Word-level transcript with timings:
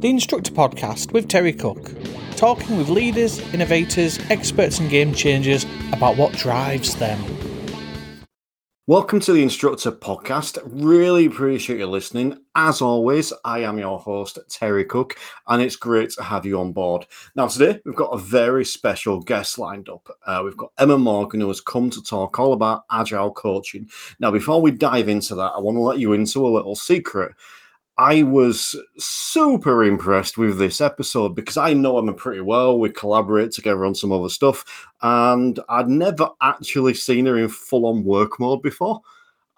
the 0.00 0.10
Instructor 0.10 0.52
Podcast 0.52 1.12
with 1.12 1.26
Terry 1.26 1.54
Cook, 1.54 1.90
talking 2.36 2.76
with 2.76 2.90
leaders, 2.90 3.38
innovators, 3.54 4.18
experts, 4.28 4.78
and 4.78 4.90
game 4.90 5.14
changers 5.14 5.64
about 5.90 6.18
what 6.18 6.34
drives 6.34 6.94
them. 6.96 7.18
Welcome 8.86 9.20
to 9.20 9.32
the 9.32 9.42
Instructor 9.42 9.90
Podcast. 9.90 10.58
Really 10.64 11.24
appreciate 11.24 11.78
you 11.78 11.86
listening. 11.86 12.38
As 12.54 12.82
always, 12.82 13.32
I 13.42 13.60
am 13.60 13.78
your 13.78 13.98
host, 13.98 14.38
Terry 14.50 14.84
Cook, 14.84 15.18
and 15.48 15.62
it's 15.62 15.76
great 15.76 16.10
to 16.10 16.22
have 16.22 16.44
you 16.44 16.60
on 16.60 16.72
board. 16.72 17.06
Now, 17.34 17.48
today 17.48 17.80
we've 17.86 17.96
got 17.96 18.10
a 18.10 18.18
very 18.18 18.66
special 18.66 19.18
guest 19.20 19.58
lined 19.58 19.88
up. 19.88 20.08
Uh, 20.26 20.42
we've 20.44 20.56
got 20.56 20.72
Emma 20.78 20.98
Morgan, 20.98 21.40
who 21.40 21.48
has 21.48 21.62
come 21.62 21.88
to 21.90 22.02
talk 22.02 22.38
all 22.38 22.52
about 22.52 22.84
agile 22.90 23.32
coaching. 23.32 23.88
Now, 24.20 24.30
before 24.30 24.60
we 24.60 24.72
dive 24.72 25.08
into 25.08 25.34
that, 25.36 25.52
I 25.56 25.58
want 25.58 25.76
to 25.76 25.80
let 25.82 25.98
you 25.98 26.12
into 26.12 26.46
a 26.46 26.54
little 26.54 26.76
secret. 26.76 27.34
I 27.98 28.22
was 28.24 28.76
super 28.98 29.84
impressed 29.84 30.36
with 30.36 30.58
this 30.58 30.82
episode 30.82 31.34
because 31.34 31.56
I 31.56 31.72
know 31.72 31.98
Emma 31.98 32.12
pretty 32.12 32.42
well. 32.42 32.78
We 32.78 32.90
collaborate 32.90 33.52
together 33.52 33.86
on 33.86 33.94
some 33.94 34.12
other 34.12 34.28
stuff, 34.28 34.64
and 35.00 35.58
I'd 35.70 35.88
never 35.88 36.28
actually 36.42 36.92
seen 36.94 37.24
her 37.26 37.38
in 37.38 37.48
full 37.48 37.86
on 37.86 38.04
work 38.04 38.38
mode 38.38 38.62
before. 38.62 39.00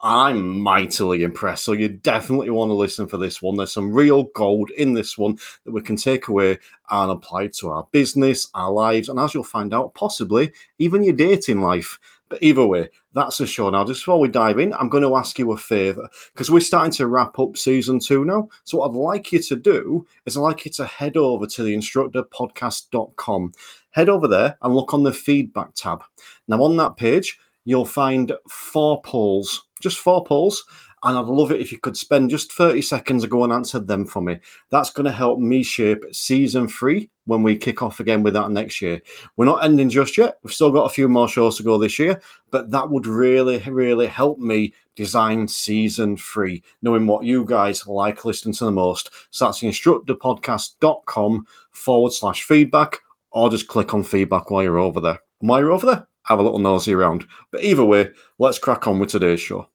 I'm 0.01 0.61
mightily 0.61 1.25
impressed. 1.25 1.65
So 1.65 1.73
you 1.73 1.89
definitely 1.89 2.51
want 2.51 2.69
to 2.69 2.75
listen 2.75 3.09
for 3.09 3.17
this 3.17 3.43
one. 3.43 3.57
There's 3.57 3.73
some 3.73 3.93
real 3.93 4.25
gold 4.35 4.71
in 4.71 4.93
this 4.95 5.19
one 5.19 5.39
that 5.65 5.73
we 5.73 5.83
can 5.83 5.97
take 5.97 6.29
away 6.29 6.59
and 6.91 7.11
apply 7.11 7.49
to 7.49 7.71
our 7.71 7.89
business, 7.91 8.49
our 8.55 8.71
lives, 8.71 9.09
and 9.09 9.19
as 9.19 9.35
you'll 9.35 9.43
find 9.43 9.75
out, 9.75 9.95
possibly 9.95 10.53
even 10.79 11.03
your 11.03 11.17
dating 11.17 11.61
life. 11.61 11.99
But 12.29 12.43
either 12.43 12.67
way, 12.67 12.91
that's 13.15 13.39
the 13.39 13.47
show. 13.47 13.71
Now, 13.71 13.85
just 13.85 14.03
before 14.03 14.21
we 14.21 14.29
dive 14.29 14.59
in, 14.59 14.75
I'm 14.75 14.89
going 14.89 15.03
to 15.03 15.17
ask 15.17 15.39
you 15.39 15.53
a 15.53 15.57
favor 15.57 16.09
because 16.33 16.51
we're 16.51 16.61
starting 16.61 16.93
to 16.93 17.07
wrap 17.07 17.39
up 17.39 17.57
season 17.57 18.01
two 18.01 18.25
now. 18.25 18.49
So, 18.65 18.79
what 18.79 18.91
I'd 18.91 18.97
like 18.97 19.33
you 19.33 19.41
to 19.41 19.57
do 19.57 20.07
is 20.27 20.37
I'd 20.37 20.41
like 20.41 20.65
you 20.65 20.71
to 20.73 20.85
head 20.85 21.17
over 21.17 21.47
to 21.47 21.63
the 21.63 21.75
instructorpodcast.com. 21.75 23.53
Head 23.91 24.09
over 24.09 24.29
there 24.29 24.59
and 24.63 24.75
look 24.75 24.93
on 24.93 25.03
the 25.03 25.13
feedback 25.13 25.75
tab. 25.75 26.03
Now, 26.47 26.63
on 26.63 26.77
that 26.77 26.97
page, 26.97 27.39
you'll 27.65 27.87
find 27.87 28.33
four 28.49 29.01
polls, 29.03 29.67
just 29.81 29.99
four 29.99 30.25
polls. 30.25 30.65
And 31.03 31.17
I'd 31.17 31.27
love 31.27 31.53
it 31.53 31.61
if 31.61 31.71
you 31.71 31.79
could 31.79 31.97
spend 31.97 32.31
just 32.31 32.53
30 32.53 32.83
seconds 32.83 33.25
ago 33.25 33.45
and 33.45 33.53
answer 33.53 33.79
them 33.79 34.05
for 34.05 34.21
me. 34.21 34.39
That's 34.71 34.91
going 34.91 35.05
to 35.07 35.13
help 35.13 35.39
me 35.39 35.63
shape 35.63 36.05
season 36.13 36.69
three 36.69 37.11
when 37.27 37.43
we 37.43 37.57
kick 37.57 37.83
off 37.83 38.01
again 38.01 38.23
with 38.23 38.35
that 38.35 38.51
next 38.51 38.83
year. 38.83 39.01
We're 39.37 39.45
not 39.45 39.63
ending 39.65 39.91
just 39.91 40.17
yet. 40.17 40.39
We've 40.43 40.53
still 40.53 40.73
got 40.73 40.87
a 40.87 40.93
few 40.93 41.09
more 41.09 41.29
shows 41.29 41.57
to 41.59 41.63
go 41.63 41.79
this 41.79 41.99
year, 41.99 42.21
but 42.51 42.71
that 42.71 42.89
would 42.89 43.07
really, 43.07 43.59
really 43.59 44.07
help 44.07 44.39
me 44.39 44.73
design 44.97 45.47
season 45.47 46.17
three, 46.17 46.63
knowing 46.83 47.07
what 47.07 47.25
you 47.25 47.45
guys 47.45 47.87
like 47.87 48.25
listening 48.25 48.55
to 48.55 48.65
the 48.65 48.73
most. 48.73 49.11
So 49.31 49.45
that's 49.45 49.61
instructorpodcast.com 49.61 51.47
forward 51.71 52.13
slash 52.13 52.43
feedback, 52.43 53.01
or 53.31 53.51
just 53.51 53.69
click 53.69 53.95
on 53.95 54.03
feedback 54.03 54.51
while 54.51 54.63
you're 54.63 54.79
over 54.79 55.01
there. 55.01 55.21
And 55.41 55.49
while 55.49 55.61
you're 55.61 55.71
over 55.71 55.87
there, 55.87 56.09
have 56.25 56.41
a 56.41 56.43
little 56.43 56.59
nosy 56.59 56.95
around. 56.95 57.27
But 57.51 57.63
either 57.63 57.85
way, 57.85 58.11
let's 58.39 58.59
crack 58.59 58.87
on 58.87 58.99
with 58.99 59.11
today's 59.11 59.41
show. 59.41 59.69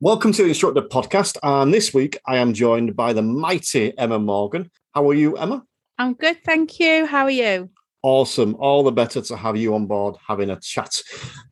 Welcome 0.00 0.30
to 0.34 0.42
the 0.44 0.50
Instructor 0.50 0.82
Podcast. 0.82 1.38
And 1.42 1.74
this 1.74 1.92
week 1.92 2.20
I 2.24 2.36
am 2.36 2.54
joined 2.54 2.94
by 2.94 3.12
the 3.12 3.20
mighty 3.20 3.98
Emma 3.98 4.20
Morgan. 4.20 4.70
How 4.94 5.10
are 5.10 5.14
you, 5.14 5.36
Emma? 5.36 5.64
I'm 5.98 6.14
good, 6.14 6.38
thank 6.44 6.78
you. 6.78 7.04
How 7.04 7.24
are 7.24 7.30
you? 7.30 7.68
Awesome. 8.02 8.54
All 8.60 8.84
the 8.84 8.92
better 8.92 9.20
to 9.20 9.36
have 9.36 9.56
you 9.56 9.74
on 9.74 9.86
board 9.86 10.14
having 10.24 10.50
a 10.50 10.60
chat. 10.60 11.02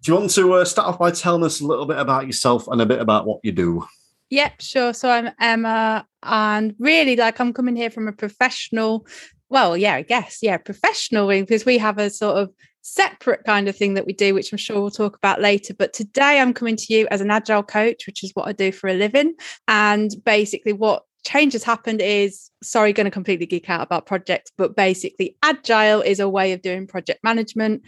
Do 0.01 0.13
you 0.13 0.17
want 0.17 0.31
to 0.31 0.53
uh, 0.53 0.65
start 0.65 0.87
off 0.87 1.01
by 1.01 1.11
telling 1.11 1.43
us 1.43 1.61
a 1.61 1.67
little 1.67 1.87
bit 1.87 1.99
about 1.99 2.27
yourself 2.27 2.69
and 2.69 2.81
a 2.81 2.87
bit 2.87 3.01
about 3.01 3.27
what 3.27 3.41
you 3.43 3.51
do? 3.51 3.85
Yep, 4.31 4.61
sure. 4.61 4.95
So 4.95 5.11
I'm 5.11 5.33
Emma, 5.41 6.07
and 6.23 6.73
really, 6.79 7.17
like, 7.17 7.41
I'm 7.41 7.53
coming 7.53 7.75
here 7.75 7.91
from 7.91 8.07
a 8.07 8.13
professional, 8.13 9.09
well, 9.49 9.77
yeah, 9.77 9.95
I 9.95 10.03
guess, 10.03 10.39
yeah, 10.41 10.59
professional 10.59 11.27
because 11.27 11.65
we 11.65 11.79
have 11.79 11.99
a 11.99 12.11
sort 12.11 12.37
of 12.37 12.53
separate 12.87 13.45
kind 13.45 13.69
of 13.69 13.77
thing 13.77 13.95
that 13.95 14.07
we 14.07 14.13
do, 14.13 14.33
which 14.33 14.53
I'm 14.53 14.59
sure 14.59 14.81
we'll 14.81 14.91
talk 14.91 15.17
about 15.17 15.41
later. 15.41 15.75
But 15.75 15.93
today 15.93 16.41
I'm 16.41 16.55
coming 16.55 16.77
to 16.77 16.95
you 16.95 17.09
as 17.11 17.21
an 17.21 17.31
agile 17.31 17.63
coach, 17.63 18.07
which 18.07 18.23
is 18.23 18.31
what 18.35 18.47
I 18.47 18.53
do 18.53 18.71
for 18.71 18.89
a 18.89 18.95
living. 18.95 19.35
And 19.67 20.11
basically, 20.25 20.73
what 20.73 21.05
change 21.25 21.55
has 21.55 21.65
happened 21.65 22.01
is 22.01 22.51
sorry, 22.63 22.93
going 22.93 23.07
to 23.07 23.11
completely 23.11 23.47
geek 23.47 23.69
out 23.69 23.83
about 23.83 24.07
projects, 24.07 24.53
but 24.57 24.77
basically, 24.77 25.37
agile 25.43 26.01
is 26.01 26.21
a 26.21 26.29
way 26.29 26.53
of 26.53 26.63
doing 26.63 26.87
project 26.87 27.23
management. 27.25 27.83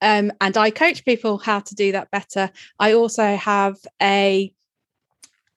Um, 0.00 0.32
and 0.40 0.56
I 0.56 0.70
coach 0.70 1.04
people 1.04 1.38
how 1.38 1.60
to 1.60 1.74
do 1.74 1.92
that 1.92 2.10
better. 2.10 2.50
I 2.78 2.92
also 2.92 3.36
have 3.36 3.76
a 4.00 4.52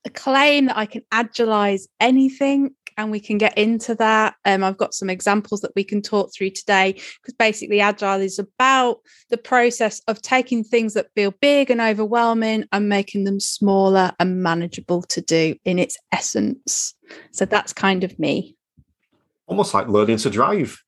a 0.06 0.09
claim 0.09 0.68
that 0.68 0.78
I 0.78 0.85
can 0.85 1.03
agilize 1.12 1.88
anything 2.00 2.74
and 2.97 3.12
we 3.12 3.19
can 3.19 3.38
get 3.38 3.58
into 3.58 3.96
that. 3.96 4.35
Um, 4.46 4.63
I've 4.63 4.78
got 4.78 4.94
some 4.94 5.09
examples 5.09 5.62
that 5.62 5.72
we 5.75 5.84
can 5.84 6.02
talk 6.02 6.34
through 6.34 6.50
today 6.52 6.94
because 6.94 7.34
basically, 7.38 7.80
agile 7.80 8.22
is 8.22 8.40
about 8.40 9.00
the 9.30 9.38
process 9.38 10.02
of 10.08 10.22
taking 10.22 10.63
things 10.63 10.94
that 10.96 11.13
feel 11.16 11.34
big 11.40 11.69
and 11.69 11.80
overwhelming 11.80 12.66
and 12.72 12.90
making 12.90 13.24
them 13.24 13.40
smaller 13.40 14.12
and 14.19 14.41
manageable 14.41 15.03
to 15.03 15.22
do 15.22 15.56
in 15.63 15.80
its 15.80 15.97
essence. 16.12 16.96
So 17.31 17.46
that's 17.46 17.74
kind 17.74 18.03
of 18.03 18.18
me. 18.19 18.56
Almost 19.46 19.74
like 19.74 19.88
learning 19.88 20.18
to 20.18 20.29
drive 20.29 20.81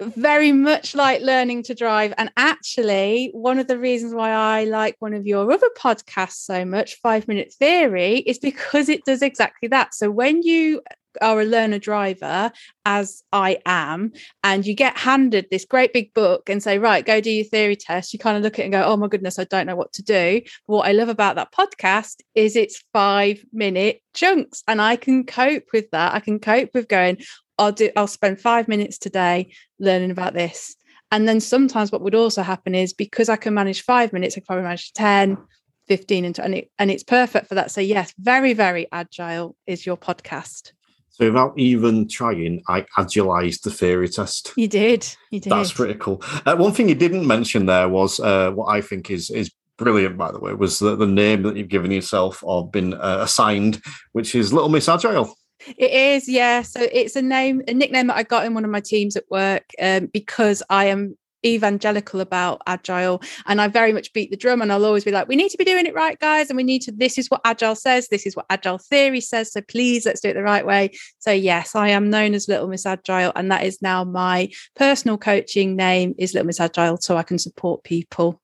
very 0.00 0.52
much 0.52 0.94
like 0.94 1.22
learning 1.22 1.62
to 1.64 1.74
drive. 1.74 2.12
And 2.18 2.30
actually, 2.36 3.30
one 3.32 3.58
of 3.58 3.68
the 3.68 3.78
reasons 3.78 4.14
why 4.14 4.30
I 4.30 4.64
like 4.64 4.96
one 4.98 5.14
of 5.14 5.26
your 5.26 5.50
other 5.50 5.70
podcasts 5.78 6.44
so 6.44 6.64
much, 6.64 6.96
Five 6.96 7.28
Minute 7.28 7.52
Theory, 7.52 8.18
is 8.18 8.38
because 8.38 8.88
it 8.88 9.04
does 9.04 9.22
exactly 9.22 9.68
that. 9.68 9.94
So 9.94 10.10
when 10.10 10.42
you 10.42 10.82
are 11.20 11.40
a 11.40 11.44
learner 11.44 11.78
driver 11.78 12.52
as 12.84 13.22
I 13.32 13.58
am, 13.66 14.12
and 14.42 14.66
you 14.66 14.74
get 14.74 14.96
handed 14.96 15.46
this 15.50 15.64
great 15.64 15.92
big 15.92 16.12
book 16.14 16.48
and 16.48 16.62
say, 16.62 16.78
right, 16.78 17.04
go 17.04 17.20
do 17.20 17.30
your 17.30 17.44
theory 17.44 17.76
test, 17.76 18.12
you 18.12 18.18
kind 18.18 18.36
of 18.36 18.42
look 18.42 18.54
at 18.54 18.60
it 18.60 18.64
and 18.64 18.72
go, 18.72 18.84
oh 18.84 18.96
my 18.96 19.08
goodness, 19.08 19.38
I 19.38 19.44
don't 19.44 19.66
know 19.66 19.76
what 19.76 19.92
to 19.94 20.02
do. 20.02 20.42
What 20.66 20.86
I 20.86 20.92
love 20.92 21.08
about 21.08 21.36
that 21.36 21.52
podcast 21.52 22.16
is 22.34 22.56
it's 22.56 22.82
five 22.92 23.44
minute 23.52 24.02
chunks, 24.14 24.62
and 24.68 24.80
I 24.80 24.96
can 24.96 25.24
cope 25.24 25.64
with 25.72 25.90
that. 25.90 26.14
I 26.14 26.20
can 26.20 26.38
cope 26.38 26.70
with 26.74 26.88
going, 26.88 27.18
I'll 27.58 27.72
do, 27.72 27.90
I'll 27.96 28.06
spend 28.06 28.40
five 28.40 28.68
minutes 28.68 28.98
today 28.98 29.52
learning 29.78 30.10
about 30.10 30.34
this. 30.34 30.76
And 31.10 31.28
then 31.28 31.40
sometimes 31.40 31.92
what 31.92 32.00
would 32.00 32.14
also 32.14 32.42
happen 32.42 32.74
is 32.74 32.92
because 32.92 33.28
I 33.28 33.36
can 33.36 33.54
manage 33.54 33.82
five 33.82 34.12
minutes, 34.12 34.34
I 34.34 34.40
can 34.40 34.46
probably 34.46 34.64
manage 34.64 34.92
10, 34.94 35.38
15 35.86 36.24
and, 36.24 36.34
20, 36.34 36.70
and 36.78 36.90
it's 36.90 37.04
perfect 37.04 37.46
for 37.46 37.54
that. 37.54 37.70
So 37.70 37.80
yes, 37.80 38.12
very, 38.18 38.52
very 38.52 38.88
agile 38.90 39.54
is 39.66 39.86
your 39.86 39.96
podcast. 39.96 40.72
So 41.14 41.26
without 41.26 41.56
even 41.56 42.08
trying, 42.08 42.64
I 42.66 42.86
agilized 42.98 43.62
the 43.62 43.70
theory 43.70 44.08
test. 44.08 44.52
You 44.56 44.66
did. 44.66 45.06
You 45.30 45.38
did. 45.38 45.50
That's 45.50 45.72
pretty 45.72 45.94
cool. 45.94 46.20
Uh, 46.44 46.56
one 46.56 46.72
thing 46.72 46.88
you 46.88 46.96
didn't 46.96 47.24
mention 47.24 47.66
there 47.66 47.88
was 47.88 48.18
uh, 48.18 48.50
what 48.50 48.66
I 48.66 48.80
think 48.80 49.12
is 49.12 49.30
is 49.30 49.52
brilliant, 49.78 50.16
by 50.16 50.32
the 50.32 50.40
way, 50.40 50.54
was 50.54 50.80
the, 50.80 50.96
the 50.96 51.06
name 51.06 51.42
that 51.44 51.56
you've 51.56 51.68
given 51.68 51.92
yourself 51.92 52.42
or 52.42 52.68
been 52.68 52.94
uh, 52.94 53.18
assigned, 53.20 53.80
which 54.10 54.34
is 54.34 54.52
Little 54.52 54.68
Miss 54.68 54.88
Agile. 54.88 55.32
It 55.78 55.92
is, 55.92 56.28
yeah. 56.28 56.62
So 56.62 56.80
it's 56.92 57.14
a 57.14 57.22
name, 57.22 57.62
a 57.68 57.74
nickname 57.74 58.08
that 58.08 58.16
I 58.16 58.24
got 58.24 58.44
in 58.44 58.54
one 58.54 58.64
of 58.64 58.70
my 58.72 58.80
teams 58.80 59.14
at 59.14 59.24
work 59.30 59.64
um, 59.80 60.10
because 60.12 60.64
I 60.68 60.86
am 60.86 61.16
evangelical 61.44 62.20
about 62.20 62.62
agile 62.66 63.20
and 63.46 63.60
i 63.60 63.68
very 63.68 63.92
much 63.92 64.12
beat 64.12 64.30
the 64.30 64.36
drum 64.36 64.62
and 64.62 64.72
i'll 64.72 64.84
always 64.84 65.04
be 65.04 65.10
like 65.10 65.28
we 65.28 65.36
need 65.36 65.50
to 65.50 65.58
be 65.58 65.64
doing 65.64 65.86
it 65.86 65.94
right 65.94 66.18
guys 66.20 66.48
and 66.48 66.56
we 66.56 66.62
need 66.62 66.80
to 66.80 66.92
this 66.92 67.18
is 67.18 67.30
what 67.30 67.40
agile 67.44 67.74
says 67.74 68.08
this 68.08 68.26
is 68.26 68.36
what 68.36 68.46
agile 68.50 68.78
theory 68.78 69.20
says 69.20 69.52
so 69.52 69.60
please 69.62 70.06
let's 70.06 70.20
do 70.20 70.28
it 70.28 70.34
the 70.34 70.42
right 70.42 70.66
way. 70.66 70.90
So 71.18 71.30
yes 71.30 71.74
i 71.74 71.88
am 71.88 72.10
known 72.10 72.34
as 72.34 72.48
little 72.48 72.68
miss 72.68 72.86
agile 72.86 73.32
and 73.36 73.50
that 73.50 73.64
is 73.64 73.80
now 73.82 74.04
my 74.04 74.50
personal 74.76 75.18
coaching 75.18 75.76
name 75.76 76.14
is 76.18 76.34
little 76.34 76.46
miss 76.46 76.60
agile 76.60 76.96
so 76.98 77.16
i 77.16 77.22
can 77.22 77.38
support 77.38 77.84
people 77.84 78.40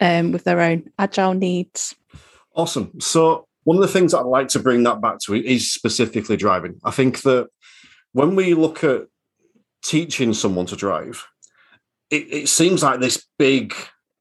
um, 0.00 0.32
with 0.32 0.42
their 0.44 0.60
own 0.60 0.90
agile 0.98 1.34
needs. 1.34 1.94
Awesome. 2.54 3.00
So 3.00 3.46
one 3.62 3.76
of 3.76 3.82
the 3.82 3.88
things 3.88 4.12
i'd 4.12 4.26
like 4.26 4.48
to 4.48 4.58
bring 4.58 4.82
that 4.82 5.00
back 5.00 5.18
to 5.20 5.34
is 5.34 5.72
specifically 5.72 6.36
driving. 6.36 6.80
I 6.84 6.90
think 6.90 7.22
that 7.22 7.48
when 8.12 8.36
we 8.36 8.54
look 8.54 8.84
at 8.84 9.06
teaching 9.82 10.32
someone 10.32 10.66
to 10.66 10.76
drive 10.76 11.26
it, 12.10 12.32
it 12.32 12.48
seems 12.48 12.82
like 12.82 13.00
this 13.00 13.26
big 13.38 13.74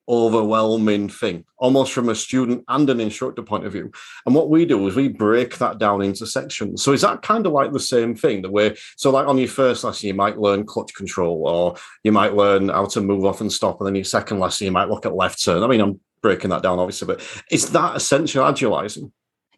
overwhelming 0.09 1.07
thing, 1.07 1.45
almost 1.57 1.93
from 1.93 2.09
a 2.09 2.15
student 2.15 2.63
and 2.67 2.89
an 2.89 2.99
instructor 2.99 3.41
point 3.41 3.65
of 3.65 3.71
view. 3.71 3.91
And 4.25 4.35
what 4.35 4.49
we 4.49 4.65
do 4.65 4.85
is 4.87 4.95
we 4.95 5.07
break 5.07 5.57
that 5.59 5.77
down 5.77 6.01
into 6.01 6.25
sections. 6.25 6.83
So 6.83 6.91
is 6.91 7.01
that 7.01 7.21
kind 7.21 7.45
of 7.45 7.53
like 7.53 7.71
the 7.71 7.79
same 7.79 8.15
thing 8.15 8.41
that 8.41 8.51
way? 8.51 8.75
so 8.97 9.11
like 9.11 9.27
on 9.27 9.37
your 9.37 9.47
first 9.47 9.83
lesson, 9.83 10.07
you 10.07 10.13
might 10.13 10.37
learn 10.37 10.65
clutch 10.65 10.93
control, 10.93 11.47
or 11.47 11.75
you 12.03 12.11
might 12.11 12.35
learn 12.35 12.69
how 12.69 12.85
to 12.85 13.01
move 13.01 13.25
off 13.25 13.41
and 13.41 13.51
stop, 13.51 13.79
and 13.79 13.87
then 13.87 13.95
your 13.95 14.03
second 14.03 14.39
lesson, 14.39 14.65
you 14.65 14.71
might 14.71 14.89
look 14.89 15.05
at 15.05 15.15
left 15.15 15.43
turn. 15.43 15.63
I 15.63 15.67
mean, 15.67 15.81
I'm 15.81 15.99
breaking 16.21 16.49
that 16.49 16.63
down 16.63 16.79
obviously, 16.79 17.07
but 17.07 17.43
is 17.51 17.71
that 17.71 17.95
essentially 17.95 18.43
agilizing? 18.43 19.11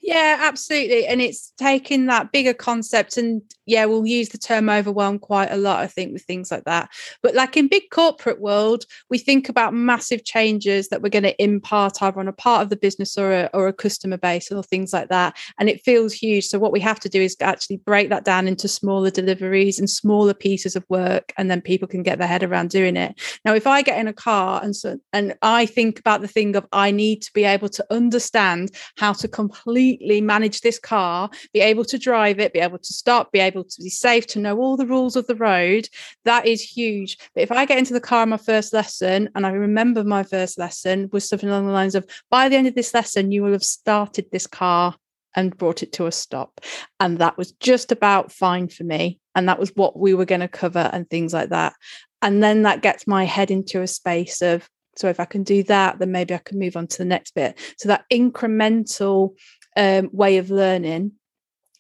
Yeah, 0.06 0.38
absolutely. 0.40 1.08
And 1.08 1.20
it's 1.20 1.52
taking 1.58 2.06
that 2.06 2.32
bigger 2.32 2.54
concept 2.54 3.18
and 3.18 3.42
yeah, 3.66 3.86
we'll 3.86 4.06
use 4.06 4.30
the 4.30 4.38
term 4.38 4.70
overwhelm 4.70 5.18
quite 5.18 5.52
a 5.52 5.58
lot, 5.58 5.80
I 5.80 5.88
think, 5.88 6.14
with 6.14 6.22
things 6.22 6.52
like 6.52 6.66
that. 6.66 6.92
But 7.24 7.34
like 7.34 7.58
in 7.58 7.68
big 7.68 7.90
corporate 7.90 8.40
world, 8.40 8.86
we 9.10 9.18
think 9.18 9.50
about 9.50 9.74
massive 9.74 10.24
changes 10.24 10.90
that 10.90 11.02
we're 11.02 11.10
going 11.10 11.24
to 11.24 11.44
impart 11.44 12.04
either 12.04 12.20
on 12.20 12.28
a 12.28 12.34
part 12.34 12.62
of 12.62 12.70
the 12.70 12.76
business 12.76 13.18
or 13.18 13.34
a, 13.34 13.50
or 13.56 13.68
a 13.68 13.74
customer 13.74 14.18
base 14.18 14.52
or 14.52 14.62
things 14.62 14.94
like 14.94 15.10
that. 15.10 15.36
And 15.58 15.70
it 15.70 15.82
feels 15.82 16.14
huge. 16.14 16.46
So 16.46 16.60
what 16.60 16.72
we 16.72 16.80
have 16.82 17.00
to 17.00 17.10
do 17.10 17.20
is 17.20 17.36
actually 17.42 17.78
break 17.78 18.10
that 18.10 18.26
down 18.26 18.48
into 18.48 18.68
smaller 18.68 19.10
deliveries 19.10 19.80
and 19.80 19.90
smaller 19.90 20.36
pieces 20.36 20.76
of 20.76 20.86
work, 20.88 21.34
and 21.36 21.50
then 21.50 21.62
people 21.62 21.88
can 21.88 22.04
get 22.04 22.20
their 22.20 22.28
head 22.28 22.44
around 22.44 22.70
doing 22.70 22.96
it. 22.96 23.20
Now, 23.44 23.56
if 23.56 23.66
I 23.66 23.82
get 23.82 23.98
in 24.00 24.08
a 24.08 24.14
car 24.14 24.62
and 24.64 24.76
so 24.76 25.00
and 25.14 25.34
I 25.42 25.66
think 25.66 25.98
about 26.00 26.22
the 26.22 26.28
thing 26.28 26.56
of 26.56 26.68
I 26.72 26.92
need 26.92 27.24
to 27.24 27.34
be 27.34 27.44
able 27.44 27.70
to 27.70 27.86
understand 27.90 28.70
how 28.98 29.14
to 29.14 29.28
completely 29.28 29.95
manage 30.22 30.62
this 30.62 30.80
car, 30.80 31.30
be 31.54 31.60
able 31.60 31.86
to 31.86 31.98
drive 31.98 32.40
it, 32.40 32.54
be 32.54 32.60
able 32.60 32.80
to 32.80 32.94
stop, 32.94 33.32
be 33.32 33.40
able 33.40 33.64
to 33.64 33.82
be 33.82 33.90
safe, 33.90 34.28
to 34.28 34.40
know 34.40 34.58
all 34.58 34.78
the 34.78 34.88
rules 34.88 35.16
of 35.16 35.28
the 35.28 35.36
road, 35.36 35.88
that 36.24 36.46
is 36.46 36.62
huge. 36.62 37.18
But 37.34 37.44
if 37.44 37.52
I 37.52 37.66
get 37.66 37.78
into 37.78 37.94
the 37.94 38.02
car 38.02 38.22
on 38.22 38.30
my 38.30 38.38
first 38.38 38.74
lesson, 38.74 39.30
and 39.36 39.46
I 39.46 39.52
remember 39.52 40.04
my 40.04 40.24
first 40.24 40.58
lesson 40.58 41.10
was 41.12 41.28
something 41.28 41.50
along 41.50 41.68
the 41.68 41.74
lines 41.74 41.96
of, 41.96 42.06
by 42.30 42.50
the 42.50 42.56
end 42.56 42.68
of 42.68 42.76
this 42.76 42.94
lesson, 42.94 43.32
you 43.32 43.44
will 43.44 43.52
have 43.52 43.64
started 43.64 44.26
this 44.32 44.48
car 44.48 44.96
and 45.36 45.58
brought 45.58 45.84
it 45.84 45.92
to 45.94 46.08
a 46.08 46.12
stop. 46.12 46.62
And 47.00 47.20
that 47.20 47.38
was 47.38 47.52
just 47.54 47.92
about 47.92 48.32
fine 48.32 48.70
for 48.70 48.84
me. 48.84 49.20
And 49.36 49.50
that 49.50 49.60
was 49.60 49.72
what 49.76 50.00
we 50.00 50.14
were 50.14 50.26
going 50.26 50.42
to 50.42 50.48
cover 50.48 50.90
and 50.94 51.10
things 51.10 51.34
like 51.34 51.50
that. 51.50 51.74
And 52.22 52.42
then 52.42 52.64
that 52.64 52.82
gets 52.82 53.06
my 53.06 53.26
head 53.26 53.52
into 53.52 53.82
a 53.82 53.88
space 53.88 54.42
of, 54.42 54.70
so 54.96 55.10
if 55.10 55.20
I 55.20 55.26
can 55.26 55.44
do 55.44 55.62
that, 55.64 56.00
then 56.00 56.14
maybe 56.14 56.34
I 56.34 56.38
can 56.38 56.58
move 56.58 56.78
on 56.78 56.88
to 56.88 56.98
the 56.98 57.06
next 57.06 57.36
bit. 57.36 57.60
So 57.78 57.90
that 57.90 58.06
incremental 58.12 59.36
um, 59.76 60.10
way 60.12 60.38
of 60.38 60.50
learning 60.50 61.14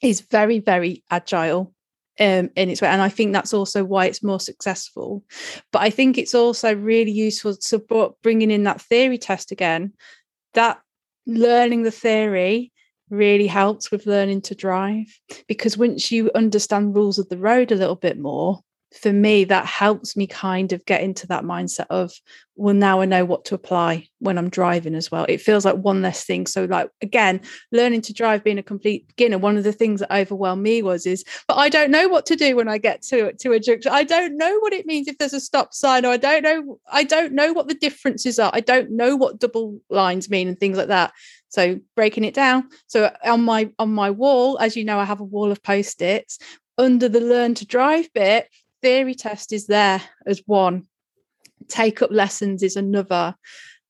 is 0.02 0.22
very, 0.22 0.60
very 0.60 1.04
agile 1.10 1.74
um, 2.20 2.50
in 2.56 2.70
its 2.70 2.82
way. 2.82 2.88
And 2.88 3.02
I 3.02 3.10
think 3.10 3.34
that's 3.34 3.54
also 3.54 3.84
why 3.84 4.06
it's 4.06 4.24
more 4.24 4.40
successful. 4.40 5.24
But 5.72 5.82
I 5.82 5.90
think 5.90 6.18
it's 6.18 6.36
also 6.36 6.76
really 6.76 7.12
useful 7.12 7.56
to 7.56 8.16
bringing 8.22 8.52
in 8.52 8.64
that 8.64 8.82
theory 8.82 9.18
test 9.18 9.52
again. 9.52 9.94
That 10.54 10.80
learning 11.26 11.84
the 11.84 11.92
theory 11.92 12.72
really 13.10 13.48
helps 13.48 13.92
with 13.92 14.08
learning 14.08 14.42
to 14.42 14.56
drive 14.56 15.08
because 15.48 15.78
once 15.78 16.12
you 16.12 16.32
understand 16.34 16.96
rules 16.96 17.20
of 17.20 17.30
the 17.30 17.38
road 17.38 17.72
a 17.72 17.76
little 17.76 17.96
bit 17.96 18.18
more, 18.18 18.62
for 18.94 19.12
me, 19.12 19.44
that 19.46 19.66
helps 19.66 20.16
me 20.16 20.26
kind 20.26 20.72
of 20.72 20.86
get 20.86 21.02
into 21.02 21.28
that 21.28 21.44
mindset 21.44 21.88
of, 21.90 22.14
well, 22.56 22.74
now 22.74 23.02
I 23.02 23.06
know 23.06 23.26
what 23.26 23.44
to 23.46 23.56
apply 23.56 24.08
when 24.20 24.38
I'm 24.38 24.50
driving 24.50 24.96
as 24.96 25.12
well. 25.12 25.26
It 25.28 25.42
feels 25.42 25.66
like 25.66 25.76
one 25.76 26.02
less 26.02 26.24
thing. 26.24 26.48
So, 26.48 26.64
like 26.66 26.90
again, 27.02 27.42
learning 27.74 28.02
to 28.04 28.14
drive, 28.14 28.44
being 28.44 28.58
a 28.58 28.64
complete 28.64 29.08
beginner, 29.08 29.38
one 29.38 29.58
of 29.58 29.66
the 29.66 29.74
things 29.74 30.00
that 30.00 30.16
overwhelmed 30.16 30.64
me 30.64 30.82
was 30.82 31.06
is, 31.06 31.26
but 31.48 31.56
I 31.56 31.68
don't 31.68 31.92
know 31.92 32.08
what 32.08 32.26
to 32.28 32.38
do 32.38 32.56
when 32.56 32.70
I 32.70 32.78
get 32.78 33.02
to 33.04 33.34
to 33.34 33.52
a 33.52 33.60
junction. 33.60 33.92
I 33.92 34.04
don't 34.04 34.38
know 34.38 34.60
what 34.60 34.72
it 34.72 34.86
means 34.86 35.10
if 35.10 35.18
there's 35.18 35.34
a 35.34 35.42
stop 35.42 35.74
sign, 35.74 36.06
or 36.06 36.12
I 36.12 36.18
don't 36.18 36.44
know, 36.44 36.80
I 36.90 37.04
don't 37.04 37.34
know 37.34 37.52
what 37.52 37.68
the 37.68 37.76
differences 37.76 38.40
are. 38.40 38.52
I 38.54 38.62
don't 38.62 38.92
know 38.92 39.18
what 39.18 39.40
double 39.40 39.82
lines 39.90 40.30
mean 40.30 40.48
and 40.48 40.58
things 40.58 40.78
like 40.78 40.88
that. 40.88 41.12
So 41.50 41.80
breaking 41.96 42.24
it 42.24 42.34
down. 42.34 42.70
So 42.88 43.14
on 43.26 43.44
my 43.44 43.70
on 43.78 43.94
my 43.94 44.12
wall, 44.12 44.58
as 44.60 44.78
you 44.78 44.86
know, 44.86 45.00
I 45.00 45.06
have 45.06 45.20
a 45.20 45.26
wall 45.26 45.52
of 45.52 45.62
post-its. 45.62 46.40
Under 46.78 47.08
the 47.08 47.22
learn 47.22 47.56
to 47.56 47.66
drive 47.66 48.12
bit, 48.14 48.50
theory 48.86 49.16
test 49.16 49.52
is 49.52 49.66
there 49.66 50.00
as 50.28 50.44
one 50.46 50.86
take 51.68 52.04
up 52.04 52.12
lessons 52.12 52.62
is 52.62 52.76
another 52.76 53.34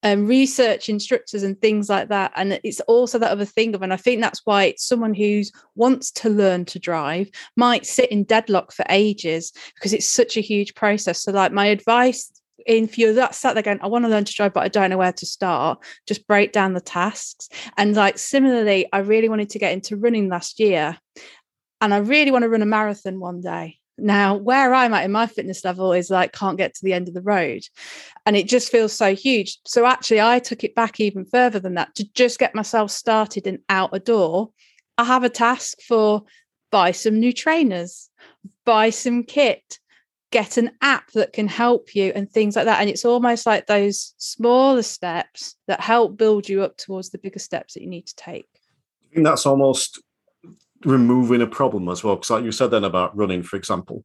um, 0.04 0.26
research 0.26 0.88
instructors 0.88 1.44
and 1.44 1.60
things 1.60 1.90
like 1.90 2.08
that 2.08 2.32
and 2.38 2.58
it's 2.64 2.80
also 2.82 3.20
that 3.20 3.30
other 3.30 3.44
thing 3.44 3.76
of 3.76 3.82
and 3.82 3.92
i 3.92 3.98
think 3.98 4.22
that's 4.22 4.40
why 4.46 4.64
it's 4.64 4.88
someone 4.88 5.14
who 5.14 5.42
wants 5.76 6.12
to 6.12 6.30
learn 6.30 6.64
to 6.64 6.80
drive 6.80 7.30
might 7.58 7.86
sit 7.86 8.10
in 8.10 8.24
deadlock 8.24 8.72
for 8.72 8.86
ages 8.88 9.52
because 9.74 9.92
it's 9.92 10.08
such 10.08 10.38
a 10.38 10.42
huge 10.42 10.74
process 10.76 11.24
so 11.24 11.34
like 11.34 11.52
my 11.52 11.66
advice 11.66 12.32
in 12.66 12.88
for 12.88 13.02
you 13.02 13.14
that 13.14 13.36
sat 13.36 13.54
there 13.54 13.62
going, 13.62 13.80
I 13.82 13.88
want 13.88 14.06
to 14.06 14.10
learn 14.10 14.26
to 14.26 14.34
drive, 14.34 14.54
but 14.54 14.64
I 14.64 14.70
don't 14.70 14.90
know 14.90 14.98
where 14.98 15.14
to 15.14 15.26
start. 15.28 15.78
Just 16.08 16.26
break 16.26 16.52
down 16.52 16.74
the 16.74 16.82
tasks. 16.82 17.48
And 17.78 17.96
like 17.96 18.18
similarly, 18.18 18.88
I 18.92 19.00
really 19.00 19.30
wanted 19.30 19.52
to 19.52 19.60
get 19.60 19.74
into 19.74 19.98
running 19.98 20.30
last 20.30 20.60
year. 20.60 20.98
And 21.80 21.94
I 21.94 21.98
really 21.98 22.32
want 22.32 22.42
to 22.42 22.50
run 22.50 22.64
a 22.64 22.66
marathon 22.66 23.20
one 23.20 23.42
day. 23.42 23.78
Now, 23.98 24.36
where 24.36 24.74
I'm 24.74 24.94
at 24.94 25.06
in 25.06 25.12
my 25.12 25.26
fitness 25.26 25.64
level 25.64 25.94
is 25.94 26.10
like 26.10 26.34
can't 26.34 26.58
get 26.58 26.74
to 26.76 26.84
the 26.84 26.94
end 26.94 27.08
of 27.08 27.14
the 27.14 27.22
road. 27.22 27.62
And 28.26 28.36
it 28.36 28.48
just 28.48 28.72
feels 28.72 28.92
so 28.92 29.16
huge. 29.16 29.60
So 29.66 29.86
actually, 29.86 30.22
I 30.22 30.40
took 30.40 30.64
it 30.64 30.76
back 30.76 31.00
even 31.00 31.26
further 31.26 31.60
than 31.60 31.76
that 31.76 31.96
to 31.96 32.12
just 32.14 32.40
get 32.40 32.56
myself 32.56 32.92
started 32.92 33.48
and 33.48 33.60
out 33.70 33.92
a 33.94 34.00
door. 34.00 34.50
I 34.98 35.06
have 35.06 35.24
a 35.24 35.30
task 35.30 35.78
for 35.82 36.24
buy 36.72 36.92
some 36.92 37.20
new 37.20 37.32
trainers, 37.32 38.10
buy 38.66 38.90
some 38.90 39.24
kit, 39.24 39.80
get 40.32 40.58
an 40.58 40.72
app 40.82 41.12
that 41.12 41.32
can 41.32 41.48
help 41.48 41.96
you 41.96 42.12
and 42.14 42.30
things 42.30 42.58
like 42.58 42.66
that. 42.66 42.82
And 42.82 42.90
it's 42.90 43.06
almost 43.06 43.46
like 43.46 43.68
those 43.68 44.14
smaller 44.18 44.82
steps 44.82 45.56
that 45.68 45.80
help 45.80 46.18
build 46.18 46.50
you 46.50 46.64
up 46.64 46.76
towards 46.76 47.12
the 47.12 47.18
bigger 47.18 47.40
steps 47.40 47.74
that 47.74 47.82
you 47.82 47.90
need 47.90 48.08
to 48.08 48.16
take. 48.16 48.50
I 49.10 49.14
think 49.14 49.26
that's 49.26 49.46
almost 49.46 50.02
removing 50.86 51.42
a 51.42 51.48
problem 51.48 51.90
as 51.90 52.04
well. 52.04 52.16
Because, 52.16 52.30
like 52.30 52.44
you 52.44 52.52
said 52.52 52.72
then 52.72 52.84
about 52.84 53.16
running, 53.16 53.44
for 53.44 53.58
example, 53.58 54.04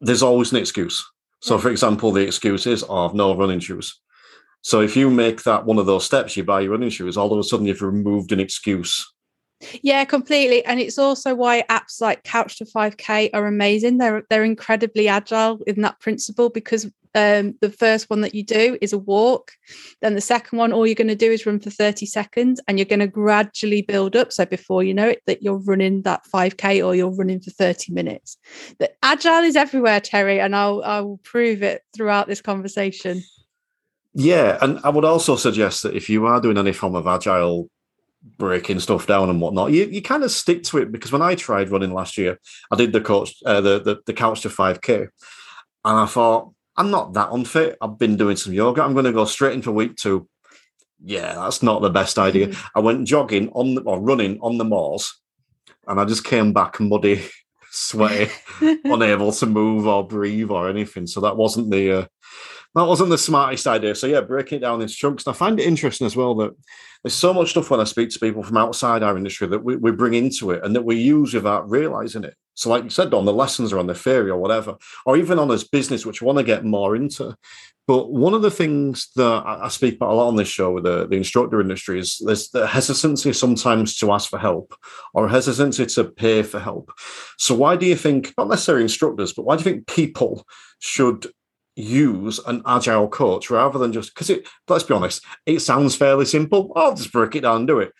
there's 0.00 0.22
always 0.22 0.52
an 0.52 0.58
excuse. 0.58 1.04
So, 1.40 1.56
yeah. 1.56 1.62
for 1.62 1.70
example, 1.70 2.12
the 2.12 2.26
excuse 2.26 2.66
is, 2.66 2.84
oh, 2.88 3.06
I've 3.06 3.14
no 3.14 3.34
running 3.34 3.60
shoes. 3.60 3.98
So, 4.62 4.80
if 4.80 4.96
you 4.96 5.10
make 5.10 5.44
that 5.44 5.64
one 5.64 5.78
of 5.78 5.86
those 5.86 6.04
steps, 6.04 6.36
you 6.36 6.44
buy 6.44 6.60
your 6.60 6.72
running 6.72 6.90
shoes, 6.90 7.16
all 7.16 7.32
of 7.32 7.38
a 7.38 7.44
sudden 7.44 7.66
you've 7.66 7.82
removed 7.82 8.32
an 8.32 8.40
excuse. 8.40 9.06
Yeah, 9.82 10.04
completely. 10.04 10.64
And 10.64 10.78
it's 10.78 10.98
also 10.98 11.34
why 11.34 11.64
apps 11.68 12.00
like 12.00 12.22
Couch 12.22 12.58
to 12.58 12.64
5K 12.64 13.30
are 13.34 13.46
amazing. 13.46 13.98
They're 13.98 14.22
they're 14.30 14.44
incredibly 14.44 15.08
agile 15.08 15.60
in 15.66 15.82
that 15.82 15.98
principle 15.98 16.48
because 16.48 16.88
um, 17.18 17.54
the 17.60 17.70
first 17.70 18.08
one 18.08 18.20
that 18.20 18.34
you 18.34 18.44
do 18.44 18.78
is 18.80 18.92
a 18.92 18.98
walk. 18.98 19.52
Then 20.00 20.14
the 20.14 20.20
second 20.20 20.58
one, 20.58 20.72
all 20.72 20.86
you're 20.86 20.94
going 20.94 21.08
to 21.08 21.16
do 21.16 21.30
is 21.30 21.44
run 21.44 21.58
for 21.58 21.70
30 21.70 22.06
seconds 22.06 22.60
and 22.68 22.78
you're 22.78 22.86
going 22.86 23.00
to 23.00 23.08
gradually 23.08 23.82
build 23.82 24.14
up. 24.14 24.32
So 24.32 24.46
before 24.46 24.84
you 24.84 24.94
know 24.94 25.08
it, 25.08 25.22
that 25.26 25.42
you're 25.42 25.58
running 25.58 26.02
that 26.02 26.22
5K 26.32 26.84
or 26.84 26.94
you're 26.94 27.10
running 27.10 27.40
for 27.40 27.50
30 27.50 27.92
minutes. 27.92 28.36
The 28.78 28.90
agile 29.02 29.42
is 29.42 29.56
everywhere, 29.56 30.00
Terry, 30.00 30.40
and 30.40 30.54
I'll 30.54 30.82
I 30.84 31.00
will 31.00 31.18
prove 31.18 31.62
it 31.62 31.82
throughout 31.94 32.28
this 32.28 32.40
conversation. 32.40 33.22
Yeah, 34.14 34.58
and 34.62 34.80
I 34.84 34.90
would 34.90 35.04
also 35.04 35.36
suggest 35.36 35.82
that 35.82 35.94
if 35.94 36.08
you 36.08 36.26
are 36.26 36.40
doing 36.40 36.58
any 36.58 36.72
form 36.72 36.94
of 36.94 37.06
agile 37.06 37.68
breaking 38.36 38.80
stuff 38.80 39.06
down 39.06 39.30
and 39.30 39.40
whatnot, 39.40 39.72
you, 39.72 39.84
you 39.84 40.02
kind 40.02 40.22
of 40.22 40.30
stick 40.30 40.62
to 40.64 40.78
it 40.78 40.92
because 40.92 41.12
when 41.12 41.22
I 41.22 41.34
tried 41.34 41.70
running 41.70 41.92
last 41.92 42.16
year, 42.18 42.38
I 42.70 42.76
did 42.76 42.92
the 42.92 43.00
coach 43.00 43.34
uh, 43.44 43.60
the, 43.60 43.80
the 43.80 44.00
the 44.06 44.12
couch 44.12 44.42
to 44.42 44.48
5K. 44.48 45.08
And 45.84 45.98
I 45.98 46.06
thought, 46.06 46.52
I'm 46.78 46.92
not 46.92 47.12
that 47.14 47.32
unfit. 47.32 47.76
I've 47.80 47.98
been 47.98 48.16
doing 48.16 48.36
some 48.36 48.52
yoga. 48.52 48.82
I'm 48.82 48.92
going 48.92 49.04
to 49.04 49.12
go 49.12 49.24
straight 49.24 49.54
into 49.54 49.72
week 49.72 49.96
two. 49.96 50.28
Yeah, 51.04 51.34
that's 51.34 51.62
not 51.62 51.82
the 51.82 51.90
best 51.90 52.18
idea. 52.18 52.48
Mm. 52.48 52.64
I 52.76 52.80
went 52.80 53.06
jogging 53.06 53.50
on 53.50 53.74
the, 53.74 53.82
or 53.82 54.00
running 54.00 54.38
on 54.40 54.58
the 54.58 54.64
moors, 54.64 55.12
and 55.88 56.00
I 56.00 56.04
just 56.04 56.24
came 56.24 56.52
back 56.52 56.78
muddy, 56.78 57.24
sweaty, 57.70 58.32
unable 58.84 59.32
to 59.32 59.46
move 59.46 59.88
or 59.88 60.06
breathe 60.06 60.50
or 60.50 60.68
anything. 60.68 61.08
So 61.08 61.20
that 61.20 61.36
wasn't 61.36 61.72
the 61.72 61.92
uh, 61.92 62.06
that 62.78 62.86
wasn't 62.86 63.10
the 63.10 63.18
smartest 63.18 63.66
idea. 63.66 63.94
So 63.94 64.06
yeah, 64.06 64.20
breaking 64.20 64.58
it 64.58 64.60
down 64.60 64.80
into 64.80 64.94
chunks. 64.94 65.26
And 65.26 65.34
I 65.34 65.36
find 65.38 65.58
it 65.58 65.66
interesting 65.66 66.06
as 66.06 66.16
well 66.16 66.34
that 66.36 66.54
there's 67.02 67.14
so 67.14 67.32
much 67.32 67.50
stuff 67.50 67.70
when 67.70 67.80
I 67.80 67.84
speak 67.84 68.10
to 68.10 68.18
people 68.18 68.42
from 68.42 68.56
outside 68.56 69.02
our 69.02 69.16
industry 69.16 69.46
that 69.48 69.62
we, 69.64 69.76
we 69.76 69.92
bring 69.92 70.14
into 70.14 70.50
it 70.50 70.64
and 70.64 70.74
that 70.74 70.84
we 70.84 70.96
use 70.96 71.34
without 71.34 71.68
realizing 71.70 72.24
it. 72.24 72.34
So, 72.54 72.70
like 72.70 72.84
you 72.84 72.90
said, 72.90 73.10
Don, 73.10 73.24
the 73.24 73.32
lessons 73.32 73.72
are 73.72 73.78
on 73.78 73.86
the 73.86 73.94
theory 73.94 74.30
or 74.30 74.38
whatever, 74.38 74.76
or 75.06 75.16
even 75.16 75.38
on 75.38 75.50
as 75.52 75.62
business, 75.62 76.04
which 76.04 76.20
I 76.20 76.26
want 76.26 76.38
to 76.38 76.44
get 76.44 76.64
more 76.64 76.96
into. 76.96 77.36
But 77.86 78.12
one 78.12 78.34
of 78.34 78.42
the 78.42 78.50
things 78.50 79.08
that 79.16 79.44
I 79.46 79.68
speak 79.68 79.94
about 79.94 80.10
a 80.10 80.14
lot 80.14 80.28
on 80.28 80.36
this 80.36 80.48
show 80.48 80.72
with 80.72 80.84
the, 80.84 81.06
the 81.06 81.16
instructor 81.16 81.60
industry 81.60 82.00
is 82.00 82.18
there's 82.18 82.50
the 82.50 82.66
hesitancy 82.66 83.32
sometimes 83.32 83.96
to 83.98 84.12
ask 84.12 84.28
for 84.28 84.38
help 84.38 84.74
or 85.14 85.26
hesitancy 85.28 85.86
to 85.86 86.04
pay 86.04 86.42
for 86.42 86.58
help. 86.58 86.92
So, 87.38 87.54
why 87.54 87.76
do 87.76 87.86
you 87.86 87.96
think, 87.96 88.34
not 88.36 88.48
necessarily 88.48 88.82
instructors, 88.82 89.32
but 89.32 89.44
why 89.44 89.56
do 89.56 89.60
you 89.60 89.70
think 89.70 89.86
people 89.86 90.44
should 90.80 91.28
use 91.78 92.40
an 92.40 92.60
agile 92.66 93.08
coach 93.08 93.50
rather 93.50 93.78
than 93.78 93.92
just 93.92 94.12
because 94.12 94.28
it 94.30 94.48
let's 94.66 94.84
be 94.84 94.94
honest 94.94 95.24
it 95.46 95.60
sounds 95.60 95.94
fairly 95.94 96.24
simple. 96.24 96.72
I'll 96.74 96.94
just 96.94 97.12
break 97.12 97.36
it 97.36 97.42
down 97.42 97.58
and 97.58 97.66
do 97.68 97.78
it. 97.78 97.92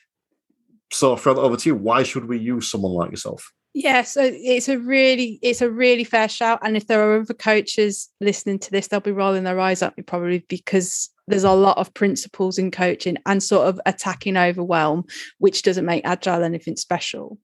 So 0.92 1.16
throw 1.16 1.34
that 1.34 1.40
over 1.40 1.56
to 1.56 1.68
you. 1.68 1.74
Why 1.74 2.02
should 2.02 2.24
we 2.26 2.38
use 2.38 2.70
someone 2.70 2.92
like 2.92 3.10
yourself? 3.10 3.52
Yeah 3.74 4.02
so 4.02 4.22
it's 4.24 4.68
a 4.68 4.78
really 4.78 5.38
it's 5.42 5.60
a 5.60 5.70
really 5.70 6.04
fair 6.04 6.28
shout. 6.28 6.58
And 6.62 6.76
if 6.76 6.86
there 6.86 7.02
are 7.02 7.20
other 7.20 7.34
coaches 7.34 8.08
listening 8.20 8.58
to 8.60 8.70
this 8.70 8.88
they'll 8.88 9.00
be 9.00 9.12
rolling 9.12 9.44
their 9.44 9.60
eyes 9.60 9.82
at 9.82 9.96
me 9.96 10.02
probably 10.02 10.44
because 10.48 11.10
there's 11.28 11.44
a 11.44 11.52
lot 11.52 11.78
of 11.78 11.92
principles 11.94 12.58
in 12.58 12.70
coaching 12.70 13.16
and 13.26 13.42
sort 13.42 13.66
of 13.66 13.80
attacking 13.86 14.36
overwhelm 14.36 15.04
which 15.38 15.62
doesn't 15.62 15.84
make 15.84 16.04
agile 16.04 16.42
anything 16.42 16.76
special 16.76 17.38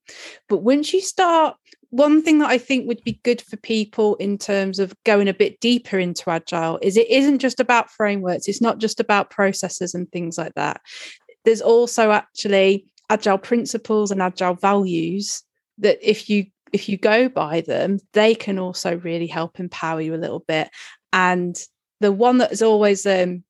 but 0.49 0.57
once 0.57 0.93
you 0.93 1.01
start 1.01 1.55
one 1.95 2.21
thing 2.21 2.39
that 2.39 2.49
I 2.49 2.57
think 2.57 2.89
would 2.89 3.01
be 3.05 3.21
good 3.23 3.41
for 3.41 3.55
people 3.55 4.15
in 4.15 4.37
terms 4.37 4.79
of 4.79 4.93
going 5.05 5.29
a 5.29 5.33
bit 5.33 5.61
deeper 5.61 5.97
into 5.97 6.29
agile 6.29 6.77
is 6.81 6.97
it 6.97 7.09
isn't 7.09 7.39
just 7.39 7.61
about 7.61 7.89
frameworks, 7.89 8.49
it's 8.49 8.61
not 8.61 8.79
just 8.79 8.99
about 8.99 9.29
processes 9.29 9.93
and 9.93 10.11
things 10.11 10.37
like 10.37 10.53
that. 10.55 10.81
There's 11.45 11.61
also 11.61 12.11
actually 12.11 12.85
agile 13.09 13.37
principles 13.37 14.11
and 14.11 14.21
agile 14.21 14.55
values 14.55 15.41
that 15.77 15.97
if 16.01 16.29
you 16.29 16.47
if 16.73 16.89
you 16.89 16.97
go 16.97 17.29
by 17.29 17.61
them 17.61 17.99
they 18.11 18.35
can 18.35 18.59
also 18.59 18.97
really 18.97 19.27
help 19.27 19.57
empower 19.57 20.01
you 20.01 20.15
a 20.15 20.17
little 20.17 20.43
bit 20.49 20.69
and 21.13 21.55
the 22.01 22.11
one 22.11 22.39
that 22.39 22.51
is 22.51 22.61
always 22.61 23.05
um 23.05 23.43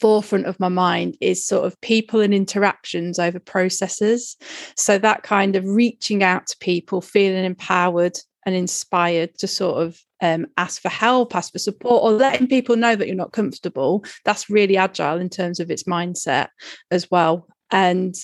forefront 0.00 0.46
of 0.46 0.58
my 0.60 0.68
mind 0.68 1.16
is 1.20 1.46
sort 1.46 1.64
of 1.64 1.80
people 1.80 2.20
and 2.20 2.34
interactions 2.34 3.18
over 3.18 3.38
processes. 3.38 4.36
So 4.76 4.98
that 4.98 5.22
kind 5.22 5.56
of 5.56 5.64
reaching 5.66 6.22
out 6.22 6.46
to 6.48 6.56
people, 6.58 7.00
feeling 7.00 7.44
empowered 7.44 8.18
and 8.44 8.54
inspired 8.54 9.36
to 9.38 9.46
sort 9.46 9.82
of 9.82 10.00
um, 10.20 10.46
ask 10.56 10.80
for 10.80 10.88
help, 10.88 11.34
ask 11.34 11.52
for 11.52 11.58
support, 11.58 12.02
or 12.02 12.12
letting 12.12 12.46
people 12.46 12.76
know 12.76 12.96
that 12.96 13.06
you're 13.06 13.16
not 13.16 13.32
comfortable. 13.32 14.04
That's 14.24 14.48
really 14.48 14.76
agile 14.76 15.18
in 15.18 15.28
terms 15.28 15.60
of 15.60 15.70
its 15.70 15.84
mindset 15.84 16.48
as 16.90 17.10
well. 17.10 17.48
And 17.70 18.14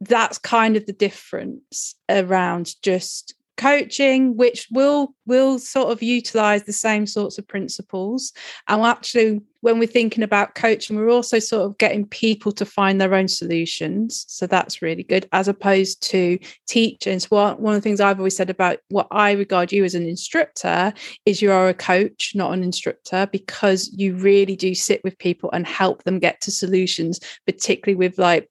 that's 0.00 0.38
kind 0.38 0.76
of 0.76 0.86
the 0.86 0.92
difference 0.92 1.96
around 2.08 2.74
just 2.82 3.34
coaching 3.58 4.36
which 4.36 4.66
will 4.70 5.14
will 5.26 5.58
sort 5.58 5.92
of 5.92 6.02
utilize 6.02 6.62
the 6.62 6.72
same 6.72 7.06
sorts 7.06 7.36
of 7.36 7.46
principles. 7.46 8.32
And 8.68 8.82
actually 8.82 9.42
when 9.60 9.78
we're 9.78 9.88
thinking 9.88 10.22
about 10.22 10.54
coaching 10.54 10.96
we're 10.96 11.10
also 11.10 11.38
sort 11.38 11.66
of 11.66 11.76
getting 11.78 12.06
people 12.06 12.52
to 12.52 12.64
find 12.64 13.00
their 13.00 13.14
own 13.14 13.28
solutions. 13.28 14.24
So 14.28 14.46
that's 14.46 14.80
really 14.80 15.02
good 15.02 15.28
as 15.32 15.48
opposed 15.48 16.02
to 16.04 16.38
teaching 16.66 17.18
so 17.18 17.26
one, 17.30 17.56
one 17.60 17.74
of 17.74 17.78
the 17.78 17.82
things 17.82 18.00
i've 18.00 18.18
always 18.18 18.36
said 18.36 18.50
about 18.50 18.78
what 18.88 19.06
i 19.10 19.32
regard 19.32 19.72
you 19.72 19.84
as 19.84 19.94
an 19.94 20.06
instructor 20.06 20.92
is 21.26 21.42
you 21.42 21.50
are 21.50 21.68
a 21.68 21.74
coach 21.74 22.32
not 22.34 22.52
an 22.52 22.62
instructor 22.62 23.28
because 23.32 23.90
you 23.92 24.14
really 24.16 24.56
do 24.56 24.74
sit 24.74 25.02
with 25.04 25.18
people 25.18 25.50
and 25.52 25.66
help 25.66 26.04
them 26.04 26.18
get 26.18 26.40
to 26.40 26.50
solutions 26.50 27.20
particularly 27.46 27.96
with 27.96 28.18
like 28.18 28.48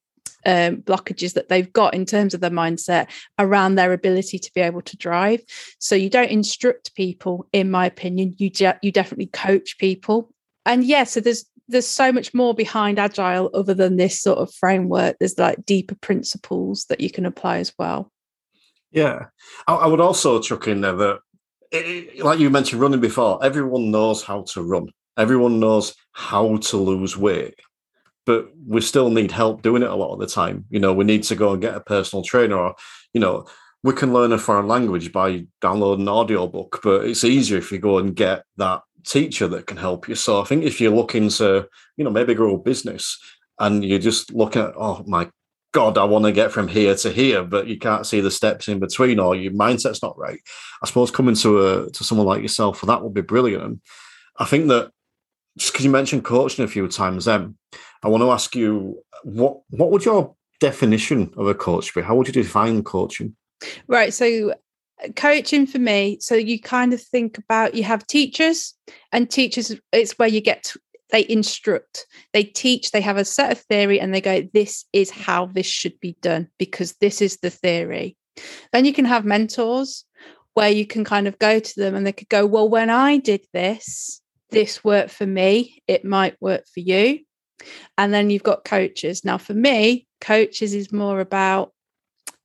um, 0.47 0.77
blockages 0.77 1.33
that 1.33 1.49
they've 1.49 1.71
got 1.71 1.93
in 1.93 2.05
terms 2.05 2.33
of 2.33 2.41
their 2.41 2.49
mindset 2.49 3.07
around 3.37 3.75
their 3.75 3.93
ability 3.93 4.39
to 4.39 4.51
be 4.55 4.61
able 4.61 4.81
to 4.81 4.97
drive. 4.97 5.41
So 5.77 5.93
you 5.93 6.09
don't 6.09 6.31
instruct 6.31 6.95
people, 6.95 7.47
in 7.53 7.69
my 7.69 7.85
opinion. 7.85 8.33
You 8.37 8.49
de- 8.49 8.79
you 8.81 8.91
definitely 8.91 9.27
coach 9.27 9.77
people. 9.77 10.33
And 10.65 10.83
yeah, 10.83 11.03
so 11.03 11.19
there's 11.19 11.45
there's 11.67 11.87
so 11.87 12.13
much 12.13 12.33
more 12.33 12.55
behind 12.55 12.97
agile 12.97 13.51
other 13.53 13.73
than 13.73 13.97
this 13.97 14.21
sort 14.21 14.39
of 14.39 14.53
framework. 14.53 15.17
There's 15.19 15.37
like 15.37 15.65
deeper 15.65 15.95
principles 15.95 16.85
that 16.85 17.01
you 17.01 17.11
can 17.11 17.25
apply 17.25 17.57
as 17.57 17.73
well. 17.77 18.09
Yeah, 18.91 19.25
I, 19.67 19.75
I 19.75 19.87
would 19.87 19.99
also 19.99 20.41
chuck 20.41 20.67
in 20.67 20.79
there 20.79 20.95
that, 20.95 21.19
it, 21.71 22.23
like 22.23 22.39
you 22.39 22.49
mentioned, 22.49 22.81
running 22.81 23.01
before, 23.01 23.43
everyone 23.43 23.91
knows 23.91 24.23
how 24.23 24.43
to 24.53 24.63
run. 24.63 24.87
Everyone 25.17 25.59
knows 25.59 25.93
how 26.13 26.55
to 26.55 26.77
lose 26.77 27.17
weight 27.17 27.55
but 28.27 28.51
we 28.67 28.81
still 28.81 29.09
need 29.09 29.31
help 29.31 29.61
doing 29.61 29.81
it 29.81 29.89
a 29.89 29.95
lot 29.95 30.13
of 30.13 30.19
the 30.19 30.27
time. 30.27 30.65
You 30.69 30.79
know, 30.79 30.93
we 30.93 31.05
need 31.05 31.23
to 31.23 31.35
go 31.35 31.53
and 31.53 31.61
get 31.61 31.75
a 31.75 31.79
personal 31.79 32.23
trainer, 32.23 32.57
or 32.57 32.75
you 33.13 33.21
know, 33.21 33.47
we 33.83 33.93
can 33.93 34.13
learn 34.13 34.33
a 34.33 34.37
foreign 34.37 34.67
language 34.67 35.13
by 35.13 35.47
downloading 35.61 36.03
an 36.03 36.09
audio 36.09 36.45
book, 36.45 36.81
but 36.83 37.05
it's 37.05 37.23
easier 37.23 37.57
if 37.57 37.71
you 37.71 37.79
go 37.79 37.97
and 37.97 38.15
get 38.15 38.43
that 38.57 38.81
teacher 39.05 39.47
that 39.47 39.65
can 39.65 39.77
help 39.77 40.09
you. 40.09 40.15
So 40.15 40.41
I 40.41 40.43
think 40.43 40.65
if 40.65 40.81
you're 40.81 40.93
looking 40.93 41.29
to, 41.29 41.67
you 41.95 42.03
know, 42.03 42.11
maybe 42.11 42.33
grow 42.33 42.55
a 42.55 42.59
business 42.59 43.17
and 43.59 43.83
you're 43.85 43.97
just 43.97 44.33
looking 44.33 44.61
at, 44.61 44.73
oh 44.75 45.03
my 45.07 45.29
God, 45.71 45.97
I 45.97 46.03
want 46.03 46.25
to 46.25 46.33
get 46.33 46.51
from 46.51 46.67
here 46.67 46.95
to 46.95 47.11
here, 47.11 47.43
but 47.43 47.67
you 47.67 47.79
can't 47.79 48.05
see 48.05 48.19
the 48.19 48.31
steps 48.31 48.67
in 48.67 48.79
between, 48.79 49.19
or 49.19 49.35
your 49.35 49.53
mindset's 49.53 50.03
not 50.03 50.17
right. 50.17 50.41
I 50.83 50.87
suppose 50.87 51.11
coming 51.11 51.35
to 51.35 51.67
a 51.67 51.91
to 51.91 52.03
someone 52.03 52.27
like 52.27 52.41
yourself 52.41 52.79
for 52.79 52.87
that 52.87 53.01
would 53.01 53.13
be 53.13 53.21
brilliant. 53.21 53.81
I 54.37 54.45
think 54.45 54.67
that 54.67 54.91
just 55.57 55.71
because 55.71 55.85
you 55.85 55.91
mentioned 55.91 56.23
coaching 56.23 56.65
a 56.65 56.67
few 56.67 56.87
times, 56.87 57.25
then 57.25 57.57
I 58.03 58.07
want 58.09 58.21
to 58.21 58.31
ask 58.31 58.55
you 58.55 59.01
what 59.23 59.61
what 59.69 59.91
would 59.91 60.05
your 60.05 60.35
definition 60.59 61.33
of 61.37 61.47
a 61.47 61.55
coach 61.55 61.93
be? 61.93 62.01
How 62.01 62.15
would 62.15 62.27
you 62.27 62.33
define 62.33 62.83
coaching? 62.83 63.35
Right. 63.87 64.13
So 64.13 64.53
uh, 65.03 65.09
coaching 65.15 65.67
for 65.67 65.79
me 65.79 66.17
so 66.19 66.33
you 66.33 66.59
kind 66.59 66.91
of 66.91 67.01
think 67.01 67.37
about 67.37 67.75
you 67.75 67.83
have 67.83 68.07
teachers 68.07 68.73
and 69.11 69.29
teachers 69.29 69.75
it's 69.91 70.17
where 70.17 70.27
you 70.27 70.41
get 70.41 70.63
to, 70.63 70.79
they 71.11 71.23
instruct 71.29 72.07
they 72.33 72.43
teach 72.43 72.89
they 72.89 73.01
have 73.01 73.17
a 73.17 73.25
set 73.25 73.51
of 73.51 73.59
theory 73.59 73.99
and 73.99 74.11
they 74.11 74.21
go 74.21 74.41
this 74.53 74.85
is 74.93 75.11
how 75.11 75.45
this 75.45 75.67
should 75.67 75.99
be 75.99 76.15
done 76.21 76.47
because 76.57 76.93
this 76.93 77.21
is 77.21 77.37
the 77.37 77.49
theory 77.51 78.17
then 78.73 78.85
you 78.85 78.93
can 78.93 79.05
have 79.05 79.23
mentors 79.23 80.03
where 80.55 80.71
you 80.71 80.87
can 80.87 81.03
kind 81.03 81.27
of 81.27 81.37
go 81.37 81.59
to 81.59 81.79
them 81.79 81.93
and 81.93 82.07
they 82.07 82.11
could 82.11 82.29
go 82.29 82.47
well 82.47 82.67
when 82.67 82.89
i 82.89 83.17
did 83.17 83.45
this 83.53 84.19
this 84.49 84.83
worked 84.83 85.11
for 85.11 85.27
me 85.27 85.81
it 85.87 86.03
might 86.03 86.35
work 86.41 86.63
for 86.73 86.79
you 86.79 87.19
and 87.97 88.13
then 88.13 88.29
you've 88.29 88.43
got 88.43 88.65
coaches. 88.65 89.25
Now, 89.25 89.37
for 89.37 89.53
me, 89.53 90.07
coaches 90.21 90.73
is 90.73 90.91
more 90.91 91.19
about 91.19 91.73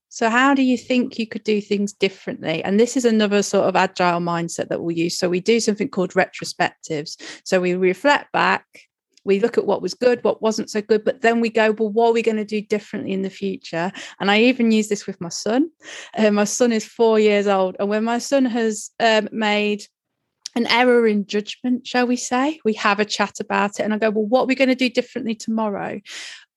so, 0.09 0.29
how 0.29 0.53
do 0.53 0.61
you 0.61 0.77
think 0.77 1.19
you 1.19 1.27
could 1.27 1.43
do 1.43 1.59
things 1.63 1.95
differently? 1.95 2.63
And 2.65 2.79
this 2.79 2.99
is 2.99 3.07
another 3.07 3.43
sort 3.43 3.67
of 3.67 3.77
agile 3.77 4.21
mindset 4.21 4.69
that 4.69 4.83
we'll 4.83 4.95
use. 4.95 5.17
So, 5.17 5.31
we 5.31 5.41
do 5.41 5.59
something 5.59 5.89
called 5.89 6.13
retrospectives. 6.13 7.17
So, 7.47 7.63
we 7.63 7.73
reflect 7.73 8.31
back, 8.31 8.67
we 9.25 9.41
look 9.41 9.57
at 9.57 9.67
what 9.67 9.83
was 9.83 9.95
good, 9.95 10.23
what 10.25 10.43
wasn't 10.43 10.71
so 10.71 10.83
good, 10.83 11.05
but 11.05 11.23
then 11.23 11.41
we 11.41 11.49
go, 11.49 11.73
well, 11.73 11.89
what 11.89 12.11
are 12.11 12.13
we 12.13 12.23
going 12.23 12.37
to 12.37 12.45
do 12.45 12.61
differently 12.61 13.13
in 13.13 13.23
the 13.23 13.31
future? 13.31 13.93
And 14.21 14.31
I 14.31 14.43
even 14.43 14.73
use 14.73 14.89
this 14.89 15.07
with 15.07 15.21
my 15.21 15.29
son. 15.29 15.71
Uh, 16.17 16.31
my 16.31 16.45
son 16.45 16.73
is 16.73 16.85
four 16.85 17.19
years 17.19 17.47
old. 17.47 17.77
And 17.79 17.89
when 17.89 18.05
my 18.05 18.19
son 18.19 18.45
has 18.45 18.91
um, 19.01 19.29
made 19.33 19.85
an 20.55 20.67
error 20.67 21.07
in 21.07 21.27
judgment, 21.27 21.87
shall 21.87 22.07
we 22.07 22.17
say. 22.17 22.61
We 22.65 22.75
have 22.75 23.01
a 23.01 23.05
chat 23.05 23.41
about 23.41 23.81
it, 23.81 23.83
and 23.83 23.95
I 23.95 23.99
go, 23.99 24.11
Well, 24.11 24.27
what 24.27 24.43
are 24.43 24.47
we 24.47 24.55
going 24.55 24.69
to 24.69 24.75
do 24.75 24.89
differently 24.89 25.35
tomorrow? 25.35 26.01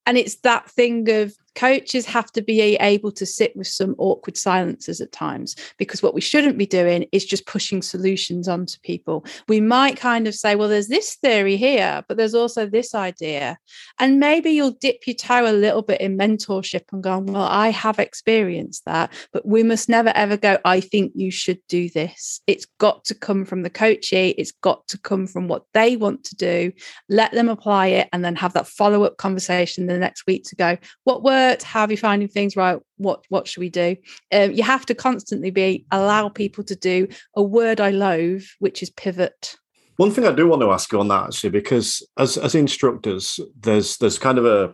And 0.05 0.17
it's 0.17 0.35
that 0.37 0.69
thing 0.69 1.09
of 1.09 1.33
coaches 1.55 2.05
have 2.05 2.31
to 2.33 2.41
be 2.41 2.61
able 2.61 3.11
to 3.11 3.25
sit 3.25 3.55
with 3.55 3.67
some 3.67 3.95
awkward 3.97 4.37
silences 4.37 5.01
at 5.01 5.11
times 5.11 5.55
because 5.77 6.03
what 6.03 6.13
we 6.13 6.21
shouldn't 6.21 6.57
be 6.57 6.65
doing 6.65 7.07
is 7.11 7.25
just 7.25 7.45
pushing 7.45 7.81
solutions 7.81 8.47
onto 8.47 8.77
people. 8.81 9.25
We 9.47 9.61
might 9.61 9.97
kind 9.97 10.27
of 10.27 10.35
say, 10.35 10.55
well, 10.55 10.69
there's 10.69 10.87
this 10.87 11.15
theory 11.15 11.57
here, 11.57 12.03
but 12.07 12.17
there's 12.17 12.35
also 12.35 12.67
this 12.67 12.93
idea. 12.93 13.57
And 13.99 14.19
maybe 14.19 14.51
you'll 14.51 14.71
dip 14.71 15.07
your 15.07 15.15
toe 15.15 15.49
a 15.49 15.53
little 15.53 15.81
bit 15.81 16.01
in 16.01 16.17
mentorship 16.17 16.83
and 16.91 17.01
go, 17.01 17.19
well, 17.19 17.43
I 17.43 17.69
have 17.69 17.99
experienced 17.99 18.85
that, 18.85 19.11
but 19.31 19.45
we 19.45 19.63
must 19.63 19.89
never 19.89 20.11
ever 20.15 20.37
go, 20.37 20.57
I 20.65 20.79
think 20.79 21.13
you 21.15 21.31
should 21.31 21.59
do 21.67 21.89
this. 21.89 22.41
It's 22.47 22.65
got 22.79 23.05
to 23.05 23.15
come 23.15 23.45
from 23.45 23.63
the 23.63 23.69
coachee, 23.69 24.29
it's 24.37 24.51
got 24.51 24.87
to 24.89 24.97
come 24.97 25.27
from 25.27 25.47
what 25.47 25.63
they 25.73 25.95
want 25.95 26.23
to 26.25 26.35
do. 26.35 26.71
Let 27.09 27.31
them 27.31 27.49
apply 27.49 27.87
it 27.87 28.09
and 28.11 28.23
then 28.23 28.35
have 28.35 28.53
that 28.53 28.67
follow 28.67 29.03
up 29.03 29.17
conversation 29.17 29.87
the 29.87 29.97
next 29.97 30.25
week 30.27 30.43
to 30.45 30.55
go, 30.55 30.77
what 31.03 31.23
how 31.63 31.85
are 31.85 31.91
you 31.91 31.97
finding 31.97 32.27
things? 32.27 32.55
Right 32.55 32.79
what 32.97 33.25
what 33.29 33.47
should 33.47 33.61
we 33.61 33.69
do? 33.69 33.95
Um, 34.31 34.51
you 34.51 34.63
have 34.63 34.85
to 34.87 34.95
constantly 34.95 35.51
be 35.51 35.85
allow 35.91 36.29
people 36.29 36.63
to 36.65 36.75
do 36.75 37.07
a 37.35 37.43
word 37.43 37.81
i 37.81 37.91
loathe 37.91 38.45
which 38.59 38.81
is 38.81 38.89
pivot. 38.91 39.55
One 39.97 40.11
thing 40.11 40.25
i 40.25 40.31
do 40.31 40.47
want 40.47 40.61
to 40.61 40.71
ask 40.71 40.91
you 40.91 40.99
on 40.99 41.07
that 41.09 41.25
actually 41.25 41.51
because 41.51 42.05
as 42.17 42.37
as 42.37 42.55
instructors 42.55 43.39
there's 43.59 43.97
there's 43.97 44.19
kind 44.19 44.37
of 44.37 44.45
a 44.45 44.73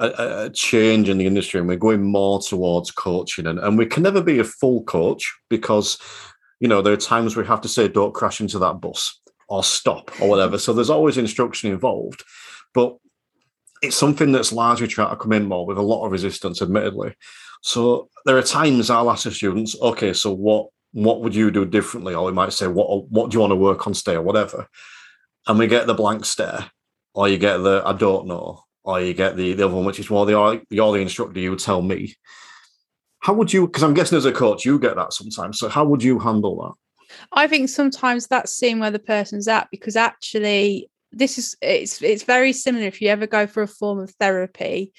a, 0.00 0.44
a, 0.44 0.50
change 0.50 1.08
in 1.08 1.18
the 1.18 1.26
industry 1.26 1.58
and 1.58 1.68
we're 1.68 1.76
going 1.76 2.04
more 2.04 2.38
towards 2.40 2.92
coaching 2.92 3.48
and, 3.48 3.58
and 3.58 3.76
we 3.76 3.84
can 3.84 4.04
never 4.04 4.22
be 4.22 4.38
a 4.38 4.44
full 4.44 4.84
coach 4.84 5.36
because 5.50 5.98
you 6.60 6.68
know 6.68 6.80
there 6.80 6.92
are 6.92 6.96
times 6.96 7.36
we 7.36 7.44
have 7.44 7.60
to 7.60 7.68
say 7.68 7.88
don't 7.88 8.14
crash 8.14 8.40
into 8.40 8.60
that 8.60 8.80
bus 8.80 9.20
or 9.48 9.64
stop 9.64 10.10
or 10.20 10.28
whatever. 10.28 10.58
So 10.58 10.72
there's 10.72 10.90
always 10.90 11.18
instruction 11.18 11.70
involved. 11.72 12.22
But 12.74 12.96
it's 13.82 13.96
something 13.96 14.32
that's 14.32 14.52
largely 14.52 14.86
trying 14.86 15.10
to 15.10 15.16
come 15.16 15.32
in 15.32 15.46
more 15.46 15.66
with 15.66 15.78
a 15.78 15.82
lot 15.82 16.04
of 16.04 16.12
resistance, 16.12 16.62
admittedly. 16.62 17.14
So 17.62 18.08
there 18.24 18.38
are 18.38 18.42
times 18.42 18.90
I'll 18.90 19.10
ask 19.10 19.24
the 19.24 19.30
students, 19.30 19.76
okay, 19.80 20.12
so 20.12 20.32
what 20.32 20.68
what 20.92 21.20
would 21.20 21.34
you 21.34 21.50
do 21.50 21.64
differently? 21.64 22.14
Or 22.14 22.24
we 22.24 22.32
might 22.32 22.52
say, 22.52 22.66
what 22.66 23.08
what 23.10 23.30
do 23.30 23.36
you 23.36 23.40
want 23.40 23.50
to 23.52 23.56
work 23.56 23.86
on 23.86 23.94
stay 23.94 24.14
or 24.14 24.22
whatever? 24.22 24.68
And 25.46 25.58
we 25.58 25.66
get 25.66 25.86
the 25.86 25.94
blank 25.94 26.24
stare, 26.24 26.70
or 27.14 27.28
you 27.28 27.38
get 27.38 27.58
the 27.58 27.82
I 27.84 27.92
don't 27.92 28.26
know, 28.26 28.64
or 28.84 29.00
you 29.00 29.14
get 29.14 29.36
the, 29.36 29.54
the 29.54 29.64
other 29.64 29.74
one, 29.74 29.84
which 29.84 29.98
is 29.98 30.10
well, 30.10 30.24
the 30.24 30.62
you're 30.70 30.92
the 30.92 31.00
instructor, 31.00 31.40
you 31.40 31.56
tell 31.56 31.82
me. 31.82 32.14
How 33.20 33.34
would 33.34 33.52
you 33.52 33.66
because 33.66 33.82
I'm 33.82 33.94
guessing 33.94 34.18
as 34.18 34.24
a 34.24 34.32
coach, 34.32 34.64
you 34.64 34.78
get 34.78 34.96
that 34.96 35.12
sometimes. 35.12 35.58
So 35.58 35.68
how 35.68 35.84
would 35.84 36.02
you 36.02 36.18
handle 36.18 36.56
that? 36.62 37.14
I 37.32 37.46
think 37.48 37.68
sometimes 37.68 38.26
that's 38.26 38.52
seeing 38.52 38.78
where 38.78 38.90
the 38.90 38.98
person's 38.98 39.48
at 39.48 39.68
because 39.70 39.96
actually 39.96 40.88
this 41.12 41.38
is 41.38 41.56
it's 41.62 42.02
it's 42.02 42.22
very 42.22 42.52
similar 42.52 42.86
if 42.86 43.00
you 43.00 43.08
ever 43.08 43.26
go 43.26 43.46
for 43.46 43.62
a 43.62 43.68
form 43.68 43.98
of 43.98 44.10
therapy. 44.20 44.92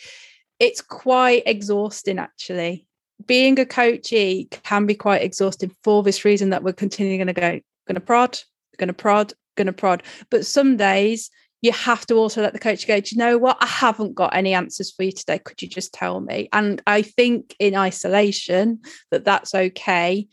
It's 0.60 0.82
quite 0.82 1.44
exhausting 1.46 2.20
actually. 2.20 2.86
Being 3.25 3.60
a 3.60 3.66
coachee 3.66 4.48
can 4.50 4.86
be 4.86 4.96
quite 4.96 5.22
exhausting 5.22 5.75
for 5.84 6.04
this 6.04 6.25
reason 6.25 6.50
that 6.50 6.63
we're 6.63 6.74
continually 6.74 7.18
going 7.18 7.28
to 7.28 7.34
go 7.34 7.60
going 7.88 7.96
to 7.96 8.01
prod 8.01 8.39
going 8.78 8.88
to 8.88 8.94
prod 8.94 9.34
going 9.56 9.68
to 9.68 9.74
prod. 9.74 10.04
But 10.30 10.46
some 10.46 10.78
days 10.78 11.30
you 11.62 11.74
have 11.74 12.06
to 12.08 12.16
also 12.16 12.42
let 12.42 12.54
the 12.54 12.60
coach 12.60 12.88
go 12.88 13.00
do 13.00 13.16
you 13.16 13.20
know 13.20 13.38
what? 13.38 13.58
I 13.60 13.68
haven't 13.68 14.16
got 14.16 14.36
any 14.36 14.54
answers 14.54 14.92
for 14.92 15.04
you 15.04 15.12
today. 15.12 15.39
Could 15.39 15.62
you 15.62 15.68
just 15.68 15.94
tell 15.94 16.20
me? 16.22 16.50
And 16.54 16.82
i 16.88 17.01
think 17.01 17.56
in 17.60 17.75
isolation 17.75 18.80
that 19.12 19.25
that's 19.25 19.54
okay 19.54 20.28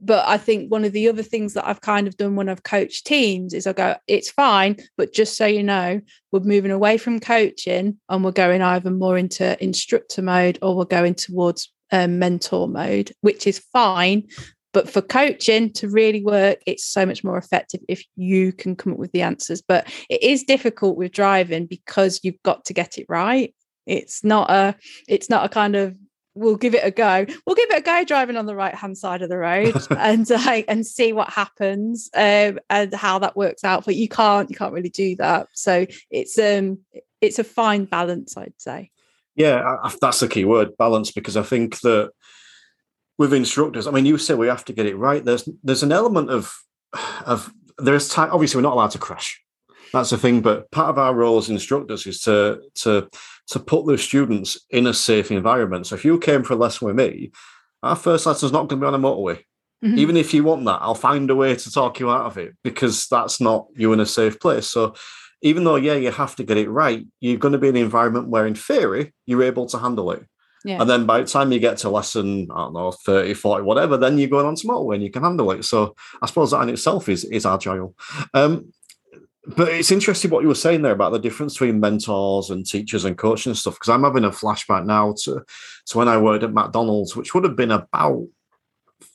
but 0.00 0.26
I 0.26 0.38
think 0.38 0.70
one 0.70 0.84
of 0.84 0.92
the 0.92 1.08
other 1.08 1.22
things 1.22 1.54
that 1.54 1.66
I've 1.66 1.80
kind 1.80 2.06
of 2.06 2.16
done 2.16 2.36
when 2.36 2.48
I've 2.48 2.62
coached 2.62 3.06
teams 3.06 3.52
is 3.52 3.66
I 3.66 3.72
go, 3.72 3.96
it's 4.06 4.30
fine, 4.30 4.76
but 4.96 5.12
just 5.12 5.36
so 5.36 5.46
you 5.46 5.62
know, 5.62 6.00
we're 6.32 6.40
moving 6.40 6.70
away 6.70 6.96
from 6.96 7.20
coaching 7.20 7.98
and 8.08 8.24
we're 8.24 8.32
going 8.32 8.62
either 8.62 8.90
more 8.90 9.18
into 9.18 9.62
instructor 9.62 10.22
mode 10.22 10.58
or 10.62 10.76
we're 10.76 10.84
going 10.84 11.14
towards 11.14 11.72
um, 11.92 12.18
mentor 12.18 12.68
mode, 12.68 13.12
which 13.20 13.46
is 13.46 13.58
fine. 13.72 14.26
But 14.72 14.88
for 14.88 15.02
coaching 15.02 15.72
to 15.74 15.88
really 15.88 16.22
work, 16.24 16.60
it's 16.66 16.84
so 16.84 17.04
much 17.04 17.24
more 17.24 17.36
effective 17.36 17.80
if 17.88 18.04
you 18.16 18.52
can 18.52 18.76
come 18.76 18.92
up 18.92 18.98
with 18.98 19.12
the 19.12 19.22
answers. 19.22 19.60
But 19.60 19.92
it 20.08 20.22
is 20.22 20.44
difficult 20.44 20.96
with 20.96 21.12
driving 21.12 21.66
because 21.66 22.20
you've 22.22 22.42
got 22.44 22.64
to 22.66 22.72
get 22.72 22.96
it 22.96 23.06
right. 23.08 23.54
It's 23.86 24.22
not 24.22 24.48
a, 24.50 24.76
it's 25.08 25.28
not 25.28 25.44
a 25.44 25.48
kind 25.48 25.74
of 25.74 25.96
we'll 26.34 26.56
give 26.56 26.74
it 26.74 26.84
a 26.84 26.90
go. 26.90 27.26
We'll 27.46 27.56
give 27.56 27.70
it 27.70 27.78
a 27.78 27.82
go 27.82 28.04
driving 28.04 28.36
on 28.36 28.46
the 28.46 28.54
right 28.54 28.74
hand 28.74 28.96
side 28.96 29.22
of 29.22 29.28
the 29.28 29.38
road 29.38 29.74
and 29.90 30.30
uh, 30.30 30.62
and 30.68 30.86
see 30.86 31.12
what 31.12 31.30
happens 31.30 32.10
um, 32.14 32.58
and 32.68 32.94
how 32.94 33.18
that 33.18 33.36
works 33.36 33.64
out. 33.64 33.84
But 33.84 33.96
you 33.96 34.08
can't 34.08 34.50
you 34.50 34.56
can't 34.56 34.72
really 34.72 34.90
do 34.90 35.16
that. 35.16 35.48
So 35.54 35.86
it's 36.10 36.38
um 36.38 36.78
it's 37.20 37.38
a 37.38 37.44
fine 37.44 37.84
balance, 37.84 38.36
I'd 38.36 38.58
say. 38.58 38.90
Yeah, 39.36 39.76
that's 40.00 40.20
the 40.20 40.28
key 40.28 40.44
word, 40.44 40.76
balance, 40.76 41.12
because 41.12 41.36
I 41.36 41.42
think 41.42 41.80
that 41.80 42.10
with 43.16 43.32
instructors, 43.32 43.86
I 43.86 43.90
mean, 43.90 44.06
you 44.06 44.18
say 44.18 44.34
we 44.34 44.48
have 44.48 44.64
to 44.66 44.72
get 44.72 44.86
it 44.86 44.96
right. 44.96 45.24
There's 45.24 45.48
there's 45.62 45.82
an 45.82 45.92
element 45.92 46.30
of 46.30 46.54
of 47.24 47.52
there's 47.78 48.08
time. 48.08 48.30
Obviously, 48.32 48.58
we're 48.58 48.68
not 48.68 48.74
allowed 48.74 48.90
to 48.92 48.98
crash. 48.98 49.40
That's 49.92 50.10
the 50.10 50.18
thing. 50.18 50.40
But 50.40 50.70
part 50.70 50.90
of 50.90 50.98
our 50.98 51.14
role 51.14 51.38
as 51.38 51.48
instructors 51.48 52.06
is 52.06 52.20
to 52.22 52.60
to 52.76 53.08
to 53.48 53.58
put 53.58 53.86
those 53.86 54.02
students 54.02 54.58
in 54.70 54.86
a 54.86 54.94
safe 54.94 55.30
environment. 55.30 55.86
So 55.86 55.94
if 55.94 56.04
you 56.04 56.18
came 56.18 56.44
for 56.44 56.54
a 56.54 56.56
lesson 56.56 56.86
with 56.86 56.96
me, 56.96 57.32
our 57.82 57.96
first 57.96 58.26
lesson 58.26 58.46
is 58.46 58.52
not 58.52 58.68
going 58.68 58.80
to 58.80 58.84
be 58.84 58.86
on 58.86 58.94
a 58.94 58.98
motorway. 58.98 59.42
Mm-hmm. 59.84 59.98
Even 59.98 60.16
if 60.16 60.34
you 60.34 60.44
want 60.44 60.64
that, 60.66 60.78
I'll 60.82 60.94
find 60.94 61.30
a 61.30 61.34
way 61.34 61.56
to 61.56 61.72
talk 61.72 62.00
you 62.00 62.10
out 62.10 62.26
of 62.26 62.36
it 62.36 62.54
because 62.62 63.06
that's 63.08 63.40
not 63.40 63.66
you 63.74 63.92
in 63.92 64.00
a 64.00 64.06
safe 64.06 64.38
place. 64.38 64.66
So 64.68 64.94
even 65.42 65.64
though, 65.64 65.76
yeah, 65.76 65.94
you 65.94 66.10
have 66.10 66.36
to 66.36 66.44
get 66.44 66.58
it 66.58 66.68
right, 66.68 67.06
you're 67.20 67.38
going 67.38 67.52
to 67.52 67.58
be 67.58 67.68
in 67.68 67.76
an 67.76 67.82
environment 67.82 68.28
where, 68.28 68.46
in 68.46 68.54
theory, 68.54 69.14
you're 69.24 69.42
able 69.42 69.66
to 69.66 69.78
handle 69.78 70.10
it. 70.10 70.26
Yeah. 70.64 70.80
And 70.80 70.90
then 70.90 71.06
by 71.06 71.20
the 71.20 71.26
time 71.26 71.50
you 71.50 71.58
get 71.58 71.78
to 71.78 71.88
lesson, 71.88 72.48
I 72.54 72.64
don't 72.64 72.74
know, 72.74 72.92
30, 72.92 73.32
40, 73.32 73.64
whatever, 73.64 73.96
then 73.96 74.18
you're 74.18 74.28
going 74.28 74.44
on 74.44 74.56
to 74.56 74.66
motorway 74.66 74.96
and 74.96 75.02
you 75.02 75.10
can 75.10 75.22
handle 75.22 75.50
it. 75.52 75.64
So 75.64 75.96
I 76.20 76.26
suppose 76.26 76.50
that 76.50 76.62
in 76.62 76.68
itself 76.68 77.08
is 77.08 77.24
is 77.24 77.46
agile. 77.46 77.94
Um, 78.34 78.72
but 79.56 79.68
it's 79.68 79.90
interesting 79.90 80.30
what 80.30 80.42
you 80.42 80.48
were 80.48 80.54
saying 80.54 80.82
there 80.82 80.92
about 80.92 81.12
the 81.12 81.18
difference 81.18 81.54
between 81.54 81.80
mentors 81.80 82.50
and 82.50 82.66
teachers 82.66 83.04
and 83.04 83.16
coaching 83.16 83.50
and 83.50 83.58
stuff. 83.58 83.74
Because 83.74 83.88
I'm 83.88 84.04
having 84.04 84.24
a 84.24 84.30
flashback 84.30 84.84
now 84.84 85.14
to, 85.24 85.42
to 85.86 85.98
when 85.98 86.08
I 86.08 86.18
worked 86.18 86.44
at 86.44 86.52
McDonald's, 86.52 87.16
which 87.16 87.34
would 87.34 87.44
have 87.44 87.56
been 87.56 87.70
about 87.70 88.26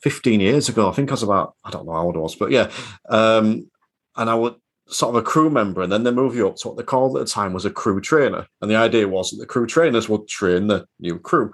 15 0.02 0.40
years 0.40 0.70
ago. 0.70 0.90
I 0.90 0.94
think 0.94 1.10
I 1.10 1.14
was 1.14 1.24
about, 1.24 1.56
I 1.64 1.70
don't 1.70 1.86
know 1.86 1.94
how 1.94 2.04
old 2.04 2.18
I 2.18 2.20
was, 2.20 2.36
but 2.36 2.52
yeah. 2.52 2.72
Um, 3.10 3.70
and 4.16 4.30
I 4.30 4.36
would 4.36 4.56
sort 4.88 5.16
of 5.16 5.22
a 5.22 5.26
crew 5.26 5.50
member, 5.50 5.82
and 5.82 5.92
then 5.92 6.04
they 6.04 6.12
move 6.12 6.36
you 6.36 6.48
up 6.48 6.56
to 6.58 6.68
what 6.68 6.78
they 6.78 6.84
called 6.84 7.18
at 7.18 7.26
the 7.26 7.32
time 7.32 7.54
was 7.54 7.66
a 7.66 7.72
crew 7.72 8.00
trainer. 8.00 8.46
And 8.62 8.70
the 8.70 8.76
idea 8.76 9.08
was 9.08 9.32
that 9.32 9.38
the 9.38 9.46
crew 9.46 9.66
trainers 9.66 10.08
would 10.10 10.28
train 10.28 10.68
the 10.68 10.86
new 11.00 11.20
crew. 11.20 11.54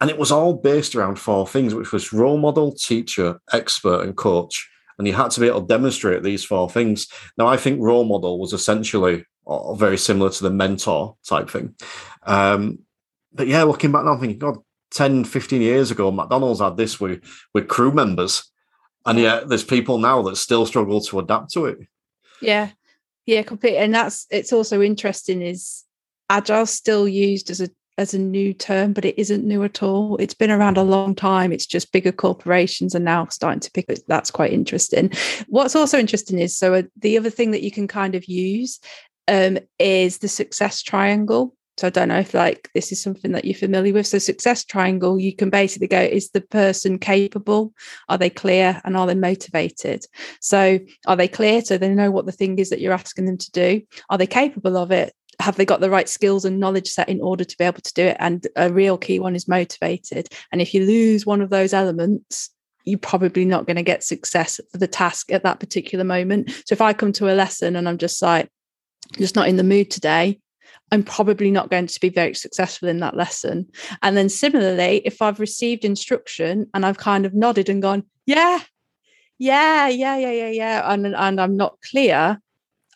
And 0.00 0.10
it 0.10 0.18
was 0.18 0.32
all 0.32 0.54
based 0.54 0.94
around 0.94 1.18
four 1.18 1.46
things, 1.46 1.74
which 1.74 1.92
was 1.92 2.12
role 2.12 2.38
model, 2.38 2.72
teacher, 2.72 3.40
expert, 3.52 4.02
and 4.02 4.16
coach. 4.16 4.68
And 4.98 5.06
you 5.06 5.14
had 5.14 5.30
to 5.32 5.40
be 5.40 5.48
able 5.48 5.62
to 5.62 5.66
demonstrate 5.66 6.22
these 6.22 6.44
four 6.44 6.68
things. 6.70 7.08
Now, 7.36 7.46
I 7.46 7.56
think 7.56 7.80
role 7.80 8.04
model 8.04 8.38
was 8.38 8.52
essentially 8.52 9.24
uh, 9.46 9.74
very 9.74 9.98
similar 9.98 10.30
to 10.30 10.42
the 10.42 10.50
mentor 10.50 11.16
type 11.26 11.50
thing. 11.50 11.74
Um, 12.24 12.80
but 13.32 13.46
yeah, 13.46 13.62
looking 13.62 13.92
back 13.92 14.04
now, 14.04 14.12
I'm 14.12 14.20
thinking, 14.20 14.38
God, 14.38 14.58
10, 14.92 15.24
15 15.24 15.62
years 15.62 15.90
ago, 15.90 16.10
McDonald's 16.10 16.60
had 16.60 16.76
this 16.76 17.00
with, 17.00 17.22
with 17.54 17.68
crew 17.68 17.92
members. 17.92 18.50
And 19.04 19.18
yet 19.18 19.48
there's 19.48 19.64
people 19.64 19.98
now 19.98 20.22
that 20.22 20.36
still 20.36 20.66
struggle 20.66 21.00
to 21.00 21.18
adapt 21.18 21.52
to 21.52 21.66
it. 21.66 21.78
Yeah. 22.40 22.70
Yeah, 23.26 23.42
completely. 23.42 23.78
And 23.78 23.94
that's 23.94 24.26
it's 24.30 24.52
also 24.52 24.82
interesting 24.82 25.42
is 25.42 25.84
agile 26.28 26.66
still 26.66 27.06
used 27.06 27.50
as 27.50 27.60
a 27.60 27.68
as 28.02 28.12
a 28.12 28.18
new 28.18 28.52
term, 28.52 28.92
but 28.92 29.04
it 29.04 29.18
isn't 29.18 29.44
new 29.44 29.62
at 29.64 29.82
all. 29.82 30.16
It's 30.18 30.34
been 30.34 30.50
around 30.50 30.76
a 30.76 30.82
long 30.82 31.14
time. 31.14 31.52
It's 31.52 31.66
just 31.66 31.92
bigger 31.92 32.12
corporations 32.12 32.94
are 32.94 33.00
now 33.00 33.26
starting 33.28 33.60
to 33.60 33.70
pick 33.70 33.86
it. 33.88 34.00
That's 34.08 34.30
quite 34.30 34.52
interesting. 34.52 35.12
What's 35.46 35.76
also 35.76 35.98
interesting 35.98 36.38
is 36.38 36.58
so 36.58 36.74
uh, 36.74 36.82
the 36.98 37.16
other 37.16 37.30
thing 37.30 37.52
that 37.52 37.62
you 37.62 37.70
can 37.70 37.88
kind 37.88 38.14
of 38.14 38.26
use 38.26 38.80
um, 39.28 39.58
is 39.78 40.18
the 40.18 40.28
success 40.28 40.82
triangle. 40.82 41.54
So 41.78 41.86
I 41.86 41.90
don't 41.90 42.08
know 42.08 42.18
if 42.18 42.34
like 42.34 42.68
this 42.74 42.92
is 42.92 43.02
something 43.02 43.32
that 43.32 43.46
you're 43.46 43.54
familiar 43.54 43.94
with. 43.94 44.06
So 44.06 44.18
success 44.18 44.64
triangle, 44.64 45.18
you 45.18 45.34
can 45.34 45.48
basically 45.48 45.88
go, 45.88 46.00
is 46.00 46.30
the 46.30 46.42
person 46.42 46.98
capable? 46.98 47.72
Are 48.10 48.18
they 48.18 48.28
clear? 48.28 48.80
And 48.84 48.96
are 48.96 49.06
they 49.06 49.14
motivated? 49.14 50.04
So 50.40 50.80
are 51.06 51.16
they 51.16 51.28
clear? 51.28 51.62
So 51.62 51.78
they 51.78 51.88
know 51.88 52.10
what 52.10 52.26
the 52.26 52.32
thing 52.32 52.58
is 52.58 52.68
that 52.70 52.80
you're 52.80 52.92
asking 52.92 53.24
them 53.24 53.38
to 53.38 53.50
do. 53.52 53.82
Are 54.10 54.18
they 54.18 54.26
capable 54.26 54.76
of 54.76 54.90
it? 54.90 55.14
Have 55.40 55.56
they 55.56 55.64
got 55.64 55.80
the 55.80 55.90
right 55.90 56.08
skills 56.08 56.44
and 56.44 56.60
knowledge 56.60 56.88
set 56.88 57.08
in 57.08 57.20
order 57.20 57.44
to 57.44 57.58
be 57.58 57.64
able 57.64 57.80
to 57.80 57.94
do 57.94 58.04
it? 58.04 58.16
And 58.20 58.46
a 58.56 58.72
real 58.72 58.98
key 58.98 59.18
one 59.18 59.34
is 59.34 59.48
motivated. 59.48 60.28
And 60.52 60.60
if 60.60 60.74
you 60.74 60.84
lose 60.84 61.26
one 61.26 61.40
of 61.40 61.50
those 61.50 61.72
elements, 61.72 62.50
you're 62.84 62.98
probably 62.98 63.44
not 63.44 63.66
going 63.66 63.76
to 63.76 63.82
get 63.82 64.04
success 64.04 64.60
for 64.70 64.78
the 64.78 64.88
task 64.88 65.32
at 65.32 65.42
that 65.44 65.60
particular 65.60 66.04
moment. 66.04 66.50
So 66.66 66.72
if 66.72 66.80
I 66.80 66.92
come 66.92 67.12
to 67.12 67.32
a 67.32 67.34
lesson 67.34 67.76
and 67.76 67.88
I'm 67.88 67.98
just 67.98 68.20
like, 68.22 68.48
just 69.18 69.36
not 69.36 69.48
in 69.48 69.56
the 69.56 69.64
mood 69.64 69.90
today, 69.90 70.40
I'm 70.90 71.02
probably 71.02 71.50
not 71.50 71.70
going 71.70 71.86
to 71.86 72.00
be 72.00 72.10
very 72.10 72.34
successful 72.34 72.88
in 72.88 72.98
that 73.00 73.16
lesson. 73.16 73.68
And 74.02 74.16
then 74.16 74.28
similarly, 74.28 75.00
if 75.04 75.22
I've 75.22 75.40
received 75.40 75.84
instruction 75.84 76.68
and 76.74 76.84
I've 76.84 76.98
kind 76.98 77.24
of 77.24 77.34
nodded 77.34 77.68
and 77.68 77.80
gone, 77.80 78.04
yeah, 78.26 78.60
yeah, 79.38 79.88
yeah, 79.88 80.16
yeah, 80.18 80.30
yeah, 80.30 80.50
yeah, 80.50 80.92
and, 80.92 81.06
and 81.06 81.40
I'm 81.40 81.56
not 81.56 81.78
clear, 81.90 82.38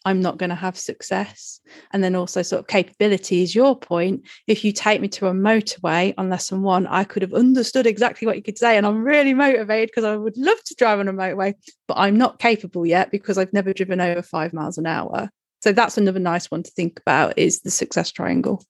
I'm 0.06 0.20
not 0.20 0.38
going 0.38 0.50
to 0.50 0.56
have 0.56 0.78
success. 0.78 1.60
And 1.92 2.02
then 2.02 2.14
also, 2.14 2.40
sort 2.42 2.60
of 2.60 2.68
capability 2.68 3.42
is 3.42 3.56
your 3.56 3.76
point. 3.76 4.22
If 4.46 4.64
you 4.64 4.70
take 4.70 5.00
me 5.00 5.08
to 5.08 5.26
a 5.26 5.32
motorway 5.32 6.14
on 6.16 6.30
lesson 6.30 6.62
one, 6.62 6.86
I 6.86 7.02
could 7.02 7.22
have 7.22 7.34
understood 7.34 7.88
exactly 7.88 8.24
what 8.24 8.36
you 8.36 8.42
could 8.42 8.56
say. 8.56 8.76
And 8.76 8.86
I'm 8.86 9.02
really 9.02 9.34
motivated 9.34 9.88
because 9.88 10.04
I 10.04 10.16
would 10.16 10.36
love 10.36 10.62
to 10.66 10.74
drive 10.76 11.00
on 11.00 11.08
a 11.08 11.12
motorway, 11.12 11.54
but 11.88 11.98
I'm 11.98 12.16
not 12.16 12.38
capable 12.38 12.86
yet 12.86 13.10
because 13.10 13.36
I've 13.36 13.52
never 13.52 13.72
driven 13.72 14.00
over 14.00 14.22
five 14.22 14.52
miles 14.52 14.78
an 14.78 14.86
hour. 14.86 15.28
So 15.60 15.72
that's 15.72 15.98
another 15.98 16.20
nice 16.20 16.52
one 16.52 16.62
to 16.62 16.70
think 16.70 17.00
about 17.00 17.36
is 17.36 17.62
the 17.62 17.72
success 17.72 18.12
triangle. 18.12 18.62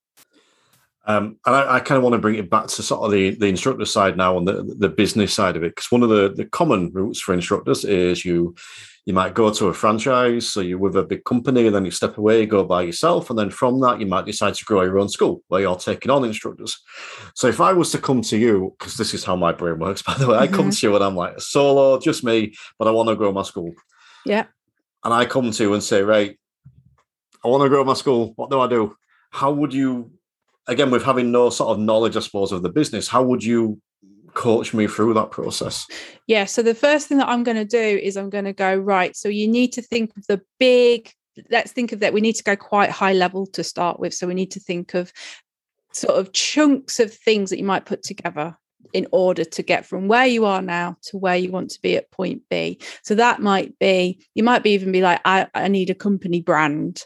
Um, 1.05 1.37
and 1.45 1.55
I, 1.55 1.75
I, 1.77 1.81
kind 1.81 1.99
of 1.99 2.03
want 2.03 2.15
to 2.15 2.19
bring 2.19 2.35
it 2.35 2.51
back 2.51 2.67
to 2.67 2.83
sort 2.83 3.03
of 3.03 3.13
the, 3.13 3.31
the 3.37 3.47
instructor 3.47 3.85
side 3.85 4.17
now 4.17 4.37
on 4.37 4.45
the, 4.45 4.75
the 4.77 4.89
business 4.89 5.33
side 5.33 5.57
of 5.57 5.63
it, 5.63 5.77
because 5.77 5.93
one 5.93 6.03
of 6.03 6.09
the, 6.09 6.33
the 6.35 6.47
common 6.47 6.91
routes 6.93 7.21
for 7.21 7.33
instructors 7.33 7.85
is 7.85 8.25
you 8.25 8.57
you 9.07 9.15
might 9.15 9.35
go 9.35 9.53
to 9.53 9.69
a 9.69 9.73
franchise, 9.73 10.49
so 10.49 10.61
you're 10.61 10.79
with 10.79 10.97
a 10.97 11.05
big 11.05 11.25
company, 11.25 11.67
and 11.67 11.75
then 11.75 11.85
you 11.85 11.93
step 11.93 12.19
away, 12.19 12.45
go 12.45 12.65
by 12.65 12.83
yourself, 12.83 13.31
and 13.31 13.39
then 13.39 13.51
from 13.51 13.81
that 13.81 14.01
you 14.01 14.07
might 14.07 14.27
decide 14.27 14.55
to 14.55 14.65
grow 14.65 14.83
your 14.83 14.99
own 14.99 15.09
school 15.09 15.43
where 15.47 15.61
you're 15.61 15.77
taking 15.77 16.11
on 16.11 16.25
instructors. 16.25 16.83
So 17.35 17.47
if 17.47 17.61
I 17.61 17.73
was 17.73 17.93
to 17.93 17.99
come 17.99 18.21
to 18.23 18.37
you, 18.37 18.75
because 18.77 18.97
this 18.97 19.15
is 19.15 19.23
how 19.23 19.37
my 19.37 19.53
brain 19.53 19.79
works, 19.79 20.03
by 20.07 20.15
the 20.15 20.27
way, 20.27 20.37
I 20.37 20.49
come 20.49 20.67
mm-hmm. 20.67 20.71
to 20.71 20.87
you 20.89 20.95
and 20.97 21.05
I'm 21.05 21.15
like 21.15 21.41
solo, 21.41 22.01
just 22.01 22.25
me, 22.25 22.55
but 22.81 22.89
I 22.89 22.91
want 22.91 23.09
to 23.09 23.15
grow 23.15 23.31
my 23.31 23.43
school. 23.43 23.73
Yeah. 24.25 24.47
And 25.05 25.15
I 25.15 25.25
come 25.25 25.53
to 25.53 25.63
you 25.63 25.73
and 25.73 25.83
say, 25.83 26.03
right, 26.03 26.37
I 27.45 27.49
want 27.49 27.63
to 27.63 27.69
grow 27.69 27.85
my 27.85 27.95
school. 27.95 28.33
What 28.35 28.51
do 28.51 28.59
I 28.59 28.67
do? 28.67 28.97
How 29.31 29.53
would 29.53 29.73
you, 29.73 30.11
again, 30.67 30.91
with 30.91 31.05
having 31.05 31.31
no 31.31 31.49
sort 31.51 31.71
of 31.71 31.79
knowledge, 31.79 32.17
I 32.17 32.21
suppose, 32.21 32.51
of 32.51 32.65
the 32.65 32.71
business, 32.71 33.07
how 33.07 33.23
would 33.23 33.45
you 33.45 33.81
coach 34.37 34.73
me 34.73 34.87
through 34.87 35.15
that 35.15 35.33
process? 35.33 35.87
Yeah. 36.29 36.45
So 36.45 36.63
the 36.63 36.75
first 36.75 37.09
thing 37.09 37.19
that 37.19 37.29
I'm 37.29 37.43
going 37.43 37.57
to 37.57 37.65
do 37.65 37.79
is 37.79 38.17
I'm 38.17 38.31
going 38.31 38.45
to 38.45 38.53
go, 38.53 38.77
right. 38.77 39.17
So 39.17 39.29
you 39.29 39.49
need 39.49 39.73
to 39.73 39.83
think 39.83 40.13
of 40.17 40.27
the 40.29 40.41
big, 40.61 41.11
let's 41.51 41.73
think 41.73 41.91
of 41.91 42.01
that. 42.01 42.13
We 42.13 42.21
need 42.21 42.37
to 42.37 42.45
go 42.45 42.55
quite 42.55 42.91
high 42.91 43.15
level 43.15 43.47
to 43.49 43.65
start 43.65 43.99
with. 43.99 44.15
So 44.15 44.29
we 44.29 44.35
need 44.35 44.53
to 44.53 44.61
think 44.61 44.95
of 44.95 45.13
sort 45.93 46.19
of 46.19 46.33
chunks 46.33 47.01
of 47.01 47.13
things 47.13 47.51
that 47.51 47.59
you 47.59 47.65
might 47.65 47.87
put 47.87 48.03
together 48.03 48.57
in 48.93 49.07
order 49.11 49.45
to 49.45 49.63
get 49.63 49.85
from 49.85 50.07
where 50.07 50.27
you 50.27 50.45
are 50.45 50.63
now 50.63 50.97
to 51.03 51.17
where 51.17 51.37
you 51.37 51.51
want 51.51 51.71
to 51.71 51.81
be 51.81 51.97
at 51.97 52.11
point 52.11 52.43
B. 52.51 52.79
So 53.03 53.15
that 53.15 53.41
might 53.41 53.77
be, 53.79 54.25
you 54.35 54.45
might 54.45 54.63
be 54.63 54.71
even 54.71 54.93
be 54.93 55.03
like, 55.03 55.21
I, 55.25 55.49
I 55.55 55.69
need 55.69 55.91
a 55.91 55.95
company 55.95 56.41
brand, 56.41 57.05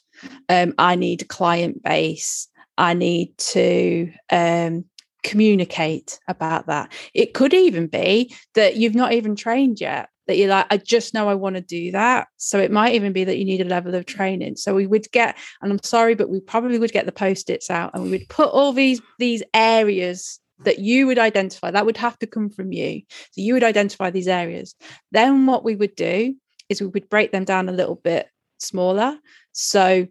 um, 0.48 0.74
I 0.76 0.96
need 0.96 1.22
a 1.22 1.26
client 1.26 1.82
base, 1.82 2.48
I 2.76 2.94
need 2.94 3.36
to 3.38 4.12
um, 4.30 4.84
communicate 5.22 6.18
about 6.28 6.66
that. 6.66 6.92
It 7.14 7.34
could 7.34 7.54
even 7.54 7.86
be 7.86 8.34
that 8.54 8.76
you've 8.76 8.94
not 8.94 9.12
even 9.12 9.36
trained 9.36 9.80
yet. 9.80 10.08
That 10.26 10.36
you're 10.36 10.48
like, 10.48 10.66
I 10.70 10.76
just 10.76 11.12
know 11.12 11.28
I 11.28 11.34
want 11.34 11.56
to 11.56 11.60
do 11.60 11.90
that. 11.90 12.28
So 12.36 12.60
it 12.60 12.70
might 12.70 12.94
even 12.94 13.12
be 13.12 13.24
that 13.24 13.38
you 13.38 13.44
need 13.44 13.60
a 13.60 13.64
level 13.64 13.96
of 13.96 14.06
training. 14.06 14.56
So 14.56 14.74
we 14.74 14.86
would 14.86 15.10
get, 15.10 15.36
and 15.60 15.72
I'm 15.72 15.82
sorry, 15.82 16.14
but 16.14 16.30
we 16.30 16.38
probably 16.38 16.78
would 16.78 16.92
get 16.92 17.06
the 17.06 17.12
post-its 17.12 17.68
out 17.68 17.90
and 17.94 18.04
we 18.04 18.10
would 18.10 18.28
put 18.28 18.48
all 18.50 18.72
these 18.72 19.00
these 19.18 19.42
areas 19.54 20.38
that 20.64 20.78
you 20.78 21.06
would 21.06 21.18
identify 21.18 21.70
that 21.70 21.86
would 21.86 21.96
have 21.96 22.18
to 22.18 22.26
come 22.26 22.50
from 22.50 22.72
you 22.72 23.00
so 23.32 23.40
you 23.40 23.54
would 23.54 23.64
identify 23.64 24.10
these 24.10 24.28
areas 24.28 24.74
then 25.10 25.46
what 25.46 25.64
we 25.64 25.74
would 25.74 25.94
do 25.94 26.34
is 26.68 26.80
we 26.80 26.86
would 26.86 27.08
break 27.08 27.32
them 27.32 27.44
down 27.44 27.68
a 27.68 27.72
little 27.72 27.94
bit 27.94 28.28
smaller 28.58 29.16
so 29.52 30.06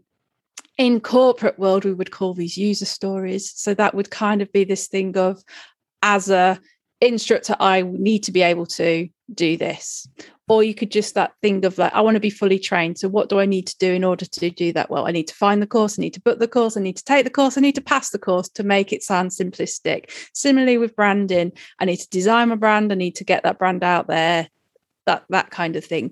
in 0.80 1.00
corporate 1.02 1.60
world 1.60 1.84
we 1.84 1.94
would 1.94 2.10
call 2.10 2.34
these 2.34 2.58
user 2.58 2.86
stories 2.86 3.52
so 3.54 3.74
that 3.74 3.94
would 3.94 4.10
kind 4.10 4.42
of 4.42 4.52
be 4.54 4.64
this 4.64 4.88
thing 4.88 5.16
of 5.18 5.44
as 6.02 6.30
a 6.30 6.60
instructor, 7.02 7.56
I 7.60 7.82
need 7.82 8.24
to 8.24 8.32
be 8.32 8.42
able 8.42 8.66
to 8.66 9.08
do 9.34 9.58
this. 9.58 10.08
Or 10.48 10.64
you 10.64 10.74
could 10.74 10.90
just 10.90 11.14
that 11.14 11.34
thing 11.42 11.64
of 11.64 11.78
like, 11.78 11.94
I 11.94 12.02
want 12.02 12.16
to 12.16 12.20
be 12.20 12.32
fully 12.32 12.58
trained. 12.58 12.98
So 12.98 13.08
what 13.08 13.30
do 13.30 13.40
I 13.40 13.46
need 13.46 13.68
to 13.68 13.78
do 13.78 13.94
in 13.94 14.04
order 14.04 14.26
to 14.26 14.50
do 14.50 14.74
that? 14.74 14.90
Well, 14.90 15.08
I 15.08 15.12
need 15.12 15.28
to 15.28 15.36
find 15.36 15.62
the 15.62 15.68
course, 15.68 16.00
I 16.00 16.02
need 16.02 16.16
to 16.16 16.22
book 16.22 16.40
the 16.40 16.48
course, 16.48 16.76
I 16.76 16.82
need 16.82 16.98
to 16.98 17.04
take 17.04 17.24
the 17.24 17.30
course, 17.30 17.58
I 17.58 17.62
need 17.62 17.76
to 17.76 17.82
pass 17.82 18.10
the 18.10 18.20
course 18.20 18.50
to 18.50 18.64
make 18.64 18.92
it 18.92 19.04
sound 19.04 19.30
simplistic. 19.30 20.12
Similarly 20.34 20.78
with 20.78 20.96
branding, 20.96 21.52
I 21.80 21.86
need 21.86 21.98
to 21.98 22.10
design 22.10 22.50
my 22.50 22.56
brand, 22.56 22.92
I 22.92 22.96
need 22.96 23.16
to 23.16 23.24
get 23.24 23.44
that 23.44 23.60
brand 23.60 23.84
out 23.84 24.08
there 24.08 24.50
that 25.10 25.26
that 25.30 25.50
kind 25.50 25.76
of 25.76 25.84
thing. 25.84 26.12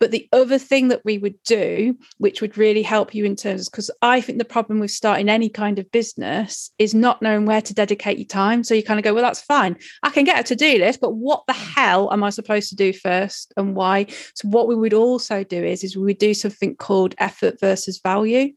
But 0.00 0.10
the 0.10 0.26
other 0.32 0.58
thing 0.58 0.88
that 0.88 1.04
we 1.04 1.18
would 1.18 1.40
do 1.44 1.96
which 2.16 2.40
would 2.40 2.56
really 2.56 2.82
help 2.82 3.14
you 3.14 3.24
in 3.24 3.36
terms 3.36 3.68
because 3.68 3.90
i 4.02 4.20
think 4.20 4.38
the 4.38 4.54
problem 4.56 4.80
with 4.80 4.90
starting 4.90 5.28
any 5.28 5.50
kind 5.50 5.78
of 5.78 5.90
business 5.92 6.70
is 6.78 6.94
not 6.94 7.20
knowing 7.20 7.44
where 7.44 7.60
to 7.60 7.74
dedicate 7.74 8.18
your 8.18 8.26
time. 8.26 8.64
So 8.64 8.74
you 8.74 8.82
kind 8.82 8.98
of 8.98 9.04
go 9.04 9.12
well 9.12 9.22
that's 9.22 9.42
fine. 9.42 9.76
I 10.02 10.10
can 10.10 10.24
get 10.24 10.40
a 10.40 10.44
to-do 10.44 10.78
list 10.78 11.00
but 11.00 11.12
what 11.12 11.44
the 11.46 11.52
hell 11.52 12.12
am 12.12 12.24
i 12.24 12.30
supposed 12.30 12.70
to 12.70 12.76
do 12.76 12.92
first 12.92 13.52
and 13.56 13.74
why? 13.74 14.06
So 14.34 14.48
what 14.48 14.68
we 14.68 14.74
would 14.74 14.94
also 14.94 15.44
do 15.44 15.62
is 15.62 15.84
is 15.84 15.96
we 15.96 16.04
would 16.04 16.18
do 16.18 16.34
something 16.34 16.76
called 16.76 17.14
effort 17.18 17.60
versus 17.60 18.00
value 18.02 18.52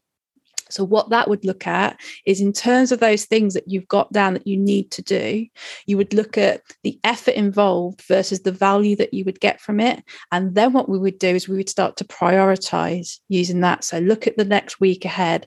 so, 0.72 0.84
what 0.84 1.10
that 1.10 1.28
would 1.28 1.44
look 1.44 1.66
at 1.66 2.00
is 2.24 2.40
in 2.40 2.52
terms 2.52 2.92
of 2.92 3.00
those 3.00 3.26
things 3.26 3.54
that 3.54 3.68
you've 3.68 3.88
got 3.88 4.10
down 4.12 4.34
that 4.34 4.46
you 4.46 4.56
need 4.56 4.90
to 4.92 5.02
do, 5.02 5.46
you 5.86 5.96
would 5.96 6.14
look 6.14 6.38
at 6.38 6.62
the 6.82 6.98
effort 7.04 7.34
involved 7.34 8.02
versus 8.08 8.40
the 8.40 8.52
value 8.52 8.96
that 8.96 9.12
you 9.12 9.24
would 9.24 9.40
get 9.40 9.60
from 9.60 9.80
it. 9.80 10.02
And 10.30 10.54
then 10.54 10.72
what 10.72 10.88
we 10.88 10.98
would 10.98 11.18
do 11.18 11.28
is 11.28 11.48
we 11.48 11.56
would 11.56 11.68
start 11.68 11.96
to 11.98 12.04
prioritize 12.04 13.18
using 13.28 13.60
that. 13.60 13.84
So, 13.84 13.98
look 13.98 14.26
at 14.26 14.36
the 14.36 14.44
next 14.44 14.80
week 14.80 15.04
ahead, 15.04 15.46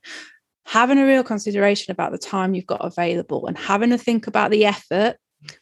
having 0.66 1.00
a 1.00 1.06
real 1.06 1.24
consideration 1.24 1.92
about 1.92 2.12
the 2.12 2.18
time 2.18 2.54
you've 2.54 2.68
got 2.68 2.86
available 2.86 3.48
and 3.48 3.58
having 3.58 3.92
a 3.92 3.98
think 3.98 4.28
about 4.28 4.52
the 4.52 4.66
effort 4.66 5.18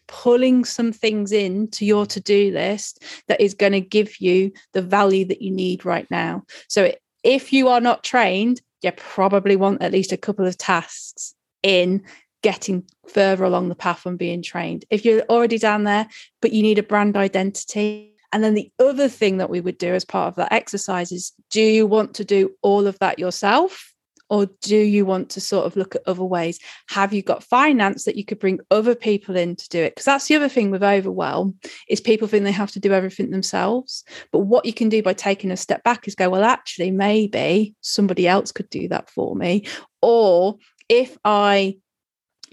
pulling 0.08 0.64
some 0.64 0.94
things 0.94 1.34
in 1.34 1.68
to 1.70 1.86
your 1.86 2.06
to-do 2.06 2.52
list 2.52 3.04
that 3.28 3.42
is 3.42 3.54
going 3.54 3.74
to 3.74 3.82
give 3.82 4.22
you 4.22 4.50
the 4.72 4.82
value 4.82 5.26
that 5.26 5.42
you 5.42 5.52
need 5.52 5.84
right 5.84 6.10
now 6.10 6.42
so 6.70 6.90
if 7.24 7.52
you 7.52 7.68
are 7.68 7.82
not 7.82 8.04
trained 8.04 8.62
you 8.84 8.92
probably 8.92 9.56
want 9.56 9.82
at 9.82 9.92
least 9.92 10.12
a 10.12 10.18
couple 10.18 10.46
of 10.46 10.58
tasks 10.58 11.34
in 11.64 12.04
getting 12.42 12.84
further 13.08 13.46
along 13.46 13.70
the 13.70 13.76
path 13.76 14.06
and 14.06 14.20
being 14.20 14.44
trained. 14.44 14.86
If 14.90 15.06
you're 15.06 15.22
already 15.30 15.58
down 15.58 15.86
there, 15.86 16.08
but 16.42 16.52
you 16.52 16.62
need 16.62 16.78
a 16.78 16.84
brand 16.84 17.16
identity. 17.16 18.14
And 18.34 18.44
then 18.44 18.54
the 18.54 18.72
other 18.80 19.08
thing 19.08 19.38
that 19.38 19.50
we 19.50 19.62
would 19.62 19.78
do 19.78 19.94
as 19.94 20.04
part 20.04 20.28
of 20.28 20.36
that 20.36 20.52
exercise 20.52 21.12
is 21.12 21.32
do 21.50 21.62
you 21.62 21.88
want 21.88 22.16
to 22.16 22.26
do 22.26 22.52
all 22.62 22.86
of 22.86 23.00
that 23.00 23.20
yourself? 23.20 23.93
Or 24.30 24.48
do 24.62 24.78
you 24.78 25.06
want 25.06 25.30
to 25.32 25.42
sort 25.42 25.66
of 25.66 25.76
look 25.76 25.96
at 25.96 26.08
other 26.08 26.24
ways? 26.24 26.60
Have 26.90 27.14
you 27.14 27.22
got 27.22 27.44
finance 27.44 28.06
that 28.06 28.16
you 28.16 28.26
could 28.26 28.40
bring 28.40 28.60
other 28.72 28.96
people 28.96 29.36
in 29.36 29.56
to 29.56 29.70
do 29.70 29.80
it? 29.80 29.96
Because 29.96 30.06
that's 30.06 30.28
the 30.28 30.36
other 30.36 30.50
thing 30.50 30.72
with 30.72 30.84
overwhelm 30.84 31.56
is 31.88 32.02
people 32.02 32.28
think 32.28 32.44
they 32.44 32.52
have 32.52 32.72
to 32.72 32.80
do 32.80 32.94
everything 32.94 33.32
themselves. 33.32 34.04
But 34.32 34.40
what 34.40 34.66
you 34.66 34.74
can 34.74 34.90
do 34.90 35.04
by 35.04 35.14
taking 35.14 35.52
a 35.52 35.58
step 35.58 35.84
back 35.84 36.08
is 36.08 36.16
go 36.16 36.30
well 36.30 36.44
actually 36.44 36.92
maybe 36.92 37.76
somebody 37.82 38.28
else 38.28 38.52
could 38.52 38.70
do 38.70 38.88
that 38.88 39.10
for 39.10 39.36
me. 39.36 39.66
Or 40.02 40.58
if 40.90 41.18
i 41.24 41.78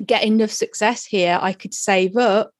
get 0.04 0.24
enough 0.24 0.50
success 0.50 1.04
here 1.04 1.38
i 1.42 1.52
could 1.52 1.74
save 1.74 2.16
up. 2.16 2.52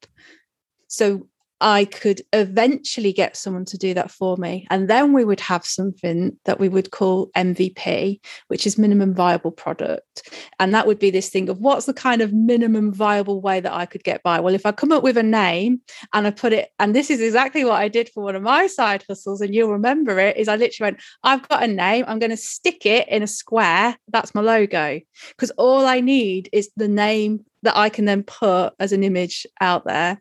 So 0.88 1.28
I 1.60 1.84
could 1.84 2.22
eventually 2.32 3.12
get 3.12 3.36
someone 3.36 3.64
to 3.66 3.78
do 3.78 3.92
that 3.94 4.10
for 4.10 4.36
me. 4.36 4.66
And 4.70 4.88
then 4.88 5.12
we 5.12 5.24
would 5.24 5.40
have 5.40 5.64
something 5.64 6.36
that 6.44 6.58
we 6.58 6.68
would 6.68 6.90
call 6.90 7.30
MVP, 7.36 8.20
which 8.48 8.66
is 8.66 8.78
minimum 8.78 9.14
viable 9.14 9.50
product. 9.50 10.30
And 10.58 10.74
that 10.74 10.86
would 10.86 10.98
be 10.98 11.10
this 11.10 11.28
thing 11.28 11.48
of 11.48 11.58
what's 11.58 11.86
the 11.86 11.94
kind 11.94 12.22
of 12.22 12.32
minimum 12.32 12.92
viable 12.92 13.40
way 13.40 13.60
that 13.60 13.72
I 13.72 13.86
could 13.86 14.04
get 14.04 14.22
by? 14.22 14.40
Well, 14.40 14.54
if 14.54 14.64
I 14.64 14.72
come 14.72 14.92
up 14.92 15.02
with 15.02 15.18
a 15.18 15.22
name 15.22 15.82
and 16.12 16.26
I 16.26 16.30
put 16.30 16.52
it, 16.52 16.70
and 16.78 16.94
this 16.94 17.10
is 17.10 17.20
exactly 17.20 17.64
what 17.64 17.74
I 17.80 17.88
did 17.88 18.08
for 18.08 18.22
one 18.22 18.36
of 18.36 18.42
my 18.42 18.66
side 18.66 19.04
hustles, 19.08 19.40
and 19.40 19.54
you'll 19.54 19.72
remember 19.72 20.18
it, 20.18 20.36
is 20.36 20.48
I 20.48 20.56
literally 20.56 20.92
went, 20.92 21.02
I've 21.22 21.46
got 21.48 21.62
a 21.62 21.68
name, 21.68 22.04
I'm 22.08 22.18
going 22.18 22.30
to 22.30 22.36
stick 22.36 22.86
it 22.86 23.08
in 23.08 23.22
a 23.22 23.26
square. 23.26 23.96
That's 24.08 24.34
my 24.34 24.40
logo. 24.40 25.00
Because 25.30 25.50
all 25.52 25.84
I 25.86 26.00
need 26.00 26.48
is 26.52 26.70
the 26.76 26.88
name 26.88 27.44
that 27.62 27.76
I 27.76 27.90
can 27.90 28.06
then 28.06 28.22
put 28.22 28.72
as 28.78 28.92
an 28.92 29.04
image 29.04 29.46
out 29.60 29.84
there 29.84 30.20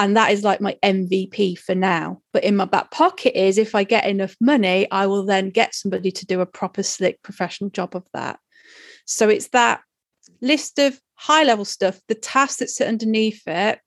and 0.00 0.16
that 0.16 0.32
is 0.32 0.42
like 0.42 0.62
my 0.62 0.78
MVP 0.82 1.58
for 1.58 1.74
now. 1.74 2.22
But 2.32 2.42
in 2.42 2.56
my 2.56 2.64
back 2.64 2.90
pocket 2.90 3.38
is 3.38 3.58
if 3.58 3.74
I 3.74 3.84
get 3.84 4.06
enough 4.06 4.34
money, 4.40 4.90
I 4.90 5.04
will 5.04 5.26
then 5.26 5.50
get 5.50 5.74
somebody 5.74 6.10
to 6.10 6.24
do 6.24 6.40
a 6.40 6.46
proper 6.46 6.82
slick 6.82 7.22
professional 7.22 7.68
job 7.68 7.94
of 7.94 8.06
that. 8.14 8.40
So 9.04 9.28
it's 9.28 9.48
that 9.48 9.82
list 10.40 10.78
of 10.78 10.98
high 11.16 11.44
level 11.44 11.66
stuff, 11.66 12.00
the 12.08 12.14
tasks 12.14 12.60
that 12.60 12.70
sit 12.70 12.88
underneath 12.88 13.42
it, 13.46 13.78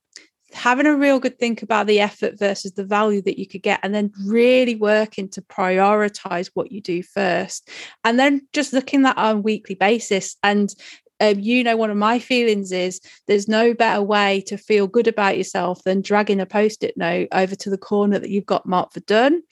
having 0.52 0.86
a 0.86 0.96
real 0.96 1.18
good 1.18 1.36
think 1.36 1.64
about 1.64 1.88
the 1.88 1.98
effort 1.98 2.38
versus 2.38 2.74
the 2.74 2.84
value 2.84 3.22
that 3.22 3.40
you 3.40 3.48
could 3.48 3.62
get, 3.62 3.80
and 3.82 3.92
then 3.92 4.12
really 4.24 4.76
working 4.76 5.28
to 5.30 5.42
prioritize 5.42 6.48
what 6.54 6.70
you 6.70 6.80
do 6.80 7.02
first. 7.02 7.68
And 8.04 8.20
then 8.20 8.46
just 8.52 8.72
looking 8.72 9.04
at 9.04 9.18
on 9.18 9.36
a 9.36 9.40
weekly 9.40 9.74
basis. 9.74 10.36
And 10.44 10.72
um, 11.20 11.38
you 11.38 11.62
know, 11.62 11.76
one 11.76 11.90
of 11.90 11.96
my 11.96 12.18
feelings 12.18 12.72
is 12.72 13.00
there's 13.26 13.48
no 13.48 13.74
better 13.74 14.02
way 14.02 14.42
to 14.46 14.56
feel 14.56 14.86
good 14.86 15.06
about 15.06 15.36
yourself 15.36 15.82
than 15.84 16.02
dragging 16.02 16.40
a 16.40 16.46
post 16.46 16.82
it 16.82 16.96
note 16.96 17.28
over 17.32 17.54
to 17.54 17.70
the 17.70 17.78
corner 17.78 18.18
that 18.18 18.30
you've 18.30 18.46
got 18.46 18.66
marked 18.66 18.94
for 18.94 19.00
done. 19.00 19.42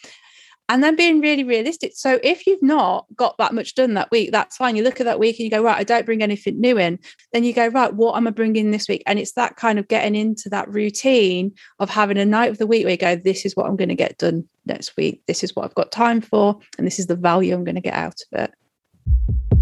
And 0.68 0.83
then 0.83 0.96
being 0.96 1.20
really 1.20 1.44
realistic. 1.44 1.92
So 1.96 2.18
if 2.22 2.46
you've 2.46 2.62
not 2.62 3.05
got 3.14 3.37
that 3.38 3.53
much 3.53 3.75
done 3.75 3.94
that 3.94 4.11
week, 4.11 4.33
that's 4.33 4.57
fine. 4.57 4.75
You 4.75 4.85
look 4.85 5.01
at 5.01 5.05
that 5.05 5.18
week 5.18 5.37
and 5.37 5.44
you 5.44 5.51
go, 5.51 5.62
right, 5.62 5.77
I 5.77 5.85
don't 5.85 6.07
bring 6.07 6.22
anything 6.22 6.61
new 6.61 6.79
in. 6.79 6.98
Then 7.33 7.44
you 7.44 7.53
go, 7.53 7.66
right, 7.66 7.92
what 7.92 8.16
am 8.16 8.27
I 8.27 8.31
bringing 8.31 8.70
this 8.70 8.88
week? 8.88 9.03
And 9.07 9.18
it's 9.18 9.33
that 9.33 9.57
kind 9.57 9.79
of 9.79 9.88
getting 9.88 10.14
into 10.14 10.48
that 10.48 10.72
routine 10.72 11.53
of 11.79 11.90
having 11.90 12.16
a 12.16 12.25
night 12.25 12.51
of 12.51 12.59
the 12.59 12.66
week 12.66 12.85
where 12.85 12.92
you 12.92 12.96
go, 12.96 13.16
this 13.16 13.44
is 13.44 13.55
what 13.55 13.66
I'm 13.66 13.77
going 13.77 13.90
to 13.90 13.94
get 13.94 14.18
done 14.18 14.48
next 14.64 14.96
week. 14.96 15.22
This 15.27 15.44
is 15.44 15.55
what 15.55 15.66
I've 15.66 15.75
got 15.75 15.92
time 15.92 16.22
for. 16.22 16.59
And 16.79 16.87
this 16.87 16.98
is 16.98 17.07
the 17.07 17.16
value 17.16 17.55
I'm 17.55 17.64
going 17.64 17.75
to 17.75 17.83
get 17.83 17.94
out 17.94 18.20
of 18.33 18.40
it. 18.40 19.62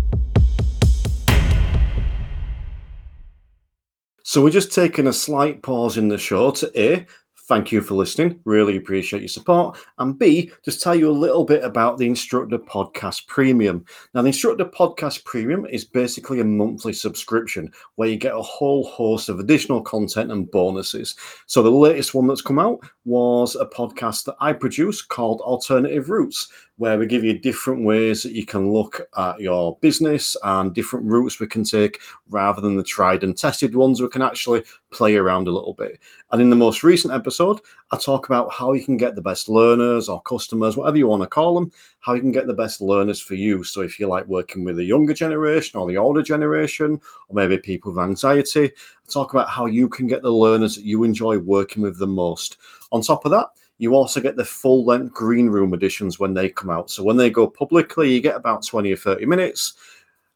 So 4.31 4.41
we're 4.41 4.51
just 4.51 4.73
taking 4.73 5.09
a 5.09 5.13
slight 5.13 5.61
pause 5.61 5.99
in 5.99 6.07
the 6.07 6.17
show 6.17 6.53
to 6.53 6.81
A, 6.81 7.05
thank 7.49 7.73
you 7.73 7.81
for 7.81 7.95
listening. 7.95 8.39
Really 8.45 8.77
appreciate 8.77 9.23
your 9.23 9.29
support. 9.29 9.77
And 9.99 10.17
B, 10.17 10.53
just 10.65 10.81
tell 10.81 10.95
you 10.95 11.11
a 11.11 11.23
little 11.27 11.45
bit 11.45 11.65
about 11.65 11.99
the 11.99 12.07
Instructor 12.07 12.59
Podcast 12.59 13.27
Premium. 13.27 13.85
Now, 14.15 14.23
the 14.23 14.29
Instructor 14.29 14.67
Podcast 14.67 15.25
Premium 15.25 15.67
is 15.67 15.85
basically 15.85 16.39
a 16.39 16.45
monthly 16.45 16.93
subscription 16.93 17.73
where 17.97 18.09
you 18.09 18.17
get 18.17 18.37
a 18.37 18.41
whole 18.41 18.85
host 18.85 19.29
of 19.29 19.41
additional 19.41 19.83
content 19.83 20.31
and 20.31 20.49
bonuses. 20.53 21.17
So, 21.47 21.61
the 21.61 21.71
latest 21.71 22.15
one 22.15 22.29
that's 22.29 22.41
come 22.41 22.61
out 22.61 22.79
was 23.05 23.57
a 23.57 23.67
podcast 23.67 24.27
that 24.27 24.37
I 24.39 24.53
produce 24.53 25.03
called 25.03 25.41
Alternative 25.41 26.09
Routes, 26.09 26.53
where 26.81 26.97
we 26.97 27.05
give 27.05 27.23
you 27.23 27.39
different 27.39 27.85
ways 27.85 28.23
that 28.23 28.33
you 28.33 28.47
can 28.47 28.73
look 28.73 29.07
at 29.19 29.39
your 29.39 29.77
business 29.83 30.35
and 30.45 30.75
different 30.75 31.05
routes 31.05 31.39
we 31.39 31.47
can 31.47 31.63
take 31.63 32.01
rather 32.31 32.63
than 32.63 32.75
the 32.75 32.83
tried 32.83 33.23
and 33.23 33.37
tested 33.37 33.75
ones. 33.75 34.01
We 34.01 34.09
can 34.09 34.23
actually 34.23 34.65
play 34.91 35.17
around 35.17 35.47
a 35.47 35.51
little 35.51 35.75
bit. 35.75 36.01
And 36.33 36.41
in 36.41 36.49
the 36.49 36.57
most 36.57 36.83
recent 36.83 37.13
episode, 37.13 37.61
I 37.91 37.99
talk 37.99 38.31
about 38.31 38.51
how 38.51 38.73
you 38.73 38.83
can 38.83 38.97
get 38.97 39.15
the 39.15 39.21
best 39.21 39.51
learners 39.51 40.09
or 40.09 40.23
customers, 40.23 40.75
whatever 40.75 40.97
you 40.97 41.07
want 41.07 41.23
to 41.23 41.29
call 41.29 41.55
them, 41.55 41.71
how 41.99 42.15
you 42.15 42.23
can 42.23 42.33
get 42.33 42.47
the 42.47 42.55
best 42.55 42.81
learners 42.81 43.21
for 43.21 43.35
you. 43.35 43.63
So 43.63 43.83
if 43.83 44.01
you 44.01 44.09
like 44.09 44.25
working 44.25 44.65
with 44.65 44.77
the 44.77 44.85
younger 44.85 45.13
generation 45.13 45.79
or 45.79 45.87
the 45.87 45.99
older 45.99 46.23
generation, 46.23 46.99
or 47.29 47.35
maybe 47.35 47.59
people 47.59 47.93
with 47.93 48.03
anxiety, 48.03 48.65
I 48.65 49.13
talk 49.13 49.35
about 49.35 49.51
how 49.51 49.67
you 49.67 49.87
can 49.87 50.07
get 50.07 50.23
the 50.23 50.33
learners 50.33 50.77
that 50.77 50.85
you 50.87 51.05
enjoy 51.05 51.37
working 51.37 51.83
with 51.83 51.99
the 51.99 52.07
most. 52.07 52.57
On 52.91 53.03
top 53.03 53.27
of 53.27 53.33
that, 53.33 53.49
you 53.81 53.95
also 53.95 54.21
get 54.21 54.37
the 54.37 54.45
full 54.45 54.85
length 54.85 55.15
green 55.15 55.49
room 55.49 55.73
editions 55.73 56.19
when 56.19 56.35
they 56.35 56.51
come 56.51 56.69
out. 56.69 56.91
So 56.91 57.03
when 57.03 57.17
they 57.17 57.31
go 57.31 57.47
publicly, 57.47 58.13
you 58.13 58.21
get 58.21 58.37
about 58.37 58.63
20 58.63 58.93
or 58.93 58.97
30 58.97 59.25
minutes. 59.25 59.73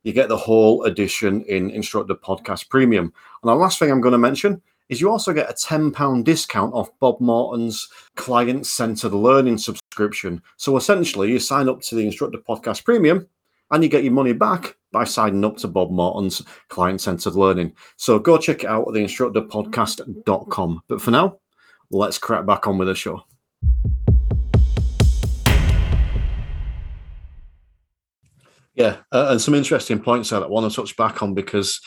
You 0.02 0.14
get 0.14 0.30
the 0.30 0.36
whole 0.36 0.84
edition 0.84 1.42
in 1.42 1.68
Instructor 1.68 2.14
Podcast 2.14 2.70
Premium. 2.70 3.04
And 3.42 3.50
the 3.50 3.54
last 3.54 3.78
thing 3.78 3.90
I'm 3.90 4.00
going 4.00 4.12
to 4.12 4.18
mention 4.18 4.62
is 4.88 4.98
you 4.98 5.10
also 5.10 5.34
get 5.34 5.50
a 5.50 5.52
£10 5.52 6.24
discount 6.24 6.72
off 6.72 6.88
Bob 7.00 7.20
Morton's 7.20 7.86
client 8.16 8.66
centered 8.66 9.12
learning 9.12 9.58
subscription. 9.58 10.40
So 10.56 10.78
essentially, 10.78 11.30
you 11.30 11.38
sign 11.38 11.68
up 11.68 11.82
to 11.82 11.96
the 11.96 12.06
Instructor 12.06 12.38
Podcast 12.38 12.82
Premium 12.82 13.28
and 13.72 13.82
you 13.82 13.90
get 13.90 14.04
your 14.04 14.14
money 14.14 14.32
back 14.32 14.74
by 14.90 15.04
signing 15.04 15.44
up 15.44 15.58
to 15.58 15.68
Bob 15.68 15.90
Morton's 15.90 16.40
client 16.68 17.02
centered 17.02 17.34
learning. 17.34 17.74
So 17.96 18.18
go 18.18 18.38
check 18.38 18.64
it 18.64 18.70
out 18.70 18.88
at 18.88 18.94
theinstructorpodcast.com. 18.94 20.82
But 20.88 21.02
for 21.02 21.10
now, 21.10 21.40
let's 21.90 22.16
crack 22.16 22.46
back 22.46 22.66
on 22.66 22.78
with 22.78 22.88
the 22.88 22.94
show. 22.94 23.22
Yeah, 28.74 28.96
uh, 29.12 29.28
and 29.30 29.40
some 29.40 29.54
interesting 29.54 30.00
points 30.00 30.30
there 30.30 30.40
that 30.40 30.46
I 30.46 30.48
want 30.48 30.70
to 30.70 30.74
touch 30.74 30.96
back 30.96 31.22
on 31.22 31.34
because 31.34 31.80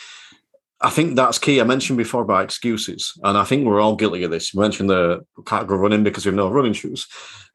I 0.80 0.90
think 0.90 1.16
that's 1.16 1.40
key. 1.40 1.60
I 1.60 1.64
mentioned 1.64 1.98
before 1.98 2.22
about 2.22 2.46
excuses, 2.46 3.14
and 3.24 3.38
I 3.38 3.44
think 3.44 3.66
we're 3.66 3.82
all 3.82 3.96
guilty 3.96 4.24
of 4.24 4.32
this. 4.32 4.54
You 4.54 4.62
mentioned 4.62 4.90
the 4.90 5.26
can't 5.46 5.68
go 5.68 5.76
running 5.76 6.04
because 6.04 6.26
we 6.26 6.30
have 6.30 6.36
no 6.36 6.50
running 6.50 6.74
shoes. 6.74 7.08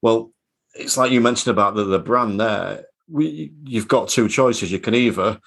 Well, 0.03 0.33
it's 0.75 0.97
like 0.97 1.13
you 1.13 1.21
mentioned 1.21 1.53
about 1.53 1.75
the, 1.75 1.85
the 1.85 1.99
brand 1.99 2.41
there. 2.41 2.85
We, 3.09 3.53
you've 3.65 3.89
got 3.89 4.09
two 4.09 4.29
choices. 4.29 4.71
You 4.71 4.79
can 4.79 4.95
either 4.95 5.39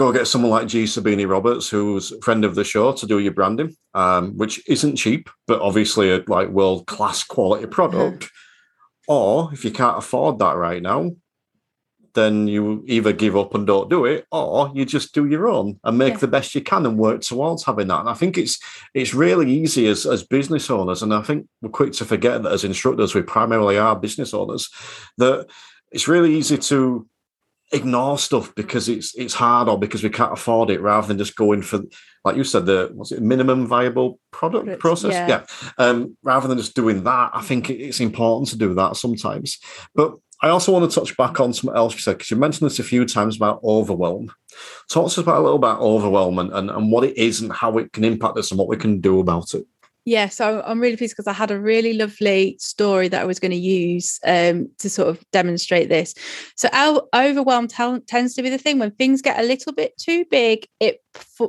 go 0.00 0.12
get 0.12 0.26
someone 0.26 0.50
like 0.50 0.66
G 0.66 0.84
Sabini 0.84 1.28
Roberts, 1.28 1.68
who's 1.68 2.10
a 2.10 2.20
friend 2.22 2.42
of 2.46 2.54
the 2.54 2.64
show, 2.64 2.92
to 2.92 3.06
do 3.06 3.18
your 3.18 3.34
branding, 3.34 3.76
um, 3.92 4.34
which 4.38 4.66
isn't 4.66 4.96
cheap, 4.96 5.28
but 5.46 5.60
obviously 5.60 6.10
a 6.10 6.24
like 6.26 6.48
world 6.48 6.86
class 6.86 7.22
quality 7.22 7.66
product. 7.66 8.24
Mm-hmm. 8.24 9.12
Or 9.12 9.50
if 9.52 9.62
you 9.62 9.70
can't 9.70 9.98
afford 9.98 10.38
that 10.38 10.56
right 10.56 10.80
now, 10.80 11.10
then 12.14 12.48
you 12.48 12.82
either 12.86 13.12
give 13.12 13.36
up 13.36 13.54
and 13.54 13.66
don't 13.66 13.90
do 13.90 14.06
it, 14.06 14.24
or 14.32 14.72
you 14.74 14.86
just 14.86 15.12
do 15.12 15.26
your 15.26 15.48
own 15.48 15.78
and 15.84 15.98
make 15.98 16.14
yeah. 16.14 16.20
the 16.20 16.28
best 16.28 16.54
you 16.54 16.62
can 16.62 16.86
and 16.86 16.96
work 16.96 17.20
towards 17.20 17.64
having 17.64 17.88
that. 17.88 18.00
And 18.00 18.08
I 18.08 18.14
think 18.14 18.38
it's 18.38 18.58
it's 18.94 19.12
really 19.12 19.52
easy 19.52 19.86
as 19.86 20.06
as 20.06 20.22
business 20.24 20.70
owners, 20.70 21.02
and 21.02 21.12
I 21.12 21.20
think 21.20 21.46
we're 21.60 21.68
quick 21.68 21.92
to 21.94 22.06
forget 22.06 22.42
that 22.42 22.52
as 22.52 22.64
instructors, 22.64 23.14
we 23.14 23.20
primarily 23.20 23.76
are 23.76 23.94
business 23.94 24.32
owners, 24.32 24.70
that 25.18 25.46
it's 25.92 26.08
really 26.08 26.34
easy 26.36 26.56
to 26.56 27.06
ignore 27.72 28.18
stuff 28.18 28.54
because 28.54 28.88
it's 28.88 29.14
it's 29.14 29.34
hard 29.34 29.68
or 29.68 29.78
because 29.78 30.02
we 30.02 30.10
can't 30.10 30.32
afford 30.32 30.70
it 30.70 30.80
rather 30.80 31.06
than 31.06 31.18
just 31.18 31.36
going 31.36 31.62
for 31.62 31.80
like 32.24 32.36
you 32.36 32.44
said 32.44 32.66
the 32.66 32.90
what's 32.94 33.12
it 33.12 33.22
minimum 33.22 33.66
viable 33.66 34.18
product 34.32 34.78
process 34.80 35.12
yeah, 35.12 35.28
yeah. 35.28 35.44
Um, 35.78 36.16
rather 36.22 36.48
than 36.48 36.58
just 36.58 36.74
doing 36.74 37.04
that 37.04 37.30
i 37.32 37.40
think 37.40 37.70
it's 37.70 38.00
important 38.00 38.48
to 38.48 38.58
do 38.58 38.74
that 38.74 38.96
sometimes 38.96 39.58
but 39.94 40.14
I 40.42 40.48
also 40.48 40.72
want 40.72 40.90
to 40.90 41.00
touch 41.00 41.16
back 41.16 41.38
on 41.38 41.52
something 41.52 41.76
else 41.76 41.92
you 41.92 42.00
said 42.00 42.16
because 42.16 42.30
you 42.30 42.36
mentioned 42.36 42.70
this 42.70 42.78
a 42.78 42.82
few 42.82 43.04
times 43.04 43.36
about 43.36 43.60
overwhelm. 43.62 44.32
Talk 44.88 45.02
to 45.02 45.06
us 45.06 45.18
about 45.18 45.38
a 45.38 45.42
little 45.42 45.56
about 45.56 45.80
overwhelm 45.80 46.38
and, 46.38 46.50
and, 46.52 46.70
and 46.70 46.90
what 46.90 47.04
it 47.04 47.18
is 47.18 47.42
and 47.42 47.52
how 47.52 47.76
it 47.76 47.92
can 47.92 48.04
impact 48.04 48.38
us 48.38 48.50
and 48.50 48.58
what 48.58 48.68
we 48.68 48.78
can 48.78 49.00
do 49.00 49.20
about 49.20 49.52
it. 49.52 49.66
Yeah, 50.10 50.26
so 50.28 50.60
I'm 50.66 50.80
really 50.80 50.96
pleased 50.96 51.14
because 51.14 51.28
I 51.28 51.32
had 51.32 51.52
a 51.52 51.60
really 51.60 51.92
lovely 51.92 52.56
story 52.58 53.06
that 53.06 53.22
I 53.22 53.24
was 53.24 53.38
going 53.38 53.52
to 53.52 53.56
use 53.56 54.18
um, 54.26 54.68
to 54.80 54.90
sort 54.90 55.06
of 55.06 55.22
demonstrate 55.30 55.88
this. 55.88 56.14
So, 56.56 56.68
our 56.72 57.02
overwhelm 57.14 57.68
t- 57.68 58.00
tends 58.08 58.34
to 58.34 58.42
be 58.42 58.50
the 58.50 58.58
thing 58.58 58.80
when 58.80 58.90
things 58.90 59.22
get 59.22 59.38
a 59.38 59.44
little 59.46 59.72
bit 59.72 59.96
too 59.98 60.24
big, 60.28 60.66
it 60.80 60.96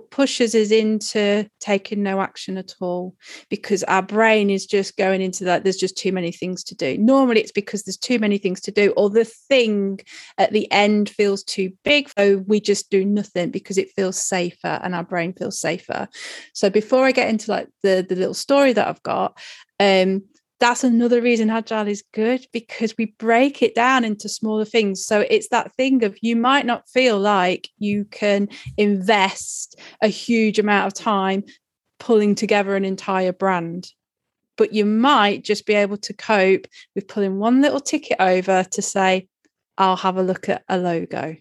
pushes 0.09 0.55
us 0.55 0.71
into 0.71 1.47
taking 1.59 2.01
no 2.01 2.21
action 2.21 2.57
at 2.57 2.73
all 2.79 3.15
because 3.49 3.83
our 3.83 4.01
brain 4.01 4.49
is 4.49 4.65
just 4.65 4.97
going 4.97 5.21
into 5.21 5.43
that. 5.43 5.63
There's 5.63 5.77
just 5.77 5.97
too 5.97 6.11
many 6.11 6.31
things 6.31 6.63
to 6.65 6.75
do. 6.75 6.97
Normally, 6.97 7.41
it's 7.41 7.51
because 7.51 7.83
there's 7.83 7.97
too 7.97 8.19
many 8.19 8.37
things 8.37 8.61
to 8.61 8.71
do, 8.71 8.91
or 8.97 9.09
the 9.09 9.25
thing 9.25 9.99
at 10.37 10.51
the 10.51 10.71
end 10.71 11.09
feels 11.09 11.43
too 11.43 11.71
big. 11.83 12.09
So, 12.17 12.37
we 12.47 12.59
just 12.59 12.89
do 12.89 13.05
nothing 13.05 13.51
because 13.51 13.77
it 13.77 13.91
feels 13.95 14.17
safer 14.17 14.79
and 14.83 14.95
our 14.95 15.03
brain 15.03 15.33
feels 15.33 15.59
safer. 15.59 16.07
So, 16.53 16.69
before 16.69 17.05
I 17.05 17.11
get 17.11 17.29
into 17.29 17.51
like 17.51 17.67
the, 17.83 18.05
the 18.07 18.15
little 18.15 18.33
story 18.33 18.73
that 18.73 18.87
I've 18.87 19.03
got, 19.03 19.37
um, 19.79 20.23
that's 20.61 20.83
another 20.83 21.21
reason 21.21 21.49
agile 21.49 21.87
is 21.87 22.03
good 22.13 22.45
because 22.53 22.93
we 22.95 23.15
break 23.17 23.63
it 23.63 23.73
down 23.73 24.05
into 24.05 24.29
smaller 24.29 24.63
things. 24.63 25.03
So 25.03 25.25
it's 25.27 25.49
that 25.49 25.73
thing 25.75 26.03
of 26.03 26.15
you 26.21 26.35
might 26.35 26.67
not 26.67 26.87
feel 26.87 27.19
like 27.19 27.67
you 27.79 28.05
can 28.05 28.47
invest 28.77 29.79
a 30.03 30.07
huge 30.07 30.59
amount 30.59 30.85
of 30.85 30.93
time 30.93 31.43
pulling 31.99 32.35
together 32.35 32.75
an 32.75 32.85
entire 32.85 33.33
brand, 33.33 33.87
but 34.55 34.71
you 34.71 34.85
might 34.85 35.43
just 35.43 35.65
be 35.65 35.73
able 35.73 35.97
to 35.97 36.13
cope 36.13 36.67
with 36.93 37.07
pulling 37.07 37.39
one 37.39 37.61
little 37.61 37.81
ticket 37.81 38.17
over 38.19 38.63
to 38.63 38.81
say, 38.83 39.27
I'll 39.79 39.97
have 39.97 40.17
a 40.17 40.23
look 40.23 40.47
at 40.47 40.63
a 40.69 40.77
logo. 40.77 41.37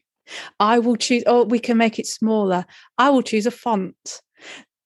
I 0.58 0.78
will 0.78 0.96
choose, 0.96 1.24
or 1.26 1.44
we 1.44 1.58
can 1.58 1.76
make 1.76 1.98
it 1.98 2.06
smaller. 2.06 2.64
I 2.96 3.10
will 3.10 3.22
choose 3.22 3.44
a 3.44 3.50
font. 3.50 4.22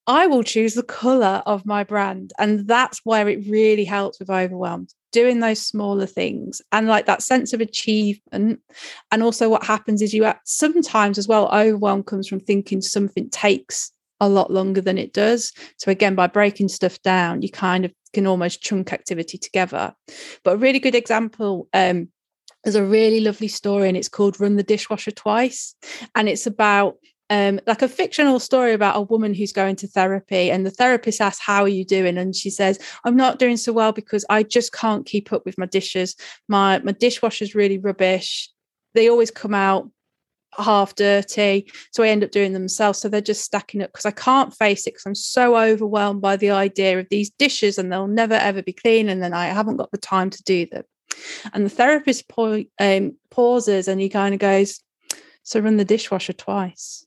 I 0.07 0.27
will 0.27 0.43
choose 0.43 0.75
the 0.75 0.83
color 0.83 1.43
of 1.47 1.65
my 1.65 1.85
brand. 1.85 2.33
And 2.39 2.67
that's 2.69 3.01
where 3.05 3.29
it 3.29 3.47
really 3.49 3.85
helps 3.85 4.19
with 4.19 4.31
overwhelmed, 4.31 4.93
doing 5.13 5.41
those 5.41 5.61
smaller 5.61 6.07
things 6.07 6.61
and 6.73 6.87
like 6.87 7.07
that 7.07 7.23
sense 7.23 7.53
of 7.53 7.61
achievement. 7.61 8.61
And 9.11 9.23
also, 9.23 9.49
what 9.49 9.65
happens 9.65 10.03
is 10.03 10.13
you 10.13 10.31
sometimes 10.45 11.19
as 11.19 11.29
well, 11.29 11.49
overwhelm 11.53 12.03
comes 12.03 12.29
from 12.29 12.41
thinking 12.41 12.81
something 12.81 13.31
takes 13.31 13.91
a 14.21 14.29
lot 14.29 14.51
longer 14.51 14.81
than 14.81 14.99
it 14.99 15.13
does. 15.13 15.53
So, 15.79 15.91
again, 15.91 16.15
by 16.15 16.27
breaking 16.27 16.69
stuff 16.69 17.01
down, 17.03 17.43
you 17.43 17.51
kind 17.51 17.85
of 17.85 17.93
can 18.13 18.27
almost 18.27 18.63
chunk 18.63 18.93
activity 18.93 19.39
together. 19.39 19.95
But 20.45 20.55
a 20.55 20.59
really 20.59 20.79
good 20.79 20.95
example 20.95 21.69
um, 21.73 22.09
there's 22.65 22.75
a 22.75 22.85
really 22.85 23.21
lovely 23.21 23.49
story 23.49 23.89
and 23.89 23.97
it's 23.97 24.09
called 24.09 24.41
Run 24.41 24.57
the 24.57 24.63
Dishwasher 24.63 25.11
Twice. 25.11 25.75
And 26.15 26.29
it's 26.29 26.47
about 26.47 26.97
um, 27.31 27.59
like 27.67 27.83
a 27.83 27.89
fictional 27.89 28.39
story 28.39 28.73
about 28.73 28.97
a 28.97 29.03
woman 29.03 29.33
who's 29.33 29.53
going 29.53 29.77
to 29.77 29.89
therapy 29.89 30.51
and 30.51 30.67
the 30.67 30.71
therapist 30.71 31.21
asks 31.21 31.43
how 31.45 31.63
are 31.63 31.69
you 31.69 31.85
doing? 31.85 32.19
And 32.19 32.37
she 32.37 32.51
says 32.51 32.79
i'm 33.05 33.17
not 33.17 33.39
doing 33.39 33.57
so 33.57 33.73
well 33.73 33.93
because 33.93 34.25
i 34.29 34.43
just 34.43 34.73
can't 34.73 35.07
keep 35.07 35.33
up 35.33 35.45
with 35.45 35.59
my 35.59 35.67
dishes. 35.67 36.17
My 36.49 36.81
my 36.81 36.93
dishwasher's 36.93 37.55
really 37.55 37.79
rubbish. 37.79 38.51
They 38.95 39.09
always 39.09 39.31
come 39.31 39.55
out 39.55 39.91
half 40.57 40.95
dirty 40.95 41.69
so 41.91 42.05
i 42.05 42.09
end 42.09 42.23
up 42.23 42.31
doing 42.31 42.53
them 42.53 42.63
myself. 42.63 42.97
So 42.97 43.09
they're 43.09 43.21
just 43.21 43.43
stacking 43.43 43.83
up 43.83 43.91
because 43.91 44.07
i 44.07 44.11
can't 44.11 44.55
face 44.55 44.87
it 44.87 44.93
because 44.93 45.07
i'm 45.07 45.15
so 45.15 45.57
overwhelmed 45.57 46.21
by 46.21 46.37
the 46.37 46.51
idea 46.51 47.01
of 47.01 47.09
these 47.11 47.31
dishes 47.31 47.79
and 47.79 47.91
they'll 47.91 48.07
never 48.07 48.35
ever 48.35 48.63
be 48.63 48.73
clean 48.73 49.09
and 49.09 49.23
then 49.23 49.33
i 49.33 49.47
haven't 49.47 49.79
got 49.79 49.91
the 49.91 49.99
time 49.99 50.31
to 50.31 50.43
do 50.45 50.67
them. 50.67 50.85
And 51.53 51.65
the 51.65 51.71
therapist 51.71 52.29
po- 52.29 52.65
um, 52.81 53.17
pauses 53.31 53.89
and 53.89 54.01
he 54.01 54.09
kind 54.09 54.35
of 54.35 54.41
goes 54.41 54.81
so 55.43 55.61
run 55.61 55.77
the 55.77 55.85
dishwasher 55.85 56.33
twice 56.33 57.05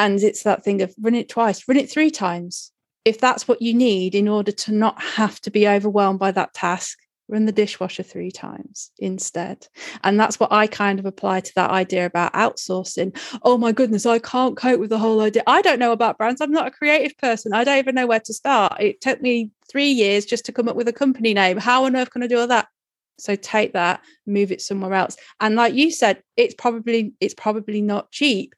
and 0.00 0.22
it's 0.22 0.44
that 0.44 0.64
thing 0.64 0.80
of 0.80 0.94
run 0.98 1.14
it 1.14 1.28
twice, 1.28 1.68
run 1.68 1.76
it 1.76 1.90
three 1.90 2.10
times. 2.10 2.72
If 3.04 3.20
that's 3.20 3.46
what 3.46 3.60
you 3.60 3.74
need 3.74 4.14
in 4.14 4.28
order 4.28 4.50
to 4.50 4.72
not 4.72 5.00
have 5.02 5.40
to 5.42 5.50
be 5.50 5.68
overwhelmed 5.68 6.18
by 6.18 6.32
that 6.32 6.54
task, 6.54 6.98
run 7.28 7.44
the 7.44 7.52
dishwasher 7.52 8.02
three 8.02 8.30
times 8.30 8.92
instead. 8.98 9.66
And 10.02 10.18
that's 10.18 10.40
what 10.40 10.52
I 10.52 10.66
kind 10.66 10.98
of 10.98 11.04
apply 11.04 11.40
to 11.40 11.52
that 11.54 11.70
idea 11.70 12.06
about 12.06 12.32
outsourcing. 12.32 13.14
Oh 13.42 13.58
my 13.58 13.72
goodness, 13.72 14.06
I 14.06 14.18
can't 14.18 14.56
cope 14.56 14.80
with 14.80 14.88
the 14.88 14.98
whole 14.98 15.20
idea. 15.20 15.42
I 15.46 15.60
don't 15.60 15.78
know 15.78 15.92
about 15.92 16.16
brands. 16.16 16.40
I'm 16.40 16.50
not 16.50 16.66
a 16.66 16.70
creative 16.70 17.16
person. 17.18 17.52
I 17.52 17.62
don't 17.62 17.78
even 17.78 17.94
know 17.94 18.06
where 18.06 18.20
to 18.20 18.32
start. 18.32 18.80
It 18.80 19.02
took 19.02 19.20
me 19.20 19.50
three 19.70 19.90
years 19.90 20.24
just 20.24 20.46
to 20.46 20.52
come 20.52 20.66
up 20.66 20.76
with 20.76 20.88
a 20.88 20.94
company 20.94 21.34
name. 21.34 21.58
How 21.58 21.84
on 21.84 21.94
earth 21.94 22.10
can 22.10 22.22
I 22.22 22.26
do 22.26 22.38
all 22.38 22.46
that? 22.46 22.68
So 23.18 23.36
take 23.36 23.74
that, 23.74 24.00
move 24.26 24.50
it 24.50 24.62
somewhere 24.62 24.94
else. 24.94 25.16
And 25.40 25.56
like 25.56 25.74
you 25.74 25.90
said, 25.90 26.22
it's 26.38 26.54
probably 26.54 27.12
it's 27.20 27.34
probably 27.34 27.82
not 27.82 28.10
cheap, 28.10 28.54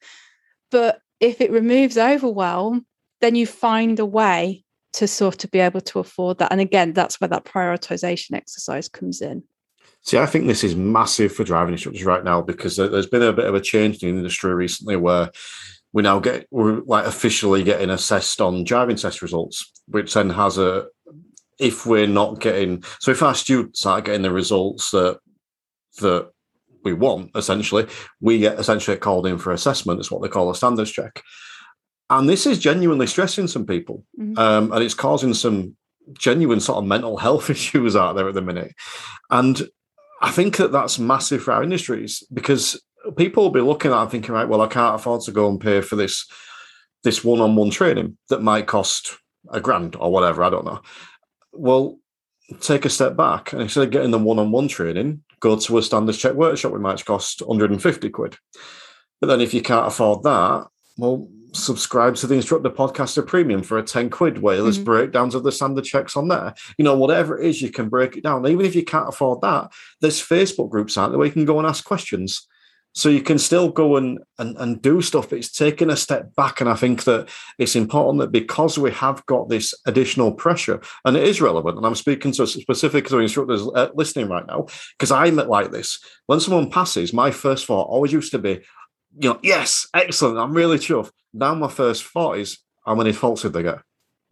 but 0.71 1.01
if 1.23 1.39
it 1.39 1.51
removes 1.51 1.97
overwhelm, 1.97 2.85
then 3.21 3.35
you 3.35 3.47
find 3.47 3.97
a 3.99 4.05
way 4.05 4.65
to 4.91 5.07
sort 5.07 5.43
of 5.43 5.51
be 5.51 5.59
able 5.59 5.79
to 5.79 5.99
afford 5.99 6.37
that. 6.37 6.51
And 6.51 6.59
again, 6.59 6.91
that's 6.91 7.21
where 7.21 7.29
that 7.29 7.45
prioritization 7.45 8.33
exercise 8.33 8.89
comes 8.89 9.21
in. 9.21 9.43
See, 10.01 10.17
I 10.17 10.25
think 10.25 10.47
this 10.47 10.65
is 10.65 10.75
massive 10.75 11.33
for 11.33 11.45
driving 11.45 11.73
instructors 11.73 12.03
right 12.03 12.25
now 12.25 12.41
because 12.41 12.75
there's 12.75 13.07
been 13.07 13.21
a 13.21 13.31
bit 13.31 13.45
of 13.45 13.55
a 13.55 13.61
change 13.61 14.03
in 14.03 14.11
the 14.11 14.17
industry 14.17 14.53
recently 14.53 14.97
where 14.97 15.31
we 15.93 16.03
now 16.03 16.19
get 16.19 16.45
we're 16.51 16.81
like 16.81 17.05
officially 17.05 17.63
getting 17.63 17.89
assessed 17.89 18.41
on 18.41 18.65
driving 18.65 18.97
test 18.97 19.21
results, 19.21 19.71
which 19.87 20.13
then 20.13 20.29
has 20.29 20.57
a 20.57 20.87
if 21.57 21.85
we're 21.85 22.07
not 22.07 22.41
getting 22.41 22.83
so 22.99 23.11
if 23.11 23.23
our 23.23 23.35
students 23.35 23.85
are 23.85 24.01
getting 24.01 24.23
the 24.23 24.31
results 24.31 24.91
that 24.91 25.19
that 25.99 26.32
we 26.83 26.93
want, 26.93 27.31
essentially, 27.35 27.87
we 28.21 28.39
get 28.39 28.59
essentially 28.59 28.97
called 28.97 29.27
in 29.27 29.37
for 29.37 29.51
assessment. 29.51 29.99
It's 29.99 30.11
what 30.11 30.21
they 30.21 30.29
call 30.29 30.49
a 30.49 30.55
standards 30.55 30.91
check. 30.91 31.23
And 32.09 32.29
this 32.29 32.45
is 32.45 32.59
genuinely 32.59 33.07
stressing 33.07 33.47
some 33.47 33.65
people. 33.65 34.03
Mm-hmm. 34.19 34.37
Um, 34.37 34.71
and 34.71 34.83
it's 34.83 34.93
causing 34.93 35.33
some 35.33 35.75
genuine 36.13 36.59
sort 36.59 36.77
of 36.77 36.85
mental 36.85 37.17
health 37.25 37.49
issues 37.49 37.95
out 37.95 38.15
there 38.15 38.27
at 38.27 38.33
the 38.35 38.41
minute. 38.41 38.73
And 39.29 39.61
I 40.21 40.31
think 40.31 40.57
that 40.57 40.71
that's 40.71 40.99
massive 40.99 41.43
for 41.43 41.53
our 41.53 41.63
industries 41.63 42.23
because 42.33 42.81
people 43.17 43.43
will 43.43 43.51
be 43.51 43.61
looking 43.61 43.91
at 43.91 44.01
and 44.01 44.11
thinking, 44.11 44.33
right, 44.33 44.47
well, 44.47 44.61
I 44.61 44.67
can't 44.67 44.95
afford 44.95 45.21
to 45.21 45.31
go 45.31 45.49
and 45.49 45.59
pay 45.59 45.81
for 45.81 45.95
this 45.95 46.25
this 47.03 47.21
one-on-one 47.21 47.69
training 47.69 48.17
that 48.29 48.41
might 48.41 48.65
cost 48.65 49.17
a 49.51 49.59
grand 49.59 49.97
or 49.97 50.09
whatever. 50.09 50.41
I 50.41 50.49
don't 50.49 50.63
know. 50.63 50.81
Well, 51.51 51.99
take 52.61 52.85
a 52.85 52.89
step 52.89 53.17
back 53.17 53.51
and 53.51 53.61
instead 53.61 53.83
of 53.83 53.91
getting 53.91 54.11
the 54.11 54.19
one-on-one 54.19 54.69
training, 54.69 55.21
go 55.43 55.57
to 55.57 55.77
a 55.77 55.83
standards 55.83 56.17
check 56.17 56.33
workshop, 56.33 56.71
we 56.71 56.79
might 56.79 57.03
cost 57.05 57.41
150 57.41 58.09
quid. 58.09 58.37
But 59.19 59.27
then 59.27 59.41
if 59.41 59.53
you 59.53 59.61
can't 59.61 59.87
afford 59.87 60.23
that, 60.23 60.67
well, 60.97 61.27
subscribe 61.51 62.15
to 62.15 62.27
the 62.27 62.35
instructor 62.35 62.69
podcaster 62.69 63.25
premium 63.25 63.61
for 63.61 63.77
a 63.77 63.83
10 63.83 64.09
quid 64.09 64.41
where 64.41 64.61
there's 64.61 64.77
mm-hmm. 64.77 64.85
breakdowns 64.85 65.35
of 65.35 65.43
the 65.43 65.51
standard 65.51 65.83
checks 65.83 66.15
on 66.15 66.29
there. 66.29 66.53
You 66.77 66.85
know, 66.85 66.97
whatever 66.97 67.39
it 67.39 67.45
is, 67.45 67.61
you 67.61 67.69
can 67.69 67.89
break 67.89 68.15
it 68.15 68.23
down. 68.23 68.47
Even 68.47 68.65
if 68.65 68.73
you 68.73 68.85
can't 68.85 69.09
afford 69.09 69.41
that, 69.41 69.71
there's 70.01 70.21
Facebook 70.21 70.69
groups 70.69 70.97
out 70.97 71.09
there 71.09 71.17
where 71.17 71.27
you 71.27 71.33
can 71.33 71.45
go 71.45 71.59
and 71.59 71.67
ask 71.67 71.83
questions. 71.83 72.47
So 72.93 73.09
you 73.09 73.21
can 73.21 73.39
still 73.39 73.69
go 73.69 73.97
and, 73.97 74.19
and, 74.37 74.55
and 74.57 74.81
do 74.81 75.01
stuff, 75.01 75.33
it's 75.33 75.51
taking 75.51 75.89
a 75.89 75.97
step 75.97 76.35
back. 76.35 76.61
And 76.61 76.69
I 76.69 76.75
think 76.75 77.03
that 77.05 77.29
it's 77.57 77.75
important 77.75 78.19
that 78.19 78.31
because 78.31 78.77
we 78.77 78.91
have 78.91 79.25
got 79.25 79.49
this 79.49 79.73
additional 79.85 80.31
pressure, 80.31 80.79
and 81.03 81.17
it 81.17 81.27
is 81.27 81.41
relevant, 81.41 81.77
and 81.77 81.85
I'm 81.85 81.95
speaking 81.95 82.31
to 82.33 82.45
specific 82.45 83.07
to 83.07 83.19
instructors 83.19 83.67
uh, 83.75 83.89
listening 83.95 84.29
right 84.29 84.45
now, 84.45 84.67
because 84.97 85.11
I'm 85.11 85.35
like 85.35 85.71
this. 85.71 85.99
When 86.27 86.39
someone 86.39 86.69
passes, 86.69 87.13
my 87.13 87.31
first 87.31 87.65
thought 87.65 87.89
always 87.89 88.13
used 88.13 88.31
to 88.31 88.39
be, 88.39 88.61
you 89.19 89.29
know, 89.29 89.39
yes, 89.41 89.87
excellent, 89.93 90.37
I'm 90.37 90.53
really 90.53 90.77
chuffed. 90.77 91.11
Now 91.33 91.55
my 91.55 91.69
first 91.69 92.03
thought 92.03 92.37
is, 92.37 92.59
how 92.85 92.95
many 92.95 93.11
faults 93.11 93.41
did 93.41 93.53
they 93.53 93.63
get? 93.63 93.79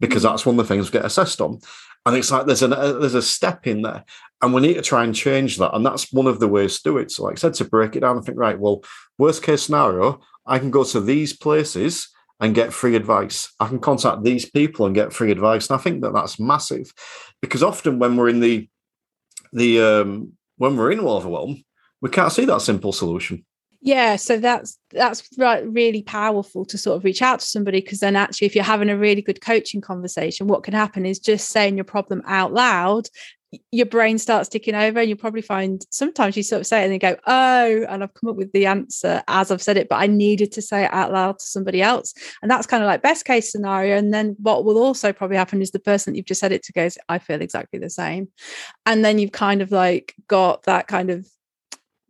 because 0.02 0.24
that's 0.24 0.44
one 0.44 0.58
of 0.58 0.66
the 0.66 0.74
things 0.74 0.90
we 0.90 0.98
get 0.98 1.06
assessed 1.06 1.40
on. 1.40 1.60
And 2.04 2.16
it's 2.16 2.32
like 2.32 2.46
there's 2.46 2.62
a 2.62 2.68
there's 2.68 3.14
a 3.14 3.22
step 3.22 3.66
in 3.68 3.82
there, 3.82 4.04
and 4.42 4.52
we 4.52 4.60
need 4.60 4.74
to 4.74 4.82
try 4.82 5.04
and 5.04 5.14
change 5.14 5.56
that. 5.58 5.74
And 5.74 5.86
that's 5.86 6.12
one 6.12 6.26
of 6.26 6.40
the 6.40 6.48
ways 6.48 6.76
to 6.76 6.90
do 6.90 6.98
it. 6.98 7.10
So, 7.10 7.24
like 7.24 7.34
I 7.34 7.36
said, 7.36 7.54
to 7.54 7.64
break 7.64 7.96
it 7.96 8.00
down 8.00 8.16
and 8.16 8.24
think, 8.24 8.38
right, 8.38 8.58
well, 8.58 8.82
worst 9.16 9.42
case 9.42 9.62
scenario, 9.62 10.20
I 10.44 10.58
can 10.58 10.70
go 10.70 10.84
to 10.84 11.00
these 11.00 11.32
places 11.32 12.08
and 12.40 12.54
get 12.54 12.72
free 12.72 12.96
advice. 12.96 13.52
I 13.60 13.68
can 13.68 13.78
contact 13.78 14.24
these 14.24 14.50
people 14.50 14.84
and 14.84 14.94
get 14.94 15.12
free 15.12 15.30
advice. 15.30 15.70
And 15.70 15.78
I 15.78 15.82
think 15.82 16.02
that 16.02 16.12
that's 16.12 16.40
massive, 16.40 16.92
because 17.40 17.62
often 17.62 18.00
when 18.00 18.16
we're 18.16 18.28
in 18.28 18.40
the 18.40 18.68
the 19.52 19.80
um, 19.80 20.32
when 20.56 20.76
we're 20.76 20.92
in 20.92 21.00
overwhelm, 21.00 21.62
we 22.00 22.10
can't 22.10 22.32
see 22.32 22.44
that 22.46 22.62
simple 22.62 22.92
solution. 22.92 23.44
Yeah, 23.84 24.14
so 24.16 24.38
that's 24.38 24.78
that's 24.90 25.28
right, 25.36 25.66
really 25.68 26.02
powerful 26.02 26.64
to 26.66 26.78
sort 26.78 26.96
of 26.96 27.04
reach 27.04 27.20
out 27.20 27.40
to 27.40 27.46
somebody 27.46 27.80
because 27.80 28.00
then 28.00 28.16
actually, 28.16 28.46
if 28.46 28.54
you're 28.54 28.64
having 28.64 28.90
a 28.90 28.96
really 28.96 29.22
good 29.22 29.40
coaching 29.40 29.80
conversation, 29.80 30.46
what 30.46 30.62
can 30.62 30.74
happen 30.74 31.04
is 31.04 31.18
just 31.18 31.48
saying 31.48 31.76
your 31.76 31.84
problem 31.84 32.22
out 32.26 32.52
loud. 32.52 33.08
Your 33.70 33.86
brain 33.86 34.18
starts 34.18 34.48
ticking 34.48 34.74
over, 34.74 35.00
and 35.00 35.08
you'll 35.08 35.18
probably 35.18 35.42
find 35.42 35.84
sometimes 35.90 36.36
you 36.36 36.42
sort 36.42 36.60
of 36.60 36.66
say 36.66 36.80
it 36.80 36.84
and 36.84 36.92
then 36.92 36.98
go, 36.98 37.20
"Oh," 37.26 37.86
and 37.88 38.02
I've 38.02 38.14
come 38.14 38.30
up 38.30 38.36
with 38.36 38.52
the 38.52 38.66
answer 38.66 39.22
as 39.28 39.50
I've 39.50 39.62
said 39.62 39.76
it, 39.76 39.88
but 39.88 39.96
I 39.96 40.06
needed 40.06 40.52
to 40.52 40.62
say 40.62 40.84
it 40.84 40.92
out 40.92 41.12
loud 41.12 41.38
to 41.38 41.46
somebody 41.46 41.82
else, 41.82 42.14
and 42.40 42.50
that's 42.50 42.66
kind 42.66 42.82
of 42.82 42.86
like 42.86 43.02
best 43.02 43.24
case 43.24 43.52
scenario. 43.52 43.96
And 43.96 44.12
then 44.12 44.36
what 44.38 44.64
will 44.64 44.78
also 44.78 45.12
probably 45.12 45.36
happen 45.36 45.60
is 45.60 45.70
the 45.70 45.78
person 45.78 46.12
that 46.12 46.16
you've 46.16 46.26
just 46.26 46.40
said 46.40 46.52
it 46.52 46.62
to 46.64 46.72
goes, 46.72 46.96
"I 47.08 47.18
feel 47.18 47.42
exactly 47.42 47.78
the 47.78 47.90
same," 47.90 48.28
and 48.86 49.04
then 49.04 49.18
you've 49.18 49.32
kind 49.32 49.60
of 49.62 49.70
like 49.70 50.14
got 50.28 50.62
that 50.64 50.88
kind 50.88 51.10
of 51.10 51.26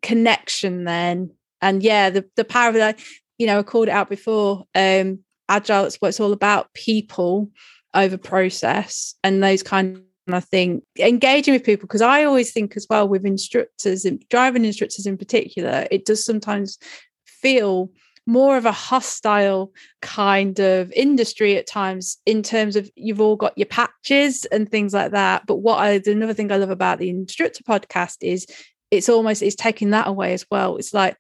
connection 0.03 0.85
then. 0.85 1.31
And 1.61 1.83
yeah 1.83 2.11
the 2.11 2.25
the 2.37 2.45
power 2.45 2.69
of 2.71 2.75
that 2.75 2.99
you 3.39 3.47
know 3.47 3.59
i 3.61 3.63
called 3.63 3.89
it 3.89 3.93
out 3.93 4.09
before 4.09 4.65
um 4.75 5.21
agile 5.49 5.85
it's 5.85 5.97
what 5.97 6.09
it's 6.09 6.21
all 6.21 6.33
about 6.33 6.73
people 6.75 7.51
over 7.95 8.19
process 8.19 9.15
and 9.23 9.43
those 9.43 9.63
kind 9.63 10.03
of 10.35 10.43
I 10.43 10.47
think 10.47 10.85
engaging 10.99 11.55
with 11.55 11.65
people 11.65 11.87
because 11.87 12.03
I 12.03 12.25
always 12.25 12.53
think 12.53 12.77
as 12.77 12.87
well 12.89 13.09
with 13.09 13.25
instructors 13.25 14.05
and 14.05 14.23
driving 14.29 14.65
instructors 14.65 15.07
in 15.07 15.17
particular, 15.17 15.87
it 15.91 16.05
does 16.05 16.25
sometimes 16.25 16.79
feel 17.27 17.91
more 18.27 18.57
of 18.57 18.65
a 18.65 18.73
hostile 18.73 19.73
kind 20.01 20.61
of 20.61 20.93
industry 20.93 21.57
at 21.57 21.67
times 21.67 22.19
in 22.25 22.43
terms 22.43 22.77
of 22.77 22.89
you've 22.95 23.21
all 23.21 23.37
got 23.37 23.57
your 23.59 23.67
patches 23.67 24.45
and 24.47 24.71
things 24.71 24.95
like 24.95 25.11
that. 25.11 25.45
But 25.47 25.57
what 25.57 25.79
I 25.79 26.01
another 26.07 26.35
thing 26.35 26.53
I 26.53 26.57
love 26.57 26.71
about 26.71 26.99
the 26.99 27.11
instructor 27.11 27.65
podcast 27.65 28.19
is 28.21 28.47
it's 28.91 29.09
almost 29.09 29.43
it's 29.43 29.57
taking 29.57 29.91
that 29.91 30.07
away 30.07 30.35
as 30.35 30.47
well. 30.51 30.77
It's 30.77 30.95
like 30.95 31.17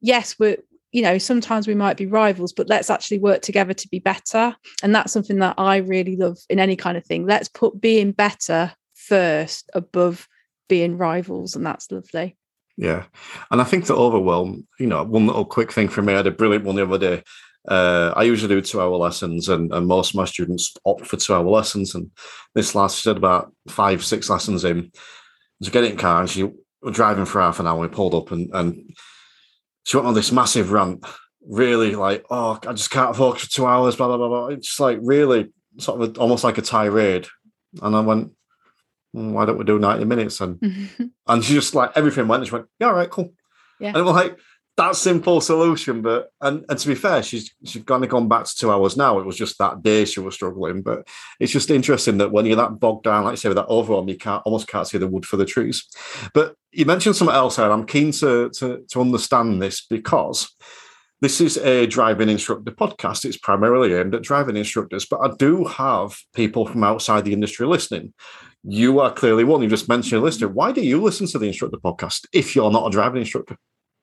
yes, 0.00 0.36
we're 0.38 0.58
you 0.92 1.02
know 1.02 1.18
sometimes 1.18 1.66
we 1.66 1.74
might 1.74 1.96
be 1.96 2.06
rivals 2.06 2.52
but 2.52 2.68
let's 2.68 2.90
actually 2.90 3.18
work 3.18 3.42
together 3.42 3.74
to 3.74 3.88
be 3.88 3.98
better. 3.98 4.54
And 4.82 4.94
that's 4.94 5.12
something 5.12 5.38
that 5.38 5.54
i 5.58 5.76
really 5.76 6.16
love 6.16 6.38
in 6.48 6.58
any 6.58 6.76
kind 6.76 6.96
of 6.96 7.04
thing. 7.04 7.26
Let's 7.26 7.48
put 7.48 7.80
being 7.80 8.12
better 8.12 8.72
first 8.94 9.70
above 9.74 10.28
being 10.68 10.98
rivals 10.98 11.56
and 11.56 11.64
that's 11.66 11.90
lovely. 11.90 12.36
Yeah. 12.76 13.04
And 13.50 13.60
i 13.60 13.64
think 13.64 13.86
the 13.86 13.96
overwhelm 13.96 14.66
you 14.78 14.86
know 14.86 15.02
one 15.04 15.26
little 15.26 15.44
quick 15.44 15.72
thing 15.72 15.88
for 15.88 16.02
me 16.02 16.14
i 16.14 16.16
had 16.16 16.26
a 16.26 16.30
brilliant 16.30 16.64
one 16.64 16.76
the 16.76 16.84
other 16.84 16.98
day. 16.98 17.22
Uh, 17.68 18.12
I 18.16 18.22
usually 18.22 18.54
do 18.54 18.60
two 18.60 18.80
hour 18.80 18.96
lessons, 18.96 19.48
and, 19.48 19.72
and 19.72 19.86
most 19.86 20.10
of 20.10 20.14
my 20.16 20.24
students 20.24 20.74
opt 20.86 21.06
for 21.06 21.16
two 21.16 21.34
hour 21.34 21.44
lessons. 21.44 21.94
And 21.94 22.10
this 22.54 22.74
last 22.74 23.02
said 23.02 23.16
about 23.16 23.52
five, 23.68 24.04
six 24.04 24.30
lessons 24.30 24.64
in, 24.64 24.90
to 25.62 25.70
get 25.70 25.84
in 25.84 25.96
car, 25.96 26.20
and 26.20 26.30
she 26.30 26.44
was 26.44 26.94
driving 26.94 27.26
for 27.26 27.40
half 27.40 27.60
an 27.60 27.66
hour. 27.66 27.78
We 27.78 27.88
pulled 27.88 28.14
up, 28.14 28.30
and, 28.30 28.48
and 28.54 28.96
she 29.84 29.96
went 29.96 30.06
on 30.06 30.14
this 30.14 30.32
massive 30.32 30.72
rant, 30.72 31.04
really 31.46 31.94
like, 31.94 32.24
oh, 32.30 32.58
I 32.66 32.72
just 32.72 32.90
can't 32.90 33.16
focus 33.16 33.44
for 33.44 33.50
two 33.50 33.66
hours, 33.66 33.96
blah, 33.96 34.08
blah, 34.08 34.16
blah, 34.16 34.28
blah. 34.28 34.46
It's 34.48 34.78
like 34.78 34.98
really 35.02 35.52
sort 35.78 36.00
of 36.00 36.16
a, 36.16 36.20
almost 36.20 36.44
like 36.44 36.58
a 36.58 36.62
tirade. 36.62 37.26
And 37.82 37.96
I 37.96 38.00
went, 38.00 38.32
well, 39.12 39.30
why 39.30 39.44
don't 39.44 39.58
we 39.58 39.64
do 39.64 39.78
90 39.78 40.04
minutes? 40.04 40.40
And 40.40 40.58
and 41.26 41.44
she 41.44 41.54
just 41.54 41.74
like 41.74 41.92
everything 41.96 42.28
went, 42.28 42.40
and 42.40 42.48
she 42.48 42.54
went, 42.54 42.66
yeah, 42.78 42.88
all 42.88 42.94
right, 42.94 43.10
cool. 43.10 43.32
Yeah. 43.78 43.92
And 43.94 44.04
was 44.04 44.14
like, 44.14 44.38
that 44.80 44.96
simple 44.96 45.40
solution. 45.40 46.00
But 46.02 46.30
and 46.40 46.64
and 46.68 46.78
to 46.78 46.88
be 46.88 46.94
fair, 46.94 47.22
she's 47.22 47.54
she's 47.64 47.84
kind 47.84 48.02
of 48.02 48.10
gone 48.10 48.28
back 48.28 48.46
to 48.46 48.56
two 48.56 48.70
hours 48.70 48.96
now. 48.96 49.18
It 49.18 49.26
was 49.26 49.36
just 49.36 49.58
that 49.58 49.82
day 49.82 50.04
she 50.06 50.20
was 50.20 50.34
struggling. 50.34 50.82
But 50.82 51.06
it's 51.38 51.52
just 51.52 51.70
interesting 51.70 52.18
that 52.18 52.32
when 52.32 52.46
you're 52.46 52.56
that 52.56 52.80
bogged 52.80 53.04
down, 53.04 53.24
like 53.24 53.32
I 53.32 53.34
say, 53.36 53.48
with 53.48 53.56
that 53.56 53.68
overwhelm, 53.68 54.08
you 54.08 54.16
can't 54.16 54.42
almost 54.44 54.68
can't 54.68 54.86
see 54.86 54.98
the 54.98 55.06
wood 55.06 55.26
for 55.26 55.36
the 55.36 55.44
trees. 55.44 55.86
But 56.34 56.54
you 56.72 56.86
mentioned 56.86 57.16
something 57.16 57.36
else, 57.36 57.58
and 57.58 57.72
I'm 57.72 57.86
keen 57.86 58.10
to 58.12 58.50
to 58.50 58.84
to 58.90 59.00
understand 59.00 59.62
this 59.62 59.84
because 59.86 60.50
this 61.20 61.40
is 61.42 61.58
a 61.58 61.86
driving 61.86 62.30
instructor 62.30 62.72
podcast. 62.72 63.26
It's 63.26 63.36
primarily 63.36 63.92
aimed 63.94 64.14
at 64.14 64.22
driving 64.22 64.56
instructors, 64.56 65.04
but 65.04 65.20
I 65.20 65.30
do 65.38 65.64
have 65.66 66.16
people 66.34 66.66
from 66.66 66.82
outside 66.84 67.26
the 67.26 67.34
industry 67.34 67.66
listening. 67.66 68.14
You 68.64 69.00
are 69.00 69.12
clearly 69.12 69.44
one. 69.44 69.62
You 69.62 69.68
just 69.68 69.88
mentioned 69.88 70.20
a 70.20 70.24
listener. 70.24 70.48
Why 70.48 70.72
do 70.72 70.80
you 70.80 71.02
listen 71.02 71.26
to 71.28 71.38
the 71.38 71.46
instructor 71.46 71.78
podcast 71.78 72.26
if 72.32 72.56
you're 72.56 72.70
not 72.70 72.86
a 72.86 72.90
driving 72.90 73.20
instructor? 73.20 73.56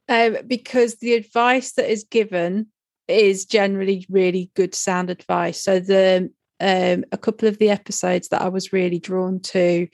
Um, 0.09 0.37
because 0.47 0.95
the 0.95 1.13
advice 1.13 1.73
that 1.73 1.89
is 1.89 2.03
given 2.03 2.67
is 3.07 3.45
generally 3.45 4.05
really 4.09 4.51
good 4.55 4.75
sound 4.75 5.09
advice. 5.09 5.61
So 5.61 5.79
the 5.79 6.31
um, 6.59 7.05
a 7.11 7.17
couple 7.17 7.47
of 7.47 7.59
the 7.59 7.69
episodes 7.69 8.29
that 8.29 8.41
I 8.41 8.49
was 8.49 8.73
really 8.73 8.97
drawn 8.99 9.39
to, 9.41 9.87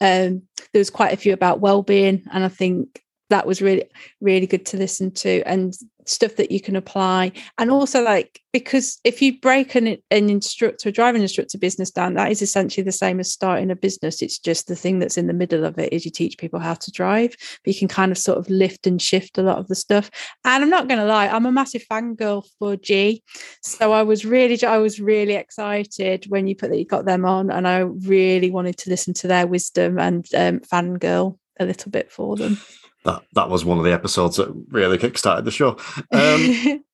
um, 0.00 0.42
there 0.72 0.80
was 0.80 0.90
quite 0.90 1.12
a 1.12 1.16
few 1.16 1.32
about 1.32 1.60
well-being, 1.60 2.24
and 2.32 2.44
I 2.44 2.48
think 2.48 3.02
that 3.30 3.46
was 3.46 3.62
really 3.62 3.84
really 4.20 4.46
good 4.46 4.66
to 4.66 4.76
listen 4.76 5.12
to 5.12 5.42
and 5.46 5.72
stuff 6.10 6.36
that 6.36 6.50
you 6.50 6.60
can 6.60 6.76
apply. 6.76 7.32
And 7.58 7.70
also 7.70 8.02
like 8.02 8.40
because 8.52 8.98
if 9.04 9.22
you 9.22 9.38
break 9.38 9.76
an, 9.76 9.96
an 10.10 10.28
instructor 10.28 10.88
a 10.88 10.92
driving 10.92 11.22
instructor 11.22 11.56
business 11.56 11.90
down 11.90 12.14
that 12.14 12.32
is 12.32 12.42
essentially 12.42 12.82
the 12.82 12.90
same 12.90 13.20
as 13.20 13.30
starting 13.30 13.70
a 13.70 13.76
business. 13.76 14.22
It's 14.22 14.38
just 14.38 14.66
the 14.66 14.74
thing 14.74 14.98
that's 14.98 15.16
in 15.16 15.28
the 15.28 15.32
middle 15.32 15.64
of 15.64 15.78
it 15.78 15.92
is 15.92 16.04
you 16.04 16.10
teach 16.10 16.36
people 16.38 16.58
how 16.58 16.74
to 16.74 16.90
drive. 16.90 17.34
But 17.64 17.74
you 17.74 17.78
can 17.78 17.88
kind 17.88 18.10
of 18.10 18.18
sort 18.18 18.38
of 18.38 18.50
lift 18.50 18.86
and 18.86 19.00
shift 19.00 19.38
a 19.38 19.42
lot 19.42 19.58
of 19.58 19.68
the 19.68 19.74
stuff. 19.74 20.10
And 20.44 20.62
i'm 20.62 20.70
not 20.70 20.88
going 20.88 21.00
to 21.00 21.06
lie 21.06 21.28
i'm 21.28 21.46
a 21.46 21.52
massive 21.52 21.84
fangirl 21.90 22.44
for 22.58 22.76
g. 22.76 23.22
So 23.62 23.92
i 23.92 24.02
was 24.02 24.24
really 24.24 24.62
i 24.64 24.78
was 24.78 25.00
really 25.00 25.34
excited 25.34 26.26
when 26.28 26.46
you 26.46 26.56
put 26.56 26.70
that 26.70 26.78
you 26.78 26.84
got 26.84 27.04
them 27.04 27.24
on 27.24 27.50
and 27.50 27.66
i 27.68 27.78
really 27.78 28.50
wanted 28.50 28.76
to 28.78 28.90
listen 28.90 29.14
to 29.14 29.28
their 29.28 29.46
wisdom 29.46 29.98
and 29.98 30.26
um, 30.34 30.60
fangirl 30.60 31.38
a 31.58 31.64
little 31.64 31.90
bit 31.90 32.10
for 32.10 32.36
them 32.36 32.58
that 33.04 33.22
that 33.34 33.48
was 33.48 33.64
one 33.64 33.78
of 33.78 33.84
the 33.84 33.92
episodes 33.92 34.36
that 34.36 34.52
really 34.70 34.98
kickstarted 34.98 35.44
the 35.44 35.50
show. 35.50 35.76
Um, 36.12 36.84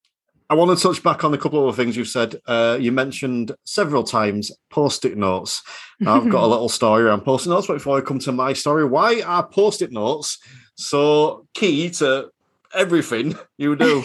I 0.49 0.55
want 0.55 0.77
to 0.77 0.81
touch 0.81 1.03
back 1.03 1.25
on 1.25 1.35
a 1.35 1.39
couple 1.39 1.69
of 1.69 1.75
things 1.75 1.97
you've 1.97 2.07
said. 2.07 2.37
Uh, 2.47 2.79
you 2.81 2.93
mentioned 2.93 3.51
several 3.65 4.05
times 4.05 4.53
post-it 4.71 5.17
notes. 5.17 5.63
Now, 5.99 6.21
I've 6.21 6.31
got 6.31 6.45
a 6.45 6.47
little 6.55 6.69
story 6.69 7.03
around 7.03 7.23
post-it 7.23 7.51
notes, 7.51 7.67
but 7.67 7.75
before 7.75 7.99
I 7.99 8.01
come 8.01 8.21
to 8.21 8.33
my 8.33 8.53
story, 8.53 8.85
why 8.85 9.23
are 9.23 9.45
post-it 9.45 9.91
notes 9.91 10.39
so 10.77 11.47
key 11.55 11.91
to 11.91 12.31
everything 12.73 13.37
you 13.59 13.75
do? 13.75 14.05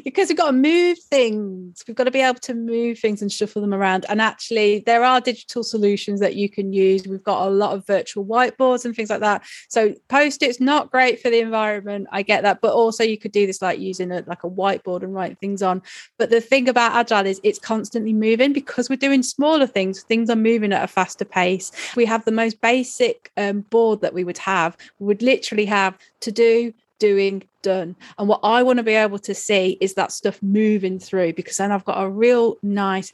because 0.00 0.28
we've 0.28 0.38
got 0.38 0.50
to 0.50 0.56
move 0.56 0.98
things. 0.98 1.84
We've 1.86 1.96
got 1.96 2.04
to 2.04 2.10
be 2.10 2.20
able 2.20 2.40
to 2.40 2.54
move 2.54 2.98
things 2.98 3.22
and 3.22 3.30
shuffle 3.30 3.62
them 3.62 3.74
around. 3.74 4.06
And 4.08 4.20
actually, 4.20 4.82
there 4.86 5.04
are 5.04 5.20
digital 5.20 5.62
solutions 5.62 6.20
that 6.20 6.36
you 6.36 6.48
can 6.48 6.72
use. 6.72 7.06
We've 7.06 7.22
got 7.22 7.46
a 7.46 7.50
lot 7.50 7.74
of 7.74 7.86
virtual 7.86 8.24
whiteboards 8.24 8.84
and 8.84 8.94
things 8.94 9.10
like 9.10 9.20
that. 9.20 9.44
So 9.68 9.94
post-its 10.08 10.60
not 10.60 10.90
great 10.90 11.20
for 11.20 11.30
the 11.30 11.40
environment. 11.40 12.08
I 12.10 12.22
get 12.22 12.42
that, 12.42 12.60
but 12.60 12.72
also 12.72 13.04
you 13.04 13.18
could 13.18 13.32
do 13.32 13.46
this 13.46 13.62
like 13.62 13.78
using 13.78 14.10
a 14.12 14.24
like 14.26 14.44
a 14.44 14.50
whiteboard 14.50 15.02
and 15.02 15.14
write 15.14 15.38
things 15.38 15.62
on. 15.62 15.82
But 16.18 16.30
the 16.30 16.40
thing 16.40 16.68
about 16.68 16.92
agile 16.92 17.26
is 17.26 17.40
it's 17.42 17.58
constantly 17.58 18.12
moving 18.12 18.52
because 18.52 18.88
we're 18.88 18.96
doing 18.96 19.22
smaller 19.22 19.66
things. 19.66 20.02
Things 20.02 20.30
are 20.30 20.36
moving 20.36 20.72
at 20.72 20.84
a 20.84 20.88
faster 20.88 21.24
pace. 21.24 21.72
We 21.96 22.04
have 22.06 22.24
the 22.24 22.32
most 22.32 22.60
basic 22.60 23.30
um, 23.36 23.62
board 23.62 24.00
that 24.00 24.14
we 24.14 24.24
would 24.24 24.38
have. 24.38 24.76
We 24.98 25.06
would 25.06 25.22
literally 25.22 25.66
have 25.66 25.98
to 26.20 26.32
do 26.32 26.72
doing, 27.00 27.42
done. 27.62 27.96
And 28.18 28.28
what 28.28 28.40
I 28.44 28.62
want 28.62 28.76
to 28.76 28.84
be 28.84 28.94
able 28.94 29.18
to 29.18 29.34
see 29.34 29.76
is 29.80 29.94
that 29.94 30.12
stuff 30.12 30.40
moving 30.42 31.00
through 31.00 31.32
because 31.32 31.56
then 31.56 31.72
I've 31.72 31.84
got 31.84 32.00
a 32.00 32.08
real 32.08 32.56
nice 32.62 33.12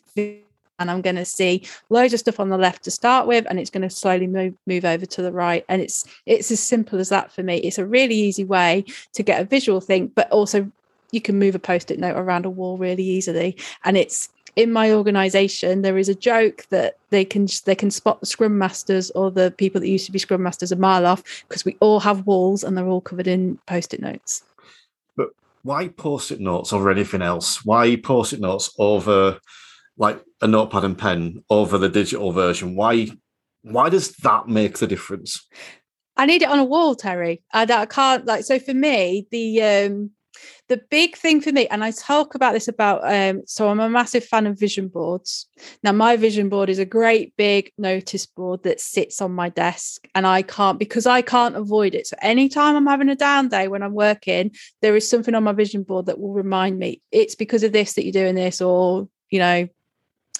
and 0.79 0.90
I'm 0.90 1.01
going 1.01 1.16
to 1.16 1.25
see 1.25 1.66
loads 1.88 2.12
of 2.12 2.20
stuff 2.20 2.38
on 2.38 2.51
the 2.51 2.59
left 2.59 2.85
to 2.85 2.90
start 2.90 3.27
with, 3.27 3.46
and 3.49 3.59
it's 3.59 3.70
going 3.70 3.88
to 3.88 3.88
slowly 3.88 4.27
move 4.27 4.55
move 4.66 4.85
over 4.85 5.07
to 5.07 5.22
the 5.22 5.33
right. 5.33 5.64
And 5.70 5.81
it's 5.81 6.05
it's 6.27 6.51
as 6.51 6.61
simple 6.61 6.99
as 6.99 7.09
that 7.09 7.33
for 7.33 7.42
me. 7.42 7.57
It's 7.59 7.79
a 7.79 7.87
really 7.87 8.14
easy 8.14 8.44
way 8.44 8.85
to 9.14 9.22
get 9.22 9.40
a 9.40 9.44
visual 9.44 9.81
thing, 9.81 10.09
but 10.09 10.31
also 10.31 10.70
you 11.12 11.20
can 11.20 11.38
move 11.38 11.55
a 11.55 11.59
post-it 11.59 11.99
note 11.99 12.16
around 12.16 12.44
a 12.44 12.51
wall 12.51 12.77
really 12.77 13.05
easily. 13.05 13.57
And 13.85 13.96
it's 13.96 14.29
in 14.57 14.73
my 14.73 14.90
organization 14.90 15.83
there 15.83 15.99
is 15.99 16.09
a 16.09 16.14
joke 16.14 16.66
that 16.71 16.97
they 17.11 17.25
can 17.25 17.47
they 17.66 17.75
can 17.75 17.90
spot 17.90 18.19
the 18.21 18.27
scrum 18.27 18.57
masters 18.59 19.11
or 19.11 19.31
the 19.31 19.51
people 19.53 19.81
that 19.81 19.88
used 19.88 20.07
to 20.07 20.12
be 20.12 20.19
scrum 20.19 20.42
masters 20.42 20.73
a 20.73 20.77
mile 20.77 21.07
off 21.07 21.23
because 21.47 21.64
we 21.64 21.77
all 21.81 22.01
have 22.01 22.27
walls 22.27 22.64
and 22.64 22.77
they're 22.77 22.87
all 22.87 23.03
covered 23.03 23.27
in 23.27 23.59
post-it 23.66 24.01
notes. 24.01 24.42
But 25.16 25.29
why 25.62 25.88
post-it 25.88 26.40
notes 26.40 26.73
over 26.73 26.90
anything 26.90 27.23
else? 27.23 27.64
Why 27.64 27.97
post-it 27.97 28.40
notes 28.40 28.75
over 28.79 29.38
like 29.99 30.23
a 30.40 30.47
notepad 30.47 30.85
and 30.85 30.99
pen 30.99 31.45
over 31.51 31.77
the 31.77 31.90
digital 31.90 32.33
version? 32.33 32.75
Why 32.75 33.11
why 33.62 33.90
does 33.90 34.12
that 34.19 34.49
make 34.49 34.79
the 34.79 34.87
difference? 34.87 35.47
I 36.16 36.25
need 36.25 36.40
it 36.40 36.49
on 36.49 36.59
a 36.59 36.64
wall 36.64 36.95
terry. 36.95 37.42
I, 37.52 37.65
I 37.65 37.85
can't 37.85 38.25
like 38.25 38.44
so 38.44 38.59
for 38.59 38.73
me 38.73 39.27
the 39.31 39.63
um 39.63 40.13
the 40.69 40.81
big 40.90 41.17
thing 41.17 41.40
for 41.40 41.52
me, 41.52 41.67
and 41.69 41.85
I 41.85 41.92
talk 41.92 42.35
about 42.35 42.52
this 42.52 42.69
about, 42.69 43.00
um, 43.04 43.42
so 43.46 43.69
I'm 43.69 43.81
a 43.81 43.88
massive 43.88 44.25
fan 44.25 44.46
of 44.46 44.58
vision 44.58 44.88
boards. 44.88 45.46
Now, 45.83 45.92
my 45.92 46.17
vision 46.17 46.48
board 46.48 46.69
is 46.69 46.79
a 46.79 46.85
great 46.85 47.37
big 47.37 47.73
notice 47.79 48.27
board 48.27 48.62
that 48.64 48.81
sits 48.81 49.23
on 49.23 49.33
my 49.33 49.48
desk, 49.48 50.08
and 50.14 50.27
I 50.27 50.42
can't 50.42 50.79
because 50.79 51.06
I 51.06 51.23
can't 51.23 51.56
avoid 51.56 51.94
it. 51.94 52.06
So, 52.06 52.17
anytime 52.21 52.77
I'm 52.77 52.87
having 52.87 53.08
a 53.08 53.17
down 53.17 53.48
day 53.48 53.69
when 53.69 53.83
I'm 53.83 53.94
working, 53.94 54.52
there 54.83 54.96
is 54.96 55.08
something 55.08 55.35
on 55.35 55.44
my 55.44 55.52
vision 55.52 55.83
board 55.83 56.06
that 56.06 56.19
will 56.19 56.33
remind 56.33 56.79
me 56.79 57.00
it's 57.12 57.35
because 57.35 57.62
of 57.62 57.73
this 57.73 57.94
that 57.94 58.04
you're 58.04 58.12
doing 58.12 58.35
this, 58.35 58.60
or 58.60 59.08
you 59.31 59.38
know, 59.38 59.69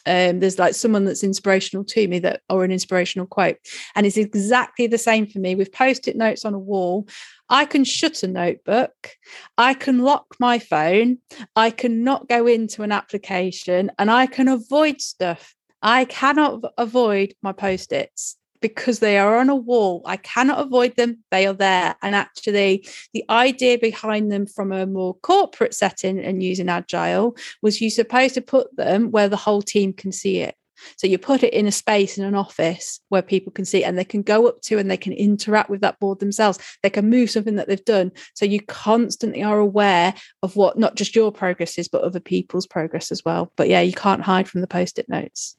um, 0.07 0.41
there's 0.41 0.59
like 0.59 0.75
someone 0.75 1.05
that's 1.05 1.25
inspirational 1.25 1.85
to 1.85 2.09
me 2.09 2.19
that 2.21 2.43
or 2.49 2.65
an 2.65 2.71
inspirational 2.71 3.27
quote. 3.27 3.59
And 3.95 4.07
it's 4.07 4.17
exactly 4.17 4.87
the 4.87 4.99
same 4.99 5.27
for 5.27 5.39
me 5.39 5.55
with 5.55 5.73
post-it 5.73 6.17
notes 6.17 6.45
on 6.45 6.55
a 6.55 6.59
wall. 6.59 7.09
I 7.49 7.65
can 7.65 7.85
shut 7.85 8.23
a 8.23 8.29
notebook. 8.29 9.11
I 9.59 9.75
can 9.75 9.99
lock 9.99 10.37
my 10.39 10.59
phone. 10.59 11.19
I 11.55 11.71
cannot 11.71 12.29
go 12.29 12.47
into 12.47 12.83
an 12.83 12.93
application 12.93 13.91
and 13.99 14.11
i 14.11 14.27
can 14.27 14.49
avoid 14.49 15.01
stuff. 15.01 15.55
I 15.83 16.05
cannot 16.07 16.63
avoid 16.79 17.35
my 17.43 17.53
post-its 17.53 18.37
because 18.69 18.99
they 18.99 19.19
are 19.19 19.37
on 19.37 19.49
a 19.49 19.57
wall. 19.57 20.03
I 20.05 20.17
cannot 20.17 20.61
avoid 20.61 20.97
them. 20.97 21.23
They 21.31 21.47
are 21.47 21.53
there. 21.53 21.97
And 22.03 22.15
actually, 22.15 22.87
the 23.13 23.25
idea 23.31 23.79
behind 23.79 24.31
them 24.31 24.47
from 24.47 24.73
a 24.73 24.87
more 24.87 25.15
corporate 25.15 25.75
setting 25.75 26.19
and 26.19 26.43
using 26.43 26.69
agile 26.69 27.37
was 27.63 27.81
you're 27.81 27.91
supposed 27.91 28.35
to 28.35 28.41
put 28.41 28.75
them 28.77 29.11
where 29.11 29.29
the 29.29 29.37
whole 29.37 29.63
team 29.63 29.93
can 29.93 30.13
see 30.13 30.39
it. 30.39 30.55
So 30.99 31.07
you 31.07 31.19
put 31.19 31.43
it 31.43 31.55
in 31.55 31.67
a 31.67 31.73
space 31.73 32.19
in 32.19 32.25
an 32.25 32.35
office 32.35 33.01
where 33.09 33.23
people 33.23 33.53
can 33.53 33.65
see 33.65 33.83
it 33.83 33.87
and 33.87 33.97
they 33.97 34.05
can 34.05 34.23
go 34.23 34.47
up 34.47 34.61
to 34.63 34.79
and 34.79 34.91
they 34.91 34.97
can 34.97 35.15
interact 35.15 35.71
with 35.71 35.81
that 35.81 35.99
board 35.99 36.21
themselves. 36.21 36.59
They 36.83 36.91
can 36.91 37.09
move 37.09 37.31
something 37.31 37.57
that 37.57 37.67
they've 37.67 37.85
done. 37.85 38.13
So 38.35 38.45
you 38.45 38.61
constantly 38.61 39.43
are 39.43 39.59
aware 39.59 40.15
of 40.43 40.55
what 40.55 40.79
not 40.79 40.95
just 40.95 41.17
your 41.17 41.33
progress 41.33 41.79
is, 41.79 41.89
but 41.89 42.03
other 42.03 42.21
people's 42.21 42.67
progress 42.67 43.11
as 43.11 43.25
well. 43.25 43.53
But 43.57 43.69
yeah, 43.69 43.81
you 43.81 43.95
can't 43.95 44.23
hide 44.23 44.49
from 44.49 44.61
the 44.61 44.67
post-it 44.67 45.09
notes. 45.09 45.57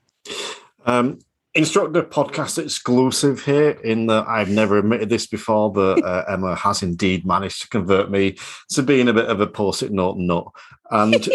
Um, 0.85 1.19
Instructor 1.57 2.03
podcast 2.03 2.59
exclusive 2.59 3.43
here 3.43 3.71
in 3.71 4.05
that 4.07 4.27
I've 4.27 4.49
never 4.49 4.77
admitted 4.77 5.09
this 5.09 5.25
before, 5.25 5.73
but 5.73 6.03
uh, 6.03 6.23
Emma 6.29 6.55
has 6.55 6.83
indeed 6.83 7.25
managed 7.25 7.63
to 7.63 7.69
convert 7.69 8.11
me 8.11 8.37
to 8.69 8.83
being 8.83 9.07
a 9.07 9.13
bit 9.13 9.25
of 9.25 9.41
a 9.41 9.47
post-it 9.47 9.91
note 9.91 10.17
nut. 10.17 10.45
And 10.91 11.27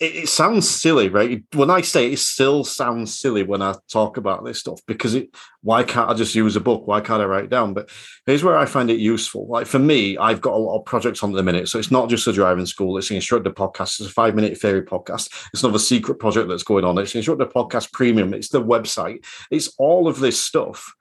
it, 0.00 0.16
it, 0.16 0.28
sounds 0.28 0.68
silly, 0.68 1.08
right? 1.08 1.42
When 1.54 1.70
I 1.70 1.80
say 1.80 2.06
it, 2.06 2.14
it 2.14 2.18
still 2.18 2.64
sounds 2.64 3.18
silly 3.18 3.42
when 3.42 3.62
I 3.62 3.74
talk 3.90 4.16
about 4.16 4.44
this 4.44 4.58
stuff 4.60 4.80
because 4.86 5.14
it. 5.14 5.34
Why 5.62 5.82
can't 5.82 6.10
I 6.10 6.14
just 6.14 6.34
use 6.34 6.56
a 6.56 6.60
book? 6.60 6.86
Why 6.86 7.00
can't 7.00 7.22
I 7.22 7.24
write 7.24 7.44
it 7.44 7.50
down? 7.50 7.72
But 7.72 7.88
here's 8.26 8.44
where 8.44 8.58
I 8.58 8.66
find 8.66 8.90
it 8.90 8.98
useful. 8.98 9.46
Like 9.46 9.66
for 9.66 9.78
me, 9.78 10.18
I've 10.18 10.42
got 10.42 10.52
a 10.52 10.58
lot 10.58 10.78
of 10.78 10.84
projects 10.84 11.22
on 11.22 11.30
at 11.30 11.36
the 11.36 11.42
minute, 11.42 11.68
so 11.68 11.78
it's 11.78 11.90
not 11.90 12.10
just 12.10 12.26
a 12.26 12.34
driving 12.34 12.66
school. 12.66 12.98
It's 12.98 13.08
an 13.08 13.16
instructor 13.16 13.50
podcast. 13.50 14.00
It's 14.00 14.10
a 14.10 14.12
five 14.12 14.34
minute 14.34 14.58
theory 14.58 14.82
podcast. 14.82 15.32
It's 15.54 15.62
another 15.62 15.78
secret 15.78 16.18
project 16.18 16.48
that's 16.48 16.64
going 16.64 16.84
on. 16.84 16.98
It's 16.98 17.14
an 17.14 17.18
instructor 17.18 17.46
podcast 17.46 17.92
premium. 17.92 18.34
It's 18.34 18.50
the 18.50 18.62
website. 18.62 19.24
It's 19.50 19.72
all 19.78 20.06
of 20.06 20.18
this 20.18 20.38
stuff. 20.38 20.92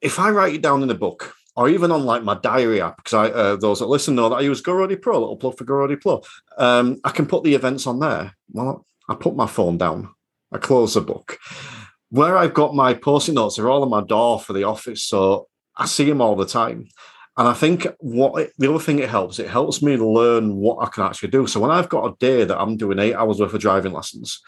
If 0.00 0.18
I 0.18 0.30
write 0.30 0.54
it 0.54 0.62
down 0.62 0.82
in 0.82 0.90
a 0.90 0.94
book, 0.94 1.34
or 1.56 1.68
even 1.68 1.90
on 1.90 2.04
like 2.04 2.22
my 2.22 2.34
diary 2.34 2.80
app, 2.80 2.96
because 2.96 3.14
I 3.14 3.26
uh, 3.26 3.56
those 3.56 3.80
that 3.80 3.86
listen 3.86 4.14
know 4.14 4.28
that 4.28 4.36
I 4.36 4.40
use 4.40 4.62
GoRoadie 4.62 5.00
Pro, 5.00 5.18
little 5.18 5.36
plug 5.36 5.58
for 5.58 5.64
GoRoadie 5.64 6.00
Pro. 6.00 6.22
Um, 6.58 7.00
I 7.04 7.10
can 7.10 7.26
put 7.26 7.44
the 7.44 7.54
events 7.54 7.86
on 7.86 7.98
there. 7.98 8.34
Well, 8.52 8.86
I 9.08 9.14
put 9.14 9.36
my 9.36 9.46
phone 9.46 9.78
down. 9.78 10.14
I 10.52 10.58
close 10.58 10.94
the 10.94 11.00
book. 11.00 11.38
Where 12.10 12.36
I've 12.36 12.54
got 12.54 12.74
my 12.74 12.94
post-it 12.94 13.34
notes 13.34 13.56
they're 13.56 13.70
all 13.70 13.82
on 13.82 13.90
my 13.90 14.02
door 14.02 14.40
for 14.40 14.52
the 14.52 14.64
office, 14.64 15.04
so 15.04 15.48
I 15.76 15.86
see 15.86 16.04
them 16.04 16.20
all 16.20 16.36
the 16.36 16.46
time. 16.46 16.88
And 17.36 17.48
I 17.48 17.54
think 17.54 17.86
what 18.00 18.42
it, 18.42 18.52
the 18.58 18.68
other 18.68 18.82
thing 18.82 18.98
it 18.98 19.08
helps, 19.08 19.38
it 19.38 19.48
helps 19.48 19.80
me 19.80 19.96
learn 19.96 20.56
what 20.56 20.84
I 20.84 20.90
can 20.90 21.04
actually 21.04 21.30
do. 21.30 21.46
So 21.46 21.60
when 21.60 21.70
I've 21.70 21.88
got 21.88 22.06
a 22.06 22.16
day 22.18 22.44
that 22.44 22.60
I'm 22.60 22.76
doing 22.76 22.98
eight 22.98 23.14
hours 23.14 23.40
worth 23.40 23.54
of 23.54 23.60
driving 23.60 23.92
lessons, 23.92 24.42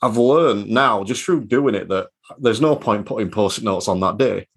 I've 0.00 0.16
learned 0.16 0.68
now 0.68 1.04
just 1.04 1.22
through 1.22 1.44
doing 1.44 1.74
it 1.74 1.88
that 1.88 2.08
there's 2.38 2.60
no 2.60 2.74
point 2.74 3.06
putting 3.06 3.30
post-it 3.30 3.64
notes 3.64 3.88
on 3.88 4.00
that 4.00 4.16
day. 4.16 4.48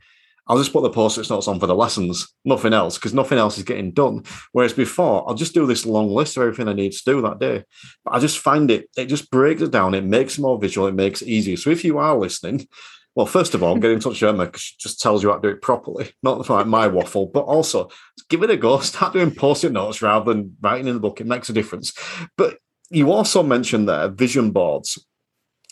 I'll 0.47 0.57
just 0.57 0.73
put 0.73 0.83
the 0.83 0.89
post-it 0.89 1.29
notes 1.29 1.47
on 1.47 1.59
for 1.59 1.67
the 1.67 1.75
lessons, 1.75 2.27
nothing 2.43 2.73
else, 2.73 2.97
because 2.97 3.13
nothing 3.13 3.37
else 3.37 3.57
is 3.57 3.63
getting 3.63 3.91
done. 3.91 4.23
Whereas 4.51 4.73
before, 4.73 5.27
I'll 5.27 5.35
just 5.35 5.53
do 5.53 5.65
this 5.65 5.85
long 5.85 6.09
list 6.09 6.35
of 6.35 6.43
everything 6.43 6.67
I 6.67 6.73
need 6.73 6.91
to 6.91 7.03
do 7.05 7.21
that 7.21 7.39
day. 7.39 7.63
But 8.03 8.15
I 8.15 8.19
just 8.19 8.39
find 8.39 8.69
it, 8.71 8.89
it 8.97 9.05
just 9.05 9.31
breaks 9.31 9.61
it 9.61 9.71
down. 9.71 9.93
It 9.93 10.03
makes 10.03 10.37
it 10.37 10.41
more 10.41 10.59
visual. 10.59 10.87
It 10.87 10.95
makes 10.95 11.21
it 11.21 11.27
easier. 11.27 11.57
So 11.57 11.69
if 11.69 11.85
you 11.85 11.99
are 11.99 12.17
listening, 12.17 12.67
well, 13.15 13.25
first 13.25 13.53
of 13.53 13.61
all, 13.61 13.77
get 13.77 13.91
in 13.91 13.99
touch 13.99 14.21
with 14.21 14.29
Emma 14.29 14.45
because 14.45 14.61
she 14.61 14.75
just 14.79 15.01
tells 15.01 15.21
you 15.21 15.29
how 15.29 15.35
to 15.35 15.41
do 15.41 15.53
it 15.53 15.61
properly, 15.61 16.11
not 16.23 16.49
like 16.49 16.67
my 16.67 16.87
waffle, 16.87 17.27
but 17.27 17.41
also 17.41 17.89
give 18.29 18.41
it 18.43 18.49
a 18.49 18.57
go. 18.57 18.79
Start 18.79 19.13
doing 19.13 19.31
post-it 19.31 19.71
notes 19.71 20.01
rather 20.01 20.33
than 20.33 20.55
writing 20.61 20.87
in 20.87 20.93
the 20.93 20.99
book. 20.99 21.19
It 21.19 21.27
makes 21.27 21.49
a 21.49 21.53
difference. 21.53 21.93
But 22.37 22.57
you 22.89 23.11
also 23.11 23.43
mentioned 23.43 23.87
there 23.87 24.07
vision 24.07 24.51
boards. 24.51 25.05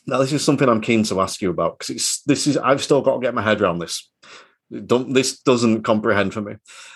Now, 0.05 0.17
this 0.17 0.33
is 0.33 0.43
something 0.43 0.67
I'm 0.67 0.81
keen 0.81 1.03
to 1.03 1.21
ask 1.21 1.41
you 1.41 1.49
about 1.49 1.77
because 1.77 1.95
it's 1.95 2.21
this 2.23 2.47
is 2.47 2.57
I've 2.57 2.83
still 2.83 3.01
got 3.01 3.15
to 3.15 3.21
get 3.21 3.35
my 3.35 3.41
head 3.41 3.61
around 3.61 3.79
this. 3.79 4.09
Don't, 4.85 5.13
this 5.13 5.39
doesn't 5.39 5.83
comprehend 5.83 6.33
for 6.33 6.41
me. 6.41 6.53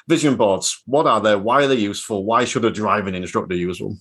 Vision 0.07 0.35
boards, 0.35 0.81
what 0.85 1.07
are 1.07 1.21
they? 1.21 1.35
Why 1.35 1.63
are 1.63 1.67
they 1.67 1.75
useful? 1.75 2.25
Why 2.25 2.45
should 2.45 2.65
a 2.65 2.71
driving 2.71 3.15
instructor 3.15 3.55
use 3.55 3.79
them? 3.79 3.99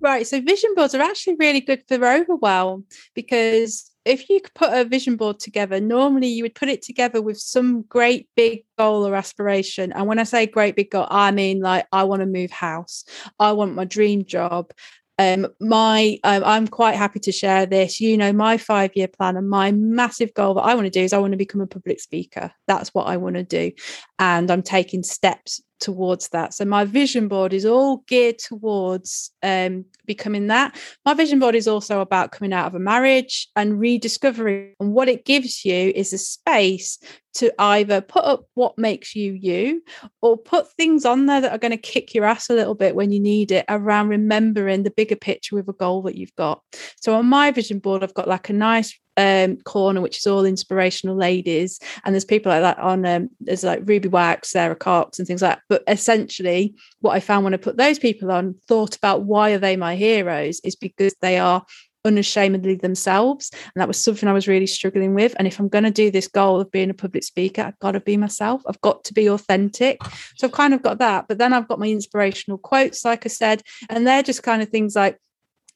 Right. 0.00 0.26
So 0.26 0.40
vision 0.40 0.74
boards 0.74 0.94
are 0.94 1.02
actually 1.02 1.36
really 1.38 1.60
good 1.60 1.82
for 1.88 2.06
overwhelm 2.06 2.84
because 3.14 3.90
if 4.04 4.30
you 4.30 4.40
put 4.54 4.72
a 4.72 4.84
vision 4.84 5.16
board 5.16 5.38
together, 5.38 5.80
normally 5.80 6.28
you 6.28 6.42
would 6.42 6.54
put 6.54 6.70
it 6.70 6.80
together 6.80 7.20
with 7.20 7.38
some 7.38 7.82
great 7.82 8.26
big 8.36 8.64
goal 8.78 9.06
or 9.06 9.14
aspiration. 9.14 9.92
And 9.92 10.06
when 10.06 10.18
I 10.18 10.22
say 10.22 10.46
great 10.46 10.76
big 10.76 10.90
goal, 10.90 11.06
I 11.10 11.30
mean 11.30 11.60
like 11.60 11.86
I 11.92 12.04
want 12.04 12.20
to 12.20 12.26
move 12.26 12.50
house, 12.50 13.04
I 13.38 13.52
want 13.52 13.74
my 13.74 13.84
dream 13.84 14.24
job, 14.24 14.72
um, 15.18 15.48
my 15.60 16.18
um, 16.24 16.42
I'm 16.44 16.68
quite 16.68 16.94
happy 16.94 17.20
to 17.20 17.32
share 17.32 17.66
this. 17.66 18.00
You 18.00 18.16
know, 18.16 18.32
my 18.32 18.56
five 18.56 18.92
year 18.94 19.08
plan 19.08 19.36
and 19.36 19.48
my 19.48 19.72
massive 19.72 20.32
goal 20.34 20.54
that 20.54 20.62
I 20.62 20.74
want 20.74 20.86
to 20.86 20.90
do 20.90 21.02
is 21.02 21.12
I 21.12 21.18
want 21.18 21.32
to 21.32 21.38
become 21.38 21.60
a 21.60 21.66
public 21.66 22.00
speaker. 22.00 22.52
That's 22.66 22.94
what 22.94 23.08
I 23.08 23.16
want 23.16 23.36
to 23.36 23.42
do, 23.42 23.72
and 24.18 24.50
I'm 24.50 24.62
taking 24.62 25.02
steps 25.02 25.60
towards 25.80 26.28
that. 26.28 26.54
So 26.54 26.64
my 26.64 26.84
vision 26.84 27.28
board 27.28 27.52
is 27.52 27.64
all 27.64 27.98
geared 28.06 28.38
towards 28.38 29.30
um, 29.42 29.84
becoming 30.06 30.48
that. 30.48 30.78
My 31.04 31.14
vision 31.14 31.38
board 31.38 31.54
is 31.54 31.68
also 31.68 32.00
about 32.00 32.32
coming 32.32 32.52
out 32.52 32.66
of 32.66 32.74
a 32.74 32.78
marriage 32.78 33.48
and 33.56 33.78
rediscovering. 33.78 34.74
And 34.80 34.92
what 34.92 35.08
it 35.08 35.24
gives 35.24 35.64
you 35.64 35.92
is 35.94 36.12
a 36.12 36.18
space 36.18 36.98
to 37.34 37.52
either 37.60 38.00
put 38.00 38.24
up 38.24 38.46
what 38.54 38.76
makes 38.78 39.14
you 39.14 39.32
you 39.32 39.82
or 40.22 40.36
put 40.36 40.72
things 40.72 41.04
on 41.04 41.26
there 41.26 41.40
that 41.40 41.52
are 41.52 41.58
going 41.58 41.70
to 41.70 41.76
kick 41.76 42.14
your 42.14 42.24
ass 42.24 42.50
a 42.50 42.54
little 42.54 42.74
bit 42.74 42.96
when 42.96 43.12
you 43.12 43.20
need 43.20 43.52
it 43.52 43.64
around 43.68 44.08
remembering 44.08 44.82
the 44.82 44.90
bigger 44.90 45.14
picture 45.14 45.54
with 45.54 45.68
a 45.68 45.72
goal 45.74 46.02
that 46.02 46.16
you've 46.16 46.34
got. 46.34 46.62
So 47.00 47.14
on 47.14 47.26
my 47.26 47.50
vision 47.50 47.78
board, 47.78 48.02
I've 48.02 48.14
got 48.14 48.28
like 48.28 48.48
a 48.48 48.54
nice 48.54 48.98
um, 49.18 49.56
corner, 49.58 50.00
which 50.00 50.18
is 50.18 50.26
all 50.26 50.46
inspirational 50.46 51.16
ladies. 51.16 51.80
And 52.04 52.14
there's 52.14 52.24
people 52.24 52.50
like 52.50 52.62
that 52.62 52.78
on, 52.78 53.04
um, 53.04 53.28
there's 53.40 53.64
like 53.64 53.82
Ruby 53.84 54.08
Wax, 54.08 54.50
Sara 54.50 54.76
Cox, 54.76 55.18
and 55.18 55.26
things 55.26 55.42
like 55.42 55.56
that. 55.56 55.62
But 55.68 55.82
essentially, 55.88 56.74
what 57.00 57.14
I 57.14 57.20
found 57.20 57.44
when 57.44 57.54
I 57.54 57.58
put 57.58 57.76
those 57.76 57.98
people 57.98 58.30
on, 58.30 58.54
thought 58.68 58.96
about 58.96 59.24
why 59.24 59.50
are 59.50 59.58
they 59.58 59.76
my 59.76 59.96
heroes, 59.96 60.60
is 60.60 60.76
because 60.76 61.14
they 61.20 61.38
are 61.38 61.64
unashamedly 62.04 62.76
themselves. 62.76 63.50
And 63.52 63.80
that 63.80 63.88
was 63.88 64.02
something 64.02 64.28
I 64.28 64.32
was 64.32 64.46
really 64.46 64.68
struggling 64.68 65.14
with. 65.14 65.34
And 65.36 65.48
if 65.48 65.58
I'm 65.58 65.68
going 65.68 65.84
to 65.84 65.90
do 65.90 66.10
this 66.12 66.28
goal 66.28 66.60
of 66.60 66.70
being 66.70 66.90
a 66.90 66.94
public 66.94 67.24
speaker, 67.24 67.62
I've 67.62 67.78
got 67.80 67.92
to 67.92 68.00
be 68.00 68.16
myself. 68.16 68.62
I've 68.68 68.80
got 68.80 69.04
to 69.04 69.12
be 69.12 69.28
authentic. 69.28 70.00
So 70.36 70.46
I've 70.46 70.52
kind 70.52 70.74
of 70.74 70.82
got 70.82 70.98
that. 70.98 71.26
But 71.26 71.38
then 71.38 71.52
I've 71.52 71.68
got 71.68 71.80
my 71.80 71.88
inspirational 71.88 72.56
quotes, 72.56 73.04
like 73.04 73.26
I 73.26 73.28
said, 73.28 73.62
and 73.90 74.06
they're 74.06 74.22
just 74.22 74.44
kind 74.44 74.62
of 74.62 74.68
things 74.68 74.94
like, 74.94 75.18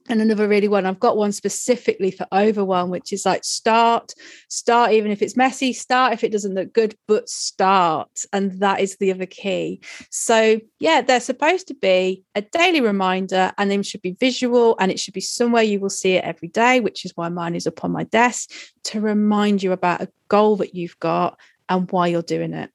and 0.09 0.21
another 0.21 0.49
really 0.49 0.69
one 0.69 0.87
i've 0.87 1.01
got 1.01 1.17
one 1.17 1.33
specifically 1.33 2.11
for 2.11 2.27
overwhelm 2.33 2.91
which 2.91 3.13
is 3.13 3.25
like 3.25 3.45
start 3.45 4.13
start 4.49 4.93
even 4.93 5.11
if 5.11 5.23
it's 5.23 5.37
messy 5.37 5.73
start 5.73 6.13
if 6.13 6.25
it 6.25 6.33
doesn't 6.33 6.55
look 6.55 6.73
good 6.73 6.97
but 7.07 7.29
start. 7.29 8.25
And 8.33 8.53
that 8.61 8.81
is 8.81 8.97
the 8.97 9.11
other 9.13 9.27
key. 9.27 9.81
So 10.11 10.61
yeah 10.79 11.01
they're 11.03 11.21
supposed 11.21 11.69
to 11.69 11.75
be 11.75 12.25
a 12.35 12.43
daily 12.43 12.81
reminder 12.81 13.53
and 13.59 13.71
they 13.71 13.83
should 13.83 14.03
be 14.03 14.13
visual 14.13 14.77
and 14.79 14.91
it 14.91 15.01
should 15.01 15.15
be 15.15 15.21
somewhere 15.21 15.63
you 15.63 15.81
will 15.81 15.91
see 15.91 16.15
it 16.15 16.25
every 16.25 16.49
day 16.49 16.81
which 16.81 17.05
is 17.05 17.13
why 17.15 17.29
mine 17.29 17.55
is 17.55 17.67
up 17.67 17.85
on 17.85 17.91
my 17.91 18.05
desk 18.05 18.51
to 18.85 19.01
remind 19.01 19.63
you 19.63 19.73
about 19.73 20.03
a 20.03 20.09
goal 20.29 20.57
that 20.57 20.75
you've 20.75 20.99
got 20.99 21.39
and 21.69 21.91
why 21.91 22.07
you're 22.07 22.23
doing 22.23 22.55
it. 22.55 22.71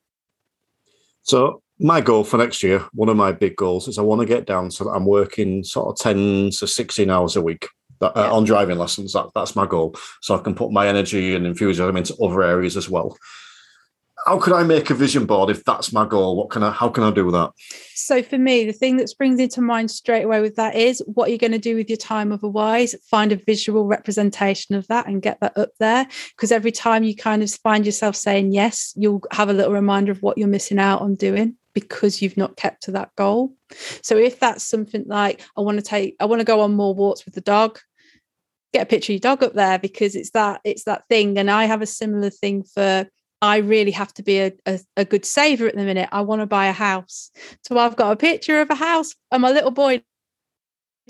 So 1.23 1.61
my 1.79 2.01
goal 2.01 2.23
for 2.23 2.37
next 2.37 2.63
year, 2.63 2.79
one 2.93 3.09
of 3.09 3.17
my 3.17 3.31
big 3.31 3.55
goals 3.55 3.87
is 3.87 3.97
I 3.97 4.01
want 4.01 4.21
to 4.21 4.27
get 4.27 4.45
down 4.45 4.71
so 4.71 4.85
that 4.85 4.91
I'm 4.91 5.05
working 5.05 5.63
sort 5.63 5.89
of 5.89 5.97
10 5.97 6.51
to 6.59 6.67
16 6.67 7.09
hours 7.09 7.35
a 7.35 7.41
week 7.41 7.67
that, 7.99 8.17
uh, 8.17 8.35
on 8.35 8.45
driving 8.45 8.77
lessons. 8.77 9.13
That, 9.13 9.27
that's 9.35 9.55
my 9.55 9.65
goal. 9.65 9.95
So 10.21 10.35
I 10.35 10.39
can 10.39 10.55
put 10.55 10.71
my 10.71 10.87
energy 10.87 11.35
and 11.35 11.45
enthusiasm 11.45 11.97
into 11.97 12.15
other 12.17 12.43
areas 12.43 12.77
as 12.77 12.89
well. 12.89 13.17
How 14.25 14.39
could 14.39 14.53
I 14.53 14.63
make 14.63 14.89
a 14.89 14.95
vision 14.95 15.25
board 15.25 15.49
if 15.49 15.63
that's 15.63 15.93
my 15.93 16.05
goal? 16.05 16.35
What 16.35 16.49
can 16.49 16.61
I, 16.61 16.71
how 16.71 16.89
can 16.89 17.03
I 17.03 17.11
do 17.11 17.31
that? 17.31 17.51
So 17.93 18.21
for 18.21 18.37
me, 18.37 18.65
the 18.65 18.73
thing 18.73 18.97
that 18.97 19.07
springs 19.07 19.39
into 19.39 19.61
mind 19.61 19.89
straight 19.89 20.23
away 20.23 20.41
with 20.41 20.55
that 20.55 20.75
is 20.75 21.01
what 21.05 21.27
are 21.27 21.29
you're 21.29 21.37
going 21.37 21.51
to 21.53 21.59
do 21.59 21.75
with 21.75 21.87
your 21.87 21.97
time 21.97 22.33
otherwise. 22.33 22.95
Find 23.09 23.31
a 23.31 23.37
visual 23.37 23.85
representation 23.85 24.75
of 24.75 24.87
that 24.87 25.07
and 25.07 25.21
get 25.21 25.39
that 25.39 25.57
up 25.57 25.69
there. 25.79 26.07
Because 26.35 26.51
every 26.51 26.71
time 26.71 27.03
you 27.03 27.15
kind 27.15 27.41
of 27.41 27.51
find 27.51 27.85
yourself 27.85 28.15
saying 28.15 28.51
yes, 28.51 28.91
you'll 28.97 29.21
have 29.31 29.49
a 29.49 29.53
little 29.53 29.71
reminder 29.71 30.11
of 30.11 30.21
what 30.21 30.37
you're 30.37 30.47
missing 30.47 30.79
out 30.79 31.01
on 31.01 31.15
doing 31.15 31.55
because 31.79 32.23
you've 32.23 32.37
not 32.37 32.57
kept 32.57 32.81
to 32.81 32.91
that 32.91 33.15
goal. 33.15 33.53
So 34.01 34.17
if 34.17 34.39
that's 34.39 34.63
something 34.63 35.03
like 35.05 35.45
I 35.55 35.61
want 35.61 35.77
to 35.77 35.83
take, 35.83 36.15
I 36.19 36.25
want 36.25 36.39
to 36.39 36.43
go 36.43 36.61
on 36.61 36.73
more 36.73 36.95
walks 36.95 37.23
with 37.23 37.35
the 37.35 37.41
dog, 37.41 37.77
get 38.73 38.81
a 38.81 38.87
picture 38.87 39.11
of 39.11 39.15
your 39.15 39.19
dog 39.19 39.43
up 39.43 39.53
there 39.53 39.77
because 39.77 40.15
it's 40.15 40.31
that 40.31 40.59
it's 40.63 40.85
that 40.85 41.03
thing. 41.07 41.37
And 41.37 41.51
I 41.51 41.65
have 41.65 41.83
a 41.83 41.85
similar 41.85 42.31
thing 42.31 42.63
for 42.63 43.07
I 43.43 43.57
really 43.57 43.91
have 43.91 44.11
to 44.15 44.23
be 44.23 44.39
a, 44.39 44.53
a, 44.65 44.79
a 44.97 45.05
good 45.05 45.23
saver 45.23 45.67
at 45.67 45.75
the 45.75 45.83
minute. 45.83 46.09
I 46.11 46.21
want 46.21 46.41
to 46.41 46.47
buy 46.47 46.65
a 46.65 46.71
house. 46.71 47.29
So 47.67 47.77
I've 47.77 47.95
got 47.95 48.11
a 48.11 48.15
picture 48.15 48.59
of 48.59 48.71
a 48.71 48.75
house 48.75 49.13
and 49.31 49.43
my 49.43 49.51
little 49.51 49.69
boy 49.69 50.01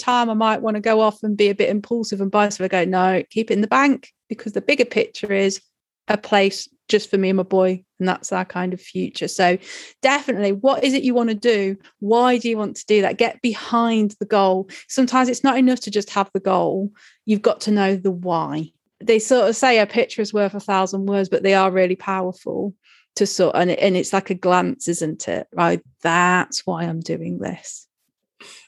time 0.01 0.29
I 0.29 0.33
might 0.33 0.61
want 0.61 0.75
to 0.75 0.81
go 0.81 0.99
off 0.99 1.23
and 1.23 1.37
be 1.37 1.47
a 1.47 1.55
bit 1.55 1.69
impulsive 1.69 2.19
and 2.19 2.29
buy 2.29 2.49
so 2.49 2.65
I 2.65 2.67
go, 2.67 2.83
no, 2.83 3.23
keep 3.29 3.49
it 3.49 3.53
in 3.53 3.61
the 3.61 3.67
bank 3.67 4.11
because 4.27 4.51
the 4.51 4.59
bigger 4.59 4.83
picture 4.83 5.31
is 5.31 5.61
a 6.07 6.17
place 6.17 6.67
just 6.87 7.09
for 7.09 7.17
me 7.17 7.29
and 7.29 7.37
my 7.37 7.43
boy 7.43 7.83
and 7.99 8.07
that's 8.07 8.31
our 8.31 8.45
kind 8.45 8.73
of 8.73 8.81
future. 8.81 9.27
So 9.27 9.57
definitely 10.01 10.53
what 10.53 10.83
is 10.83 10.93
it 10.93 11.03
you 11.03 11.13
want 11.13 11.29
to 11.29 11.35
do? 11.35 11.77
Why 11.99 12.37
do 12.37 12.49
you 12.49 12.57
want 12.57 12.77
to 12.77 12.85
do 12.85 13.01
that? 13.01 13.17
Get 13.17 13.41
behind 13.41 14.15
the 14.19 14.25
goal. 14.25 14.69
Sometimes 14.87 15.29
it's 15.29 15.43
not 15.43 15.57
enough 15.57 15.81
to 15.81 15.91
just 15.91 16.09
have 16.11 16.29
the 16.33 16.39
goal. 16.39 16.91
You've 17.25 17.41
got 17.41 17.61
to 17.61 17.71
know 17.71 17.95
the 17.95 18.11
why. 18.11 18.71
They 19.03 19.19
sort 19.19 19.49
of 19.49 19.55
say 19.55 19.79
a 19.79 19.85
picture 19.85 20.21
is 20.21 20.33
worth 20.33 20.53
a 20.53 20.59
thousand 20.59 21.05
words 21.07 21.29
but 21.29 21.43
they 21.43 21.53
are 21.53 21.71
really 21.71 21.95
powerful 21.95 22.73
to 23.15 23.25
sort 23.25 23.55
and, 23.55 23.71
and 23.71 23.97
it's 23.97 24.13
like 24.13 24.29
a 24.29 24.35
glance 24.35 24.87
isn't 24.87 25.27
it? 25.27 25.47
Right 25.51 25.81
that's 26.01 26.65
why 26.65 26.83
i'm 26.83 26.99
doing 26.99 27.39
this. 27.39 27.87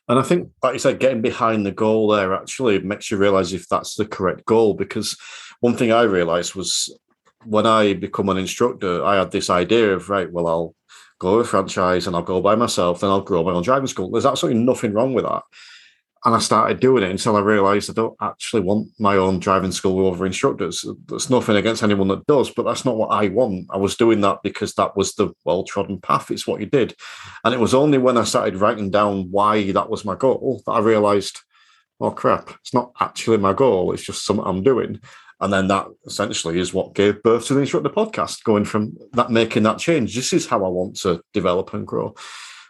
And 0.07 0.17
I 0.17 0.23
think, 0.23 0.49
like 0.63 0.73
you 0.73 0.79
said, 0.79 0.99
getting 0.99 1.21
behind 1.21 1.67
the 1.67 1.71
goal 1.71 2.07
there 2.07 2.33
actually 2.33 2.79
makes 2.79 3.11
you 3.11 3.17
realize 3.17 3.53
if 3.53 3.67
that's 3.69 3.93
the 3.93 4.07
correct 4.07 4.43
goal. 4.45 4.73
Because 4.73 5.15
one 5.59 5.77
thing 5.77 5.91
I 5.91 6.01
realized 6.01 6.55
was 6.55 6.91
when 7.45 7.65
I 7.65 7.93
become 7.93 8.29
an 8.29 8.37
instructor, 8.37 9.03
I 9.03 9.17
had 9.17 9.31
this 9.31 9.49
idea 9.49 9.93
of 9.93 10.09
right, 10.09 10.31
well, 10.31 10.47
I'll 10.47 10.75
go 11.19 11.39
a 11.39 11.43
franchise 11.43 12.07
and 12.07 12.15
I'll 12.15 12.21
go 12.21 12.41
by 12.41 12.55
myself, 12.55 13.01
then 13.01 13.09
I'll 13.09 13.21
grow 13.21 13.43
my 13.43 13.51
own 13.51 13.63
driving 13.63 13.87
school. 13.87 14.09
There's 14.09 14.25
absolutely 14.25 14.61
nothing 14.61 14.93
wrong 14.93 15.13
with 15.13 15.25
that. 15.25 15.43
And 16.25 16.35
I 16.35 16.39
started 16.39 16.81
doing 16.81 17.03
it 17.03 17.11
until 17.11 17.37
I 17.37 17.39
realized 17.39 17.89
I 17.89 17.93
don't 17.93 18.17
actually 18.21 18.61
want 18.61 18.89
my 18.99 19.15
own 19.15 19.39
driving 19.39 19.71
school 19.71 19.95
with 19.95 20.15
other 20.15 20.25
instructors. 20.25 20.85
There's 21.05 21.29
nothing 21.29 21.55
against 21.55 21.81
anyone 21.81 22.09
that 22.09 22.27
does, 22.27 22.49
but 22.49 22.63
that's 22.63 22.83
not 22.83 22.97
what 22.97 23.07
I 23.07 23.29
want. 23.29 23.67
I 23.69 23.77
was 23.77 23.95
doing 23.95 24.19
that 24.21 24.39
because 24.43 24.73
that 24.73 24.97
was 24.97 25.13
the 25.15 25.29
well 25.45 25.63
trodden 25.63 26.01
path. 26.01 26.29
It's 26.29 26.45
what 26.45 26.59
you 26.59 26.65
did. 26.65 26.93
And 27.45 27.53
it 27.53 27.59
was 27.59 27.73
only 27.73 27.97
when 27.99 28.17
I 28.17 28.25
started 28.25 28.57
writing 28.57 28.91
down 28.91 29.31
why 29.31 29.71
that 29.71 29.89
was 29.89 30.03
my 30.03 30.15
goal 30.15 30.61
that 30.65 30.73
I 30.73 30.79
realized, 30.79 31.39
oh 32.01 32.11
crap, 32.11 32.49
it's 32.59 32.73
not 32.73 32.91
actually 32.99 33.37
my 33.37 33.53
goal. 33.53 33.93
It's 33.93 34.03
just 34.03 34.25
something 34.25 34.45
I'm 34.45 34.61
doing. 34.61 34.99
And 35.41 35.53
then 35.53 35.67
that 35.67 35.87
essentially 36.05 36.59
is 36.59 36.73
what 36.73 36.95
gave 36.95 37.23
birth 37.23 37.45
to 37.47 37.53
the 37.53 37.61
Instructor 37.61 37.89
podcast, 37.89 38.43
going 38.43 38.65
from 38.65 38.97
that, 39.13 39.31
making 39.31 39.63
that 39.63 39.79
change. 39.79 40.15
This 40.15 40.33
is 40.33 40.47
how 40.47 40.65
I 40.65 40.67
want 40.67 40.97
to 41.01 41.21
develop 41.33 41.73
and 41.73 41.87
grow. 41.87 42.13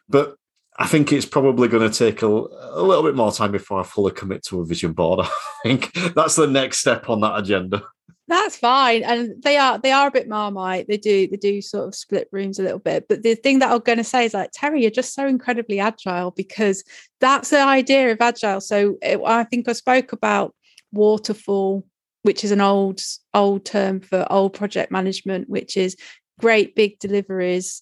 But 0.08 0.36
I 0.78 0.88
think 0.88 1.12
it's 1.12 1.26
probably 1.26 1.68
going 1.68 1.90
to 1.90 1.98
take 1.98 2.22
a, 2.22 2.28
a 2.28 2.82
little 2.82 3.04
bit 3.04 3.16
more 3.16 3.32
time 3.32 3.52
before 3.52 3.82
I 3.82 3.84
fully 3.84 4.12
commit 4.12 4.44
to 4.46 4.62
a 4.62 4.66
vision 4.66 4.94
board. 4.94 5.20
I 5.26 5.30
think 5.64 5.92
that's 6.16 6.36
the 6.36 6.48
next 6.48 6.78
step 6.78 7.10
on 7.10 7.22
that 7.22 7.40
agenda. 7.40 7.84
That's 8.30 8.56
fine, 8.56 9.02
and 9.02 9.42
they 9.42 9.58
are 9.58 9.80
they 9.80 9.92
are 9.92 10.08
a 10.08 10.12
bit 10.12 10.28
marmite. 10.28 10.88
They 10.88 10.98
do 10.98 11.28
they 11.28 11.38
do 11.38 11.64
sort 11.64 11.88
of 11.88 11.96
split 11.96 12.30
rooms 12.32 12.60
a 12.60 12.64
little 12.64 12.78
bit. 12.78 13.08
But 13.10 13.24
the 13.24 13.34
thing 13.34 13.58
that 13.58 13.72
I'm 13.72 13.80
going 13.80 13.98
to 13.98 14.04
say 14.04 14.26
is 14.26 14.36
like 14.36 14.52
Terry, 14.54 14.84
you're 14.84 14.92
just 14.92 15.16
so 15.16 15.26
incredibly 15.26 15.80
agile 15.80 16.30
because 16.30 16.84
that's 17.20 17.50
the 17.50 17.60
idea 17.60 18.12
of 18.12 18.22
agile. 18.22 18.62
So 18.62 18.98
it, 19.02 19.20
I 19.26 19.46
think 19.46 19.68
I 19.68 19.74
spoke 19.74 20.14
about 20.14 20.54
waterfall 20.92 21.86
which 22.24 22.44
is 22.44 22.52
an 22.52 22.62
old 22.62 23.02
old 23.34 23.66
term 23.66 24.00
for 24.02 24.26
old 24.30 24.54
project 24.54 24.92
management, 24.92 25.50
which 25.50 25.78
is 25.78 25.96
great 26.40 26.76
big 26.76 27.00
deliveries. 27.00 27.82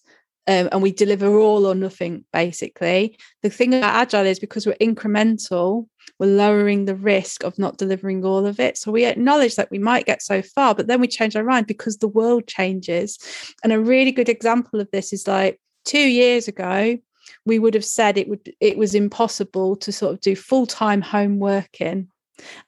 Um, 0.49 0.69
and 0.71 0.81
we 0.81 0.93
deliver 0.93 1.35
all 1.35 1.65
or 1.65 1.75
nothing 1.75 2.23
basically. 2.31 3.19
The 3.43 3.49
thing 3.49 3.73
about 3.73 3.95
agile 3.95 4.25
is 4.25 4.39
because 4.39 4.65
we're 4.65 4.75
incremental, 4.75 5.87
we're 6.19 6.37
lowering 6.37 6.85
the 6.85 6.95
risk 6.95 7.43
of 7.43 7.59
not 7.59 7.77
delivering 7.77 8.23
all 8.23 8.45
of 8.45 8.57
it. 8.57 8.77
So 8.77 8.89
we 8.89 9.03
acknowledge 9.03 9.55
that 9.55 9.69
we 9.71 9.77
might 9.77 10.05
get 10.05 10.21
so 10.21 10.41
far, 10.41 10.73
but 10.73 10.87
then 10.87 11.01
we 11.01 11.07
change 11.09 11.35
our 11.35 11.43
mind 11.43 11.67
because 11.67 11.97
the 11.97 12.07
world 12.07 12.47
changes. 12.47 13.19
And 13.61 13.73
a 13.73 13.79
really 13.79 14.13
good 14.13 14.29
example 14.29 14.79
of 14.79 14.89
this 14.91 15.11
is 15.11 15.27
like 15.27 15.59
two 15.83 16.07
years 16.07 16.47
ago, 16.47 16.97
we 17.45 17.59
would 17.59 17.73
have 17.73 17.85
said 17.85 18.17
it 18.17 18.29
would 18.29 18.53
it 18.61 18.77
was 18.77 18.95
impossible 18.95 19.75
to 19.77 19.91
sort 19.91 20.13
of 20.13 20.21
do 20.21 20.33
full-time 20.33 21.01
home 21.01 21.39
working. 21.39 22.07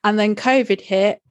And 0.04 0.18
then 0.18 0.34
COVID 0.34 0.82
hit 0.82 1.22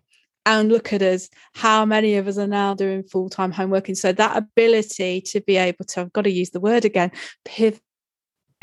and 0.49 0.69
look 0.69 0.91
at 0.91 1.01
us 1.01 1.29
how 1.53 1.85
many 1.85 2.15
of 2.15 2.27
us 2.27 2.37
are 2.37 2.47
now 2.47 2.73
doing 2.73 3.03
full-time 3.03 3.51
home 3.51 3.69
working 3.69 3.95
so 3.95 4.11
that 4.11 4.35
ability 4.35 5.21
to 5.21 5.39
be 5.41 5.57
able 5.57 5.85
to 5.85 6.01
i've 6.01 6.13
got 6.13 6.23
to 6.23 6.31
use 6.31 6.49
the 6.49 6.59
word 6.59 6.85
again 6.85 7.11
pivot 7.45 7.81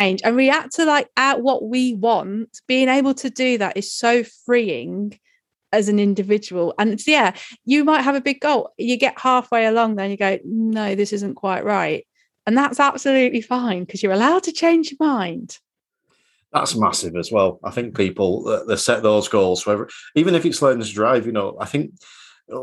change 0.01 0.21
and 0.25 0.37
react 0.37 0.75
to 0.75 0.85
like 0.85 1.09
at 1.17 1.41
what 1.41 1.65
we 1.65 1.95
want 1.95 2.61
being 2.67 2.89
able 2.89 3.15
to 3.15 3.31
do 3.31 3.59
that 3.59 3.77
is 3.77 3.93
so 3.93 4.23
freeing 4.45 5.19
as 5.73 5.89
an 5.89 5.99
individual. 5.99 6.75
And 6.79 7.05
yeah 7.07 7.35
you 7.65 7.85
might 7.85 8.03
have 8.03 8.15
a 8.15 8.21
big 8.21 8.41
goal 8.41 8.73
you 8.79 8.97
get 8.97 9.19
halfway 9.19 9.67
along 9.67 9.97
then 9.97 10.11
you 10.11 10.17
go 10.17 10.39
no 10.45 10.95
this 10.95 11.13
isn't 11.13 11.35
quite 11.35 11.65
right. 11.65 12.07
And 12.47 12.57
that's 12.57 12.79
absolutely 12.79 13.41
fine 13.41 13.85
because 13.85 14.03
you're 14.03 14.13
allowed 14.13 14.45
to 14.45 14.53
change 14.53 14.93
your 14.93 14.99
mind 15.01 15.59
that's 16.61 16.77
massive 16.77 17.17
as 17.17 17.31
well. 17.31 17.61
I 17.65 17.71
think 17.71 17.97
people 17.97 18.65
they 18.67 18.77
set 18.77 19.03
those 19.03 19.29
goals. 19.29 19.65
So 19.65 19.87
even 20.15 20.35
if 20.35 20.45
it's 20.45 20.63
learning 20.63 20.85
to 20.85 20.93
drive, 20.93 21.27
you 21.27 21.33
know, 21.33 21.57
I 21.61 21.67
think 21.67 21.93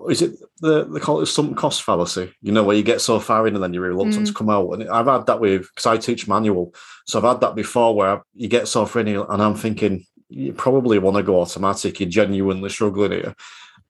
is 0.10 0.22
it 0.22 0.36
the 0.60 0.86
they 0.86 1.00
call 1.00 1.22
it 1.22 1.26
sunk 1.26 1.58
cost 1.58 1.84
fallacy, 1.84 2.34
you 2.42 2.52
know, 2.52 2.64
where 2.64 2.76
you 2.76 2.84
get 2.84 3.02
so 3.02 3.20
far 3.20 3.48
in 3.48 3.56
and 3.56 3.64
then 3.64 3.74
you're 3.74 3.84
reluctant 3.84 4.24
mm. 4.24 4.28
to 4.28 4.34
come 4.34 4.50
out. 4.50 4.72
And 4.72 4.90
I've 4.90 5.08
had 5.08 5.26
that 5.26 5.42
with 5.42 5.70
because 5.70 5.86
I 5.86 5.98
teach 5.98 6.28
manual, 6.28 6.74
so 7.06 7.20
I've 7.20 7.26
had 7.26 7.42
that 7.42 7.56
before 7.56 7.96
where 7.96 8.24
you 8.34 8.48
get 8.48 8.68
so 8.68 8.86
far 8.86 9.02
in 9.02 9.10
and 9.10 9.42
I'm 9.42 9.56
thinking 9.56 10.06
you 10.30 10.54
probably 10.54 11.00
want 11.00 11.18
to 11.18 11.24
go 11.24 11.42
automatic. 11.42 12.00
You're 12.00 12.10
genuinely 12.10 12.70
struggling 12.70 13.12
here, 13.12 13.36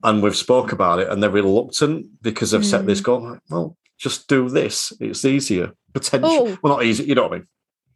and 0.04 0.24
we've 0.24 0.36
spoke 0.36 0.72
about 0.72 0.99
it, 0.99 1.10
and 1.10 1.22
they're 1.22 1.30
reluctant 1.30 2.08
because 2.22 2.51
they've 2.51 2.62
mm. 2.62 2.66
set 2.66 2.86
this 2.88 3.01
mm. 3.01 3.06
goal. 3.06 3.38
Well, 3.49 3.78
just 3.99 4.28
do 4.28 4.49
this; 4.49 4.93
it's 4.99 5.26
easier. 5.26 5.74
Potential, 5.93 6.30
oh. 6.32 6.58
well, 6.64 6.78
not 6.78 6.86
easy. 6.86 7.04
You 7.04 7.14
know 7.14 7.24
what 7.28 7.34
I 7.34 7.38
mean? 7.38 7.47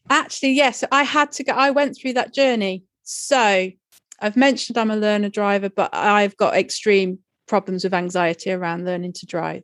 Actually, 0.10 0.52
yes, 0.52 0.84
I 0.92 1.04
had 1.04 1.32
to 1.34 1.44
go. 1.44 1.54
I 1.54 1.72
went 1.72 1.98
through 1.98 2.14
that 2.14 2.34
journey. 2.34 2.84
So 3.04 3.70
I've 4.20 4.38
mentioned 4.38 4.78
I'm 4.78 4.92
a 4.92 4.96
learner 4.96 5.30
driver, 5.30 5.70
but 5.70 5.90
I've 5.94 6.36
got 6.38 6.56
extreme 6.56 7.20
problems 7.48 7.84
with 7.84 7.94
anxiety 7.94 8.52
around 8.52 8.86
learning 8.86 9.14
to 9.14 9.26
drive. 9.26 9.64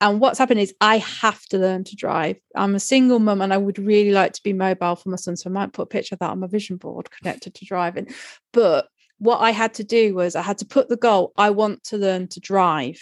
And 0.00 0.18
what's 0.18 0.38
happened 0.38 0.60
is 0.60 0.74
I 0.80 0.98
have 0.98 1.44
to 1.46 1.58
learn 1.58 1.84
to 1.84 1.96
drive. 1.96 2.36
I'm 2.56 2.74
a 2.74 2.80
single 2.80 3.18
mum 3.18 3.42
and 3.42 3.52
I 3.52 3.58
would 3.58 3.78
really 3.78 4.12
like 4.12 4.32
to 4.32 4.42
be 4.42 4.54
mobile 4.54 4.96
for 4.96 5.10
my 5.10 5.16
son. 5.16 5.36
So 5.36 5.50
I 5.50 5.52
might 5.52 5.72
put 5.72 5.82
a 5.82 5.86
picture 5.86 6.14
of 6.14 6.20
that 6.20 6.30
on 6.30 6.40
my 6.40 6.46
vision 6.46 6.76
board 6.76 7.10
connected 7.10 7.54
to 7.54 7.64
driving. 7.66 8.08
But 8.52 8.88
what 9.18 9.38
I 9.38 9.50
had 9.50 9.74
to 9.74 9.84
do 9.84 10.14
was 10.14 10.34
I 10.34 10.42
had 10.42 10.58
to 10.58 10.64
put 10.64 10.88
the 10.88 10.96
goal 10.96 11.32
I 11.36 11.50
want 11.50 11.84
to 11.84 11.98
learn 11.98 12.28
to 12.28 12.40
drive. 12.40 13.00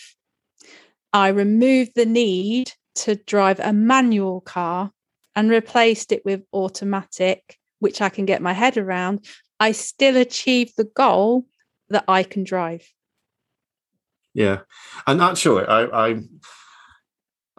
I 1.13 1.29
removed 1.29 1.93
the 1.95 2.07
need 2.07 2.73
to 2.97 3.15
drive 3.15 3.61
a 3.61 3.73
manual 3.73 4.41
car 4.41 4.91
and 5.39 5.51
replaced 5.51 6.11
it 6.11 6.25
with 6.25 6.43
automatic, 6.53 7.59
which 7.79 8.03
I 8.03 8.09
can 8.09 8.27
get 8.27 8.43
my 8.43 8.53
head 8.53 8.77
around, 8.77 9.25
I 9.61 9.71
still 9.71 10.17
achieve 10.17 10.73
the 10.77 10.91
goal 10.97 11.47
that 11.91 12.03
I 12.09 12.25
can 12.25 12.43
drive. 12.43 12.85
Yeah, 14.35 14.63
and 15.07 15.23
actually, 15.23 15.65
I 15.65 16.09
I, 16.09 16.21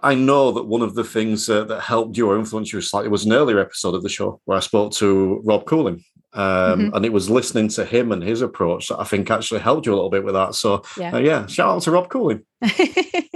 I 0.04 0.16
know 0.16 0.52
that 0.52 0.68
one 0.68 0.82
of 0.82 0.94
the 0.94 1.06
things 1.06 1.50
uh, 1.50 1.64
that 1.64 1.80
helped 1.80 2.18
you 2.18 2.30
or 2.30 2.38
influenced 2.38 2.74
you 2.74 2.82
slightly 2.82 3.10
was 3.10 3.26
an 3.26 3.32
earlier 3.32 3.60
episode 3.60 3.96
of 3.96 4.04
the 4.04 4.10
show 4.10 4.42
where 4.44 4.58
I 4.58 4.62
spoke 4.62 4.92
to 4.96 5.42
Rob 5.46 5.66
Cooling, 5.66 6.04
um, 6.34 6.80
mm-hmm. 6.80 6.96
and 6.96 7.06
it 7.06 7.14
was 7.14 7.30
listening 7.30 7.70
to 7.70 7.86
him 7.86 8.12
and 8.12 8.22
his 8.22 8.42
approach 8.42 8.90
that 8.90 9.00
I 9.00 9.04
think 9.04 9.32
actually 9.32 9.62
helped 9.62 9.86
you 9.86 9.94
a 9.94 9.96
little 9.96 10.12
bit 10.12 10.24
with 10.24 10.36
that. 10.36 10.54
So 10.54 10.84
yeah, 10.98 11.14
uh, 11.14 11.18
yeah 11.18 11.48
shout 11.48 11.76
out 11.76 11.82
to 11.84 11.92
Rob 11.92 12.10
Cooling, 12.10 12.44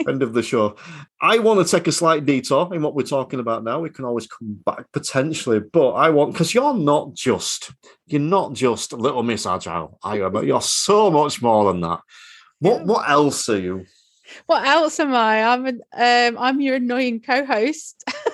end 0.07 0.21
of 0.21 0.33
the 0.33 0.43
show. 0.43 0.75
I 1.19 1.39
want 1.39 1.65
to 1.65 1.71
take 1.71 1.87
a 1.87 1.91
slight 1.91 2.25
detour 2.25 2.73
in 2.73 2.83
what 2.83 2.93
we're 2.93 3.03
talking 3.03 3.39
about 3.39 3.63
now. 3.63 3.79
We 3.79 3.89
can 3.89 4.05
always 4.05 4.27
come 4.27 4.61
back 4.65 4.91
potentially, 4.91 5.59
but 5.59 5.91
I 5.91 6.11
want 6.11 6.33
because 6.33 6.53
you're 6.53 6.75
not 6.75 7.15
just 7.15 7.71
you're 8.05 8.21
not 8.21 8.53
just 8.53 8.93
Little 8.93 9.23
Miss 9.23 9.45
Agile, 9.47 9.97
you? 10.13 10.29
But 10.29 10.45
you're 10.45 10.61
so 10.61 11.09
much 11.09 11.41
more 11.41 11.71
than 11.71 11.81
that. 11.81 12.01
What 12.59 12.85
what 12.85 13.09
else 13.09 13.49
are 13.49 13.59
you? 13.59 13.85
What 14.45 14.65
else 14.65 14.99
am 14.99 15.13
I? 15.13 15.43
I'm 15.43 15.65
an, 15.65 15.81
um, 15.93 16.37
I'm 16.41 16.61
your 16.61 16.75
annoying 16.75 17.21
co-host. 17.21 18.03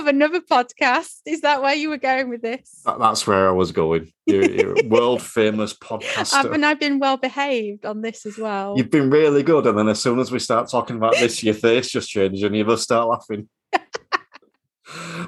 of 0.00 0.06
another 0.06 0.40
podcast. 0.40 1.20
Is 1.26 1.42
that 1.42 1.62
where 1.62 1.74
you 1.74 1.90
were 1.90 1.98
going 1.98 2.28
with 2.28 2.42
this? 2.42 2.82
That, 2.84 2.98
that's 2.98 3.26
where 3.26 3.48
I 3.48 3.52
was 3.52 3.70
going. 3.70 4.12
You're, 4.26 4.50
you're 4.50 4.74
world 4.88 5.22
famous 5.22 5.74
podcaster. 5.74 6.52
and 6.52 6.64
I've 6.64 6.80
been 6.80 6.98
well 6.98 7.16
behaved 7.16 7.86
on 7.86 8.00
this 8.00 8.26
as 8.26 8.38
well. 8.38 8.74
You've 8.76 8.90
been 8.90 9.10
really 9.10 9.42
good. 9.42 9.66
And 9.66 9.78
then 9.78 9.88
as 9.88 10.00
soon 10.00 10.18
as 10.18 10.32
we 10.32 10.38
start 10.38 10.68
talking 10.68 10.96
about 10.96 11.14
this, 11.14 11.44
your 11.44 11.54
face 11.54 11.90
just 11.90 12.08
changes 12.08 12.42
and 12.42 12.56
you 12.56 12.64
just 12.64 12.82
start 12.82 13.08
laughing. 13.08 13.48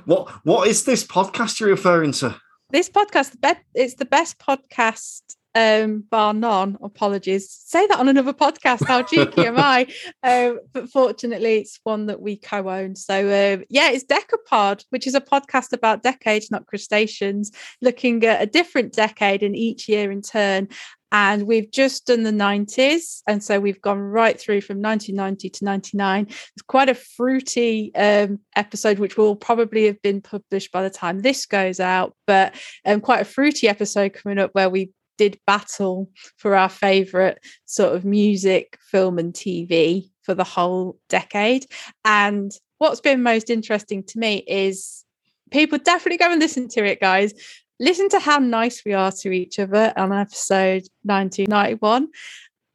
what 0.05 0.29
What 0.45 0.69
is 0.69 0.85
this 0.85 1.05
podcast 1.05 1.61
you're 1.61 1.69
referring 1.69 2.13
to? 2.13 2.37
This 2.71 2.89
podcast, 2.89 3.37
it's 3.75 3.95
the 3.95 4.07
best 4.07 4.39
podcast 4.39 5.37
um, 5.55 6.05
bar 6.11 6.33
none. 6.35 6.79
Apologies. 6.83 7.51
Say 7.51 7.87
that 7.87 7.99
on 7.99 8.09
another 8.09 8.33
podcast. 8.33 8.87
How 8.87 9.03
cheeky 9.03 9.47
am 9.47 9.59
I? 9.59 9.87
Um, 10.25 10.61
but 10.73 10.89
fortunately, 10.89 11.57
it's 11.57 11.81
one 11.83 12.07
that 12.07 12.21
we 12.21 12.37
co-own. 12.37 12.95
So 12.95 13.15
um, 13.25 13.65
yeah, 13.69 13.91
it's 13.91 14.05
Decapod, 14.05 14.85
which 14.91 15.07
is 15.07 15.15
a 15.15 15.21
podcast 15.21 15.73
about 15.73 16.03
decades, 16.03 16.51
not 16.51 16.67
crustaceans, 16.67 17.51
looking 17.81 18.25
at 18.25 18.41
a 18.41 18.47
different 18.47 18.93
decade 18.93 19.43
in 19.43 19.55
each 19.55 19.89
year 19.89 20.13
in 20.13 20.23
turn. 20.23 20.69
And 21.11 21.47
we've 21.47 21.71
just 21.71 22.07
done 22.07 22.23
the 22.23 22.31
90s. 22.31 23.23
And 23.27 23.43
so 23.43 23.61
we've 23.61 23.81
gone 23.83 23.99
right 23.99 24.39
through 24.39 24.63
from 24.63 24.81
1990 24.81 25.51
to 25.51 25.65
99. 25.65 26.27
It's 26.29 26.63
quite 26.67 26.89
a 26.89 26.95
fruity 26.95 27.95
um, 27.95 28.39
episode, 28.57 28.99
which 28.99 29.17
will 29.17 29.37
probably 29.37 29.87
have 29.87 30.01
been 30.03 30.23
published 30.23 30.73
by 30.73 30.83
the 30.83 30.91
time 30.91 31.21
this 31.21 31.47
goes 31.47 31.81
out, 31.81 32.15
but 32.27 32.55
um, 32.87 33.01
quite 33.01 33.21
a 33.21 33.27
fruity 33.27 33.69
episode 33.69 34.15
coming 34.15 34.39
up 34.39 34.51
where 34.55 34.71
we 34.71 34.91
did 35.23 35.41
battle 35.47 36.11
for 36.37 36.55
our 36.57 36.69
favorite 36.69 37.39
sort 37.65 37.95
of 37.95 38.05
music, 38.05 38.79
film, 38.81 39.19
and 39.19 39.33
TV 39.33 40.11
for 40.23 40.35
the 40.35 40.45
whole 40.45 40.99
decade. 41.09 41.67
And 42.05 42.53
what's 42.79 43.01
been 43.01 43.23
most 43.23 43.51
interesting 43.51 44.03
to 44.05 44.19
me 44.19 44.45
is 44.47 45.05
people 45.51 45.79
definitely 45.79 46.19
go 46.19 46.31
and 46.31 46.41
listen 46.41 46.69
to 46.69 46.85
it, 46.85 47.01
guys 47.01 47.35
listen 47.83 48.09
to 48.09 48.21
how 48.21 48.39
nice 48.39 48.85
we 48.85 48.93
are 48.93 49.11
to 49.11 49.33
each 49.33 49.59
other 49.59 49.93
on 49.97 50.13
episode 50.13 50.85
1991. 51.03 52.09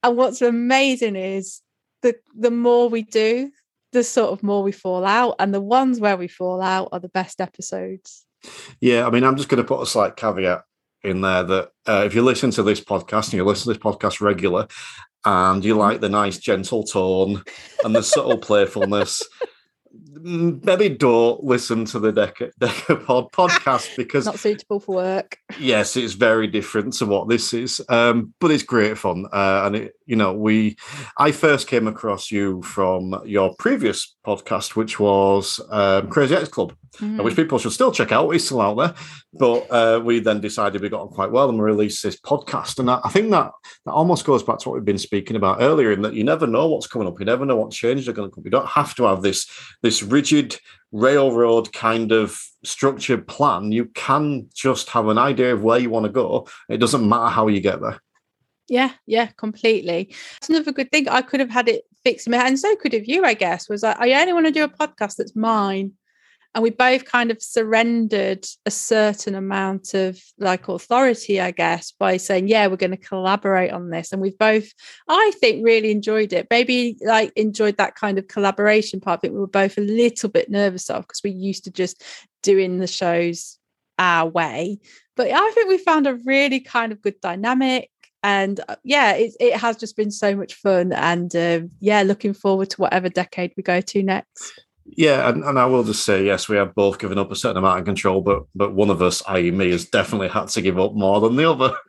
And 0.04 0.18
what's 0.18 0.42
amazing 0.42 1.16
is 1.16 1.62
the 2.02 2.16
the 2.38 2.52
more 2.52 2.90
we 2.90 3.04
do, 3.04 3.52
the 3.94 4.04
sort 4.04 4.32
of 4.32 4.44
more 4.44 4.62
we 4.62 4.72
fall 4.72 5.06
out. 5.06 5.36
And 5.40 5.54
the 5.54 5.62
ones 5.62 6.00
where 6.00 6.18
we 6.18 6.28
fall 6.28 6.62
out 6.62 6.90
are 6.92 7.00
the 7.00 7.10
best 7.10 7.42
episodes. 7.42 8.26
Yeah, 8.82 9.08
I 9.08 9.10
mean, 9.10 9.24
I'm 9.24 9.38
just 9.38 9.50
going 9.50 9.64
to 9.64 9.68
put 9.68 9.82
a 9.82 9.86
slight 9.86 10.16
caveat 10.16 10.64
in 11.08 11.22
there 11.22 11.44
that 11.44 11.70
uh, 11.88 12.04
if 12.06 12.14
you 12.14 12.22
listen 12.22 12.52
to 12.52 12.64
this 12.64 12.82
podcast 12.82 13.26
and 13.26 13.34
you 13.34 13.46
listen 13.46 13.72
to 13.72 13.78
this 13.78 13.84
podcast 13.84 14.22
regular 14.22 14.68
and 15.26 15.64
you 15.66 15.76
like 15.76 16.02
the 16.02 16.10
nice 16.10 16.38
gentle 16.38 16.84
tone 16.84 17.44
and 17.84 17.96
the 17.96 18.04
subtle 18.04 18.38
playfulness 18.38 19.24
maybe 20.22 20.90
don't 20.90 21.44
listen 21.44 21.86
to 21.86 22.00
the 22.00 22.12
Deca, 22.12 22.52
Decapod 22.60 23.32
podcast 23.32 23.96
because 23.96 24.26
not 24.26 24.40
suitable 24.40 24.80
for 24.80 24.96
work. 24.96 25.38
Yes, 25.60 25.96
it's 25.96 26.14
very 26.14 26.48
different 26.48 26.94
to 26.94 27.06
what 27.06 27.30
this 27.30 27.54
is, 27.54 27.82
um, 27.90 28.34
but 28.40 28.52
it's 28.52 28.64
great 28.64 28.98
fun. 28.98 29.26
Uh, 29.32 29.64
and 29.66 29.76
it, 29.76 29.94
you 30.08 30.16
know, 30.16 30.34
we, 30.34 30.78
I 31.18 31.32
first 31.32 31.68
came 31.68 31.88
across 31.88 32.32
you 32.32 32.62
from 32.64 33.22
your 33.26 33.54
previous 33.60 34.16
podcast, 34.26 34.76
which 34.76 35.00
was 35.00 35.60
um, 35.70 36.10
Crazy 36.10 36.34
Ex 36.34 36.48
Club, 36.48 36.74
mm. 36.98 37.22
which 37.24 37.36
people 37.36 37.60
should 37.60 37.74
still 37.74 37.92
check 37.92 38.14
out. 38.14 38.32
It's 38.32 38.46
still 38.46 38.62
out 38.62 38.78
there. 38.78 38.94
But 39.34 39.68
uh, 39.70 40.02
we 40.04 40.20
then 40.20 40.40
decided 40.40 40.82
we 40.82 40.90
got 40.90 41.02
on 41.02 41.10
quite 41.10 41.32
well 41.32 41.50
and 41.50 41.58
we 41.58 41.64
released 41.66 42.02
this 42.02 42.20
podcast. 42.20 42.80
And 42.80 42.90
I, 42.90 43.02
I 43.04 43.10
think 43.10 43.30
that 43.32 43.52
that 43.86 43.92
almost 43.92 44.26
goes 44.26 44.44
back 44.44 44.60
to 44.60 44.70
what 44.70 44.76
we've 44.76 44.86
been 44.86 44.98
speaking 44.98 45.36
about 45.36 45.62
earlier, 45.62 45.92
in 45.92 46.02
that 46.04 46.14
you 46.14 46.24
never 46.24 46.48
know 46.48 46.68
what's 46.68 46.88
coming 46.88 47.08
up, 47.08 47.20
you 47.20 47.26
never 47.26 47.46
know 47.46 47.58
what 47.58 47.72
changes 47.72 48.08
are 48.08 48.14
going 48.14 48.30
to 48.30 48.34
come. 48.34 48.46
You 48.46 48.52
don't 48.52 48.68
have 48.68 48.96
to 48.96 49.04
have 49.04 49.22
this 49.22 49.46
this 49.84 50.02
rigid 50.02 50.58
railroad 50.94 51.74
kind 51.74 52.14
of 52.14 52.42
structured 52.64 53.28
plan. 53.28 53.74
You 53.74 53.86
can 53.94 54.50
just 54.56 54.90
have 54.90 55.08
an 55.10 55.18
idea 55.18 55.54
of 55.54 55.62
where 55.62 55.80
you 55.80 55.90
want 55.90 56.06
to 56.06 56.12
go. 56.12 56.48
It 56.70 56.78
doesn't 56.78 57.08
matter 57.08 57.30
how 57.30 57.48
you 57.48 57.60
get 57.60 57.82
there. 57.82 58.00
Yeah, 58.70 58.92
yeah, 59.06 59.28
completely. 59.38 60.14
It's 60.38 60.50
another 60.50 60.72
good 60.72 60.92
thing. 60.92 61.08
I 61.08 61.22
could 61.22 61.40
have 61.40 61.50
had 61.50 61.70
it 61.70 61.86
fixed 62.04 62.28
and 62.28 62.60
so 62.60 62.76
could 62.76 62.94
have 62.94 63.06
you, 63.06 63.24
I 63.24 63.34
guess. 63.34 63.70
Was 63.70 63.84
like, 63.84 64.00
I 64.00 64.14
only 64.20 64.34
want 64.34 64.46
to 64.46 64.52
do 64.52 64.64
a 64.64 64.70
podcast 64.70 65.16
that's 65.16 65.36
mine 65.36 65.94
and 66.58 66.64
we 66.64 66.72
both 66.72 67.06
kind 67.06 67.30
of 67.30 67.40
surrendered 67.40 68.44
a 68.66 68.72
certain 68.72 69.36
amount 69.36 69.94
of 69.94 70.20
like 70.40 70.68
authority 70.68 71.40
i 71.40 71.52
guess 71.52 71.92
by 71.92 72.18
saying 72.18 72.48
yeah 72.48 72.66
we're 72.66 72.76
going 72.76 72.90
to 72.90 72.98
collaborate 72.98 73.72
on 73.72 73.92
this 73.92 74.12
and 74.12 74.22
we've 74.22 74.38
both 74.40 74.74
i 75.08 75.32
think 75.40 75.64
really 75.64 75.92
enjoyed 75.92 76.34
it 76.34 76.48
maybe 76.50 76.98
like 77.06 77.32
enjoyed 77.36 77.78
that 77.78 77.94
kind 77.94 78.18
of 78.18 78.28
collaboration 78.28 79.00
part 79.00 79.24
it 79.24 79.32
we 79.32 79.40
were 79.40 79.46
both 79.46 79.78
a 79.78 79.82
little 79.82 80.30
bit 80.30 80.50
nervous 80.50 80.90
of 80.90 81.04
because 81.04 81.22
we 81.24 81.30
used 81.30 81.64
to 81.64 81.72
just 81.72 82.04
doing 82.42 82.80
the 82.80 82.88
shows 82.88 83.60
our 84.00 84.28
way 84.28 84.80
but 85.16 85.28
i 85.30 85.52
think 85.52 85.70
we 85.70 85.78
found 85.78 86.08
a 86.08 86.16
really 86.26 86.60
kind 86.60 86.92
of 86.92 87.02
good 87.04 87.20
dynamic 87.22 87.92
and 88.24 88.60
uh, 88.68 88.76
yeah 88.84 89.14
it, 89.14 89.34
it 89.40 89.56
has 89.56 89.78
just 89.78 89.96
been 89.96 90.12
so 90.12 90.36
much 90.36 90.54
fun 90.56 90.92
and 90.94 91.36
uh, 91.36 91.62
yeah 91.80 92.02
looking 92.02 92.34
forward 92.34 92.70
to 92.70 92.82
whatever 92.82 93.10
decade 93.10 93.54
we 93.56 93.64
go 93.64 93.82
to 93.82 94.04
next 94.04 94.54
yeah, 94.96 95.30
and, 95.30 95.44
and 95.44 95.60
I 95.60 95.66
will 95.66 95.84
just 95.84 96.06
say 96.06 96.26
yes, 96.26 96.48
we 96.48 96.56
have 96.56 96.74
both 96.74 96.98
given 96.98 97.18
up 97.18 97.32
a 97.32 97.36
certain 97.36 97.58
amount 97.58 97.80
of 97.80 97.86
control, 97.86 98.22
but 98.22 98.44
but 98.56 98.74
one 98.74 98.90
of 98.90 99.02
us, 99.02 99.22
i.e., 99.28 99.52
me, 99.52 99.72
has 99.72 99.86
definitely 99.86 100.30
had 100.30 100.48
to 100.50 100.62
give 100.62 100.80
up 100.80 100.94
more 100.94 101.20
than 101.20 101.36
the 101.36 101.50
other. 101.50 101.76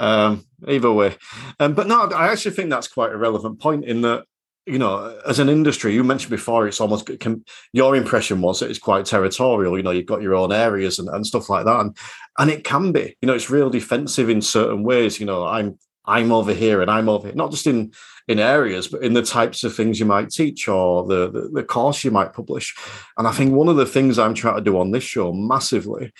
Um, 0.00 0.46
either 0.68 0.92
way, 0.92 1.16
um, 1.58 1.74
but 1.74 1.88
no, 1.88 2.02
I 2.02 2.28
actually 2.28 2.52
think 2.52 2.70
that's 2.70 2.86
quite 2.86 3.10
a 3.10 3.16
relevant 3.16 3.58
point 3.58 3.84
in 3.84 4.02
that 4.02 4.26
you 4.68 4.78
know, 4.78 5.18
as 5.26 5.38
an 5.38 5.48
industry, 5.48 5.94
you 5.94 6.04
mentioned 6.04 6.30
before, 6.30 6.68
it's 6.68 6.80
almost 6.80 7.10
can, 7.20 7.44
your 7.72 7.96
impression 7.96 8.40
was 8.40 8.60
that 8.60 8.70
it's 8.70 8.78
quite 8.78 9.06
territorial. 9.06 9.76
You 9.76 9.82
know, 9.82 9.90
you've 9.90 10.06
got 10.06 10.22
your 10.22 10.34
own 10.34 10.52
areas 10.52 10.98
and, 10.98 11.08
and 11.08 11.26
stuff 11.26 11.48
like 11.48 11.64
that, 11.64 11.80
and 11.80 11.96
and 12.38 12.50
it 12.50 12.64
can 12.64 12.92
be. 12.92 13.16
You 13.20 13.26
know, 13.26 13.34
it's 13.34 13.50
real 13.50 13.70
defensive 13.70 14.28
in 14.28 14.42
certain 14.42 14.82
ways. 14.82 15.18
You 15.18 15.26
know, 15.26 15.46
I'm 15.46 15.78
I'm 16.04 16.32
over 16.32 16.52
here 16.52 16.80
and 16.82 16.90
I'm 16.90 17.08
over 17.08 17.28
here, 17.28 17.36
not 17.36 17.50
just 17.50 17.66
in 17.66 17.92
in 18.28 18.38
areas, 18.38 18.88
but 18.88 19.02
in 19.02 19.14
the 19.14 19.22
types 19.22 19.64
of 19.64 19.74
things 19.74 19.98
you 19.98 20.04
might 20.04 20.28
teach 20.28 20.68
or 20.68 21.06
the, 21.06 21.30
the, 21.30 21.48
the 21.48 21.64
course 21.64 22.04
you 22.04 22.10
might 22.10 22.34
publish. 22.34 22.76
And 23.16 23.26
I 23.26 23.32
think 23.32 23.52
one 23.52 23.68
of 23.68 23.76
the 23.76 23.86
things 23.86 24.18
I'm 24.18 24.34
trying 24.34 24.56
to 24.56 24.60
do 24.60 24.78
on 24.78 24.90
this 24.90 25.02
show 25.02 25.32
massively 25.32 26.12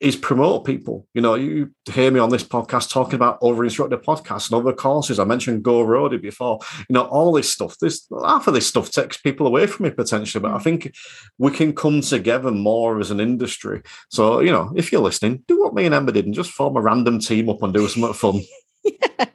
is 0.00 0.16
promote 0.16 0.64
people. 0.64 1.06
You 1.12 1.20
know, 1.20 1.34
you 1.34 1.72
hear 1.92 2.10
me 2.10 2.20
on 2.20 2.30
this 2.30 2.42
podcast 2.42 2.90
talking 2.90 3.14
about 3.14 3.38
over 3.42 3.62
instructor 3.62 3.98
podcasts 3.98 4.50
and 4.50 4.58
other 4.58 4.72
courses. 4.72 5.18
I 5.18 5.24
mentioned 5.24 5.62
Go 5.62 5.84
Roadie 5.84 6.20
before. 6.20 6.58
You 6.88 6.94
know, 6.94 7.02
all 7.02 7.32
this 7.32 7.52
stuff. 7.52 7.78
This 7.78 8.06
half 8.24 8.46
of 8.46 8.54
this 8.54 8.66
stuff 8.66 8.90
takes 8.90 9.18
people 9.18 9.46
away 9.46 9.66
from 9.66 9.84
me 9.84 9.90
potentially, 9.90 10.40
but 10.40 10.52
I 10.52 10.58
think 10.58 10.92
we 11.38 11.50
can 11.50 11.74
come 11.74 12.00
together 12.00 12.50
more 12.50 12.98
as 12.98 13.10
an 13.10 13.20
industry. 13.20 13.82
So, 14.08 14.40
you 14.40 14.50
know, 14.50 14.72
if 14.74 14.90
you're 14.90 15.02
listening, 15.02 15.44
do 15.46 15.60
what 15.60 15.74
me 15.74 15.84
and 15.84 15.94
Emma 15.94 16.12
did 16.12 16.24
and 16.24 16.34
just 16.34 16.52
form 16.52 16.76
a 16.76 16.80
random 16.80 17.18
team 17.18 17.50
up 17.50 17.62
and 17.62 17.74
do 17.74 17.86
something 17.86 18.14
fun. 18.14 18.40
yeah. 18.84 19.26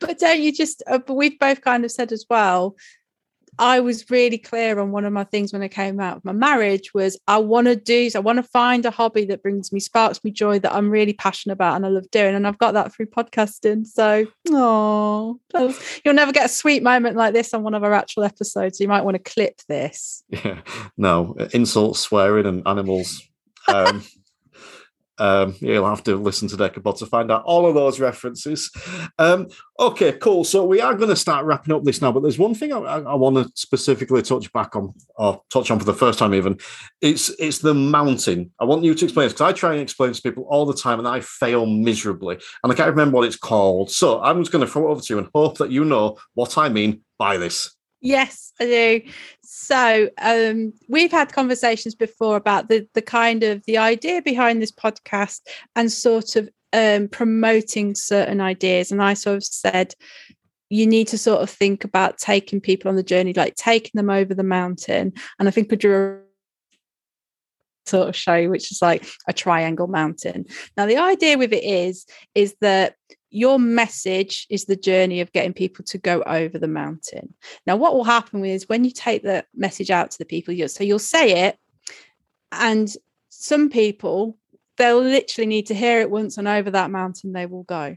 But 0.00 0.18
don't 0.18 0.40
you 0.40 0.52
just, 0.52 0.82
uh, 0.86 0.98
but 0.98 1.14
we've 1.14 1.38
both 1.38 1.60
kind 1.60 1.84
of 1.84 1.90
said 1.90 2.12
as 2.12 2.24
well, 2.30 2.76
I 3.58 3.80
was 3.80 4.10
really 4.10 4.38
clear 4.38 4.78
on 4.78 4.92
one 4.92 5.04
of 5.04 5.12
my 5.12 5.24
things 5.24 5.52
when 5.52 5.62
I 5.62 5.68
came 5.68 6.00
out 6.00 6.18
of 6.18 6.24
my 6.24 6.32
marriage 6.32 6.94
was 6.94 7.18
I 7.26 7.38
want 7.38 7.66
to 7.66 7.76
do, 7.76 8.08
I 8.14 8.18
want 8.20 8.36
to 8.36 8.42
find 8.42 8.84
a 8.86 8.90
hobby 8.90 9.24
that 9.26 9.42
brings 9.42 9.72
me, 9.72 9.80
sparks 9.80 10.22
me 10.22 10.30
joy 10.30 10.58
that 10.60 10.74
I'm 10.74 10.90
really 10.90 11.12
passionate 11.12 11.54
about 11.54 11.76
and 11.76 11.84
I 11.84 11.88
love 11.88 12.10
doing. 12.10 12.34
And 12.34 12.46
I've 12.46 12.58
got 12.58 12.74
that 12.74 12.94
through 12.94 13.06
podcasting. 13.06 13.86
So, 13.86 14.26
oh, 14.50 15.38
you'll 16.04 16.14
never 16.14 16.32
get 16.32 16.46
a 16.46 16.48
sweet 16.48 16.82
moment 16.82 17.16
like 17.16 17.34
this 17.34 17.52
on 17.52 17.62
one 17.62 17.74
of 17.74 17.84
our 17.84 17.92
actual 17.92 18.24
episodes. 18.24 18.80
You 18.80 18.88
might 18.88 19.04
want 19.04 19.16
to 19.16 19.32
clip 19.32 19.60
this. 19.68 20.22
Yeah, 20.28 20.60
no, 20.96 21.34
insults, 21.52 22.00
swearing, 22.00 22.46
and 22.46 22.62
animals. 22.66 23.22
Um, 23.68 24.02
um, 25.18 25.54
you'll 25.60 25.88
have 25.88 26.04
to 26.04 26.16
listen 26.16 26.48
to 26.48 26.56
Decapod 26.56 26.98
to 26.98 27.06
find 27.06 27.30
out 27.30 27.44
all 27.44 27.66
of 27.66 27.74
those 27.74 28.00
references. 28.00 28.70
Um, 29.18 29.48
okay, 29.78 30.12
cool. 30.12 30.44
So 30.44 30.64
we 30.64 30.80
are 30.80 30.94
going 30.94 31.10
to 31.10 31.16
start 31.16 31.44
wrapping 31.44 31.74
up 31.74 31.84
this 31.84 32.00
now, 32.00 32.12
but 32.12 32.22
there's 32.22 32.38
one 32.38 32.54
thing 32.54 32.72
I, 32.72 32.78
I, 32.78 33.00
I 33.00 33.14
want 33.14 33.36
to 33.36 33.50
specifically 33.54 34.22
touch 34.22 34.52
back 34.52 34.76
on, 34.76 34.94
or 35.16 35.42
touch 35.50 35.70
on 35.70 35.78
for 35.78 35.84
the 35.84 35.94
first 35.94 36.18
time 36.18 36.34
even. 36.34 36.58
It's 37.00 37.30
it's 37.38 37.58
the 37.58 37.74
mountain. 37.74 38.50
I 38.60 38.64
want 38.64 38.84
you 38.84 38.94
to 38.94 39.04
explain 39.04 39.28
because 39.28 39.40
I 39.40 39.52
try 39.52 39.72
and 39.72 39.82
explain 39.82 40.12
to 40.12 40.22
people 40.22 40.46
all 40.48 40.66
the 40.66 40.74
time, 40.74 40.98
and 40.98 41.08
I 41.08 41.20
fail 41.20 41.66
miserably, 41.66 42.38
and 42.62 42.72
I 42.72 42.74
can't 42.74 42.90
remember 42.90 43.16
what 43.16 43.26
it's 43.26 43.36
called. 43.36 43.90
So 43.90 44.20
I'm 44.20 44.40
just 44.40 44.52
going 44.52 44.64
to 44.64 44.70
throw 44.70 44.88
it 44.88 44.90
over 44.92 45.00
to 45.00 45.14
you 45.14 45.18
and 45.18 45.28
hope 45.34 45.58
that 45.58 45.70
you 45.70 45.84
know 45.84 46.18
what 46.34 46.58
I 46.58 46.68
mean 46.68 47.02
by 47.18 47.36
this. 47.36 47.74
Yes, 48.00 48.52
I 48.60 48.64
do. 48.64 49.02
So 49.42 50.08
um, 50.22 50.72
we've 50.88 51.10
had 51.10 51.32
conversations 51.32 51.94
before 51.94 52.36
about 52.36 52.68
the 52.68 52.86
the 52.94 53.02
kind 53.02 53.42
of 53.42 53.64
the 53.66 53.78
idea 53.78 54.22
behind 54.22 54.62
this 54.62 54.72
podcast 54.72 55.40
and 55.74 55.90
sort 55.90 56.36
of 56.36 56.48
um, 56.72 57.08
promoting 57.08 57.94
certain 57.94 58.40
ideas. 58.40 58.92
And 58.92 59.02
I 59.02 59.14
sort 59.14 59.36
of 59.38 59.44
said, 59.44 59.94
you 60.70 60.86
need 60.86 61.08
to 61.08 61.18
sort 61.18 61.42
of 61.42 61.50
think 61.50 61.84
about 61.84 62.18
taking 62.18 62.60
people 62.60 62.88
on 62.88 62.96
the 62.96 63.02
journey, 63.02 63.32
like 63.32 63.54
taking 63.56 63.92
them 63.94 64.10
over 64.10 64.34
the 64.34 64.42
mountain. 64.42 65.12
And 65.38 65.48
I 65.48 65.50
think 65.50 65.70
we 65.70 65.76
drew 65.76 66.20
a 67.86 67.90
sort 67.90 68.08
of 68.08 68.16
show 68.16 68.48
which 68.48 68.70
is 68.70 68.80
like 68.82 69.08
a 69.26 69.32
triangle 69.32 69.86
mountain. 69.86 70.44
Now 70.76 70.86
the 70.86 70.98
idea 70.98 71.38
with 71.38 71.52
it 71.52 71.64
is 71.64 72.06
is 72.34 72.54
that 72.60 72.94
your 73.30 73.58
message 73.58 74.46
is 74.48 74.64
the 74.64 74.76
journey 74.76 75.20
of 75.20 75.32
getting 75.32 75.52
people 75.52 75.84
to 75.86 75.98
go 75.98 76.22
over 76.22 76.58
the 76.58 76.68
mountain. 76.68 77.34
Now, 77.66 77.76
what 77.76 77.94
will 77.94 78.04
happen 78.04 78.44
is 78.44 78.68
when 78.68 78.84
you 78.84 78.90
take 78.90 79.22
the 79.22 79.44
message 79.54 79.90
out 79.90 80.10
to 80.12 80.18
the 80.18 80.24
people, 80.24 80.54
you 80.54 80.68
so 80.68 80.84
you'll 80.84 80.98
say 80.98 81.46
it, 81.46 81.58
and 82.52 82.92
some 83.28 83.68
people 83.68 84.36
they'll 84.76 85.02
literally 85.02 85.46
need 85.46 85.66
to 85.66 85.74
hear 85.74 86.00
it 86.00 86.10
once, 86.10 86.38
and 86.38 86.48
over 86.48 86.70
that 86.70 86.90
mountain 86.90 87.32
they 87.32 87.46
will 87.46 87.64
go. 87.64 87.96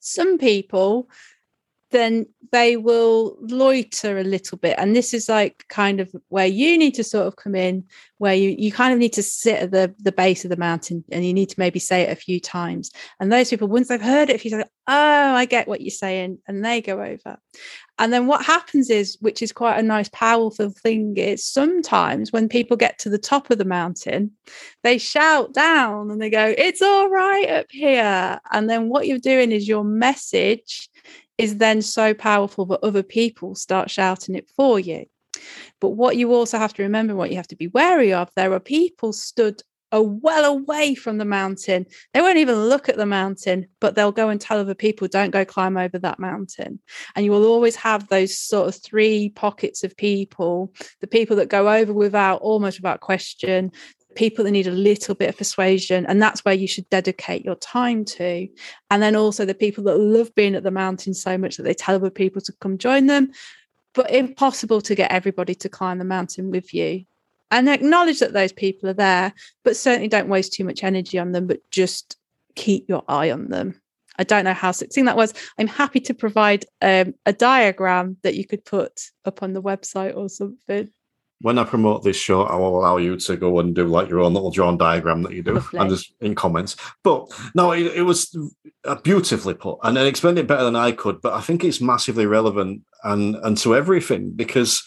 Some 0.00 0.38
people 0.38 1.08
then 1.92 2.26
they 2.50 2.76
will 2.76 3.36
loiter 3.40 4.18
a 4.18 4.24
little 4.24 4.58
bit. 4.58 4.74
And 4.78 4.94
this 4.94 5.14
is 5.14 5.28
like 5.28 5.64
kind 5.68 6.00
of 6.00 6.14
where 6.28 6.46
you 6.46 6.76
need 6.76 6.94
to 6.94 7.04
sort 7.04 7.26
of 7.26 7.36
come 7.36 7.54
in, 7.54 7.84
where 8.18 8.34
you, 8.34 8.54
you 8.58 8.70
kind 8.70 8.92
of 8.92 8.98
need 8.98 9.14
to 9.14 9.22
sit 9.22 9.62
at 9.62 9.70
the, 9.70 9.94
the 9.98 10.12
base 10.12 10.44
of 10.44 10.50
the 10.50 10.56
mountain 10.56 11.02
and 11.10 11.24
you 11.24 11.32
need 11.32 11.48
to 11.48 11.58
maybe 11.58 11.78
say 11.78 12.02
it 12.02 12.12
a 12.12 12.20
few 12.20 12.40
times. 12.40 12.90
And 13.20 13.32
those 13.32 13.48
people, 13.48 13.68
once 13.68 13.88
they've 13.88 14.00
heard 14.00 14.28
it, 14.28 14.34
if 14.34 14.44
you 14.44 14.50
say, 14.50 14.64
Oh, 14.88 15.34
I 15.34 15.44
get 15.44 15.68
what 15.68 15.80
you're 15.80 15.90
saying, 15.90 16.38
and 16.48 16.64
they 16.64 16.80
go 16.80 17.00
over. 17.00 17.38
And 17.98 18.12
then 18.12 18.26
what 18.26 18.44
happens 18.44 18.90
is, 18.90 19.16
which 19.20 19.40
is 19.40 19.52
quite 19.52 19.78
a 19.78 19.82
nice, 19.82 20.08
powerful 20.08 20.70
thing, 20.70 21.16
is 21.16 21.44
sometimes 21.44 22.32
when 22.32 22.48
people 22.48 22.76
get 22.76 22.98
to 22.98 23.08
the 23.08 23.18
top 23.18 23.50
of 23.50 23.58
the 23.58 23.64
mountain, 23.64 24.32
they 24.82 24.98
shout 24.98 25.54
down 25.54 26.10
and 26.10 26.20
they 26.20 26.30
go, 26.30 26.52
It's 26.58 26.82
all 26.82 27.08
right 27.08 27.48
up 27.48 27.66
here. 27.70 28.40
And 28.50 28.68
then 28.68 28.88
what 28.88 29.06
you're 29.06 29.18
doing 29.18 29.52
is 29.52 29.68
your 29.68 29.84
message 29.84 30.90
is 31.38 31.58
then 31.58 31.82
so 31.82 32.14
powerful 32.14 32.66
that 32.66 32.84
other 32.84 33.02
people 33.02 33.54
start 33.54 33.90
shouting 33.90 34.34
it 34.34 34.48
for 34.56 34.78
you. 34.78 35.06
But 35.80 35.90
what 35.90 36.16
you 36.16 36.32
also 36.32 36.58
have 36.58 36.74
to 36.74 36.82
remember, 36.82 37.14
what 37.14 37.30
you 37.30 37.36
have 37.36 37.48
to 37.48 37.56
be 37.56 37.68
wary 37.68 38.12
of, 38.12 38.30
there 38.36 38.52
are 38.52 38.60
people 38.60 39.12
stood 39.12 39.62
a 39.92 40.02
well 40.02 40.44
away 40.46 40.94
from 40.94 41.18
the 41.18 41.24
mountain. 41.24 41.86
They 42.14 42.22
won't 42.22 42.38
even 42.38 42.56
look 42.56 42.88
at 42.88 42.96
the 42.96 43.06
mountain, 43.06 43.66
but 43.78 43.94
they'll 43.94 44.10
go 44.10 44.30
and 44.30 44.40
tell 44.40 44.58
other 44.58 44.74
people, 44.74 45.06
don't 45.06 45.30
go 45.30 45.44
climb 45.44 45.76
over 45.76 45.98
that 45.98 46.18
mountain. 46.18 46.80
And 47.14 47.24
you 47.24 47.30
will 47.30 47.44
always 47.44 47.76
have 47.76 48.08
those 48.08 48.36
sort 48.36 48.68
of 48.68 48.82
three 48.82 49.28
pockets 49.28 49.84
of 49.84 49.96
people 49.96 50.72
the 51.00 51.06
people 51.06 51.36
that 51.36 51.50
go 51.50 51.68
over 51.68 51.92
without 51.92 52.40
almost 52.40 52.78
without 52.78 53.00
question, 53.00 53.70
people 54.14 54.44
that 54.44 54.50
need 54.50 54.66
a 54.66 54.72
little 54.72 55.14
bit 55.14 55.28
of 55.28 55.36
persuasion 55.36 56.06
and 56.06 56.20
that's 56.20 56.44
where 56.44 56.54
you 56.54 56.66
should 56.66 56.88
dedicate 56.90 57.44
your 57.44 57.54
time 57.56 58.04
to. 58.04 58.48
And 58.90 59.02
then 59.02 59.16
also 59.16 59.44
the 59.44 59.54
people 59.54 59.84
that 59.84 59.98
love 59.98 60.34
being 60.34 60.54
at 60.54 60.62
the 60.62 60.70
mountain 60.70 61.14
so 61.14 61.36
much 61.38 61.56
that 61.56 61.64
they 61.64 61.74
tell 61.74 61.94
other 61.94 62.10
people 62.10 62.40
to 62.42 62.52
come 62.60 62.78
join 62.78 63.06
them. 63.06 63.32
But 63.94 64.10
impossible 64.10 64.80
to 64.82 64.94
get 64.94 65.12
everybody 65.12 65.54
to 65.56 65.68
climb 65.68 65.98
the 65.98 66.04
mountain 66.04 66.50
with 66.50 66.72
you. 66.72 67.04
And 67.50 67.68
acknowledge 67.68 68.20
that 68.20 68.32
those 68.32 68.52
people 68.52 68.88
are 68.88 68.94
there 68.94 69.34
but 69.62 69.76
certainly 69.76 70.08
don't 70.08 70.28
waste 70.28 70.54
too 70.54 70.64
much 70.64 70.82
energy 70.82 71.18
on 71.18 71.32
them 71.32 71.46
but 71.46 71.60
just 71.70 72.16
keep 72.54 72.88
your 72.88 73.04
eye 73.08 73.30
on 73.30 73.48
them. 73.48 73.80
I 74.18 74.24
don't 74.24 74.44
know 74.44 74.54
how 74.54 74.72
succinct 74.72 75.06
that 75.06 75.16
was. 75.16 75.34
I'm 75.58 75.66
happy 75.66 76.00
to 76.00 76.14
provide 76.14 76.64
um, 76.80 77.14
a 77.26 77.32
diagram 77.32 78.18
that 78.22 78.34
you 78.34 78.46
could 78.46 78.64
put 78.64 79.10
up 79.24 79.42
on 79.42 79.52
the 79.52 79.62
website 79.62 80.16
or 80.16 80.28
something 80.28 80.90
when 81.42 81.58
I 81.58 81.64
promote 81.64 82.04
this 82.04 82.16
show, 82.16 82.44
I 82.44 82.54
will 82.56 82.78
allow 82.78 82.96
you 82.96 83.16
to 83.16 83.36
go 83.36 83.58
and 83.58 83.74
do 83.74 83.86
like 83.86 84.08
your 84.08 84.20
own 84.20 84.32
little 84.32 84.52
drawn 84.52 84.78
diagram 84.78 85.22
that 85.22 85.32
you 85.32 85.42
do, 85.42 85.54
Lovely. 85.54 85.80
and 85.80 85.90
just 85.90 86.14
in 86.20 86.34
comments. 86.34 86.76
But 87.02 87.28
no, 87.54 87.72
it, 87.72 87.86
it 87.96 88.02
was 88.02 88.36
uh, 88.84 88.94
beautifully 88.96 89.54
put, 89.54 89.78
and 89.82 89.98
it 89.98 90.06
explained 90.06 90.38
it 90.38 90.46
better 90.46 90.64
than 90.64 90.76
I 90.76 90.92
could. 90.92 91.20
But 91.20 91.34
I 91.34 91.40
think 91.40 91.64
it's 91.64 91.80
massively 91.80 92.26
relevant 92.26 92.82
and 93.02 93.36
and 93.36 93.58
to 93.58 93.74
everything 93.74 94.30
because 94.30 94.82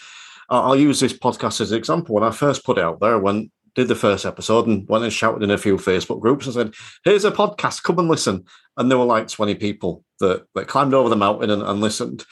I'll 0.50 0.76
use 0.76 1.00
this 1.00 1.14
podcast 1.14 1.60
as 1.60 1.72
an 1.72 1.78
example. 1.78 2.16
When 2.16 2.24
I 2.24 2.32
first 2.32 2.64
put 2.64 2.78
it 2.78 2.84
out 2.84 3.02
there, 3.02 3.20
when 3.20 3.52
did 3.76 3.90
the 3.90 3.96
first 3.96 4.26
episode 4.26 4.68
and 4.68 4.88
went 4.88 5.04
and 5.04 5.12
shouted 5.12 5.44
in 5.44 5.52
a 5.52 5.58
few 5.58 5.76
Facebook 5.76 6.22
groups 6.22 6.46
and 6.46 6.54
said, 6.54 6.74
"Here's 7.04 7.26
a 7.26 7.32
podcast, 7.32 7.84
come 7.84 8.00
and 8.00 8.08
listen." 8.08 8.46
And 8.78 8.90
there 8.90 8.98
were 8.98 9.06
like 9.06 9.28
twenty 9.28 9.56
people 9.56 10.06
that 10.22 10.46
that 10.56 10.70
climbed 10.70 10.94
over 10.94 11.10
the 11.10 11.18
mountain 11.18 11.50
and, 11.50 11.62
and 11.62 11.82
listened, 11.82 12.24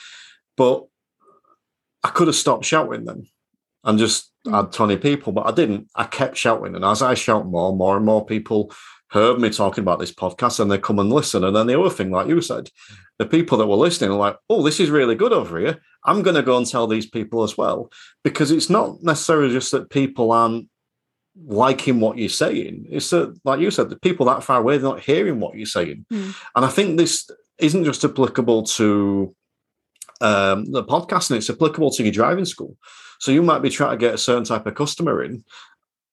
but 0.56 0.86
I 2.06 2.10
could 2.10 2.28
have 2.28 2.36
stopped 2.36 2.66
shouting 2.66 3.04
then 3.06 3.28
and 3.84 4.00
just 4.00 4.32
mm. 4.46 4.56
had 4.56 4.72
20 4.72 4.98
people, 4.98 5.34
but 5.34 5.46
I 5.46 5.52
didn't. 5.52 5.90
I 5.96 6.06
kept 6.06 6.38
shouting. 6.38 6.76
And 6.76 6.86
as 6.86 7.02
I 7.02 7.14
shout 7.14 7.48
more, 7.48 7.76
more 7.76 7.98
and 7.98 8.06
more 8.06 8.26
people 8.26 8.74
heard 9.10 9.40
me 9.40 9.50
talking 9.50 9.84
about 9.84 10.00
this 10.00 10.12
podcast 10.12 10.60
and 10.60 10.72
they 10.72 10.78
come 10.78 11.00
and 11.00 11.12
listen. 11.12 11.44
And 11.44 11.56
then 11.56 11.68
the 11.68 11.80
other 11.80 11.90
thing, 11.90 12.10
like 12.10 12.28
you 12.28 12.42
said, 12.42 12.70
the 13.20 13.26
people 13.26 13.58
that 13.60 13.68
were 13.68 13.76
listening 13.76 14.10
are 14.10 14.18
like, 14.18 14.38
oh, 14.50 14.64
this 14.64 14.80
is 14.80 14.90
really 14.90 15.16
good 15.16 15.32
over 15.32 15.60
here. 15.60 15.80
I'm 16.04 16.24
going 16.24 16.36
to 16.36 16.42
go 16.42 16.58
and 16.58 16.68
tell 16.68 16.88
these 16.88 17.06
people 17.06 17.44
as 17.44 17.56
well. 17.56 17.92
Because 18.24 18.50
it's 18.50 18.70
not 18.70 19.04
necessarily 19.04 19.54
just 19.54 19.72
that 19.72 19.92
people 19.92 20.32
aren't 20.32 20.68
liking 21.46 22.00
what 22.00 22.18
you're 22.18 22.30
saying. 22.30 22.88
It's 22.90 23.10
that, 23.12 23.40
like 23.44 23.60
you 23.60 23.70
said, 23.70 23.90
the 23.90 24.00
people 24.00 24.26
that 24.28 24.44
far 24.44 24.60
away, 24.60 24.78
they're 24.78 24.90
not 24.90 25.02
hearing 25.02 25.40
what 25.40 25.56
you're 25.56 25.66
saying. 25.66 26.06
Mm. 26.12 26.36
And 26.56 26.66
I 26.66 26.70
think 26.70 26.98
this 26.98 27.30
isn't 27.60 27.86
just 27.86 28.04
applicable 28.04 28.64
to 28.64 29.36
um, 30.22 30.72
the 30.72 30.84
podcasting, 30.84 31.38
it's 31.38 31.50
applicable 31.50 31.92
to 31.92 32.04
your 32.04 32.12
driving 32.12 32.46
school. 32.46 32.78
So 33.24 33.32
you 33.32 33.42
might 33.42 33.62
be 33.62 33.70
trying 33.70 33.92
to 33.92 34.06
get 34.06 34.14
a 34.14 34.18
certain 34.18 34.44
type 34.44 34.66
of 34.66 34.76
customer 34.76 35.24
in, 35.24 35.46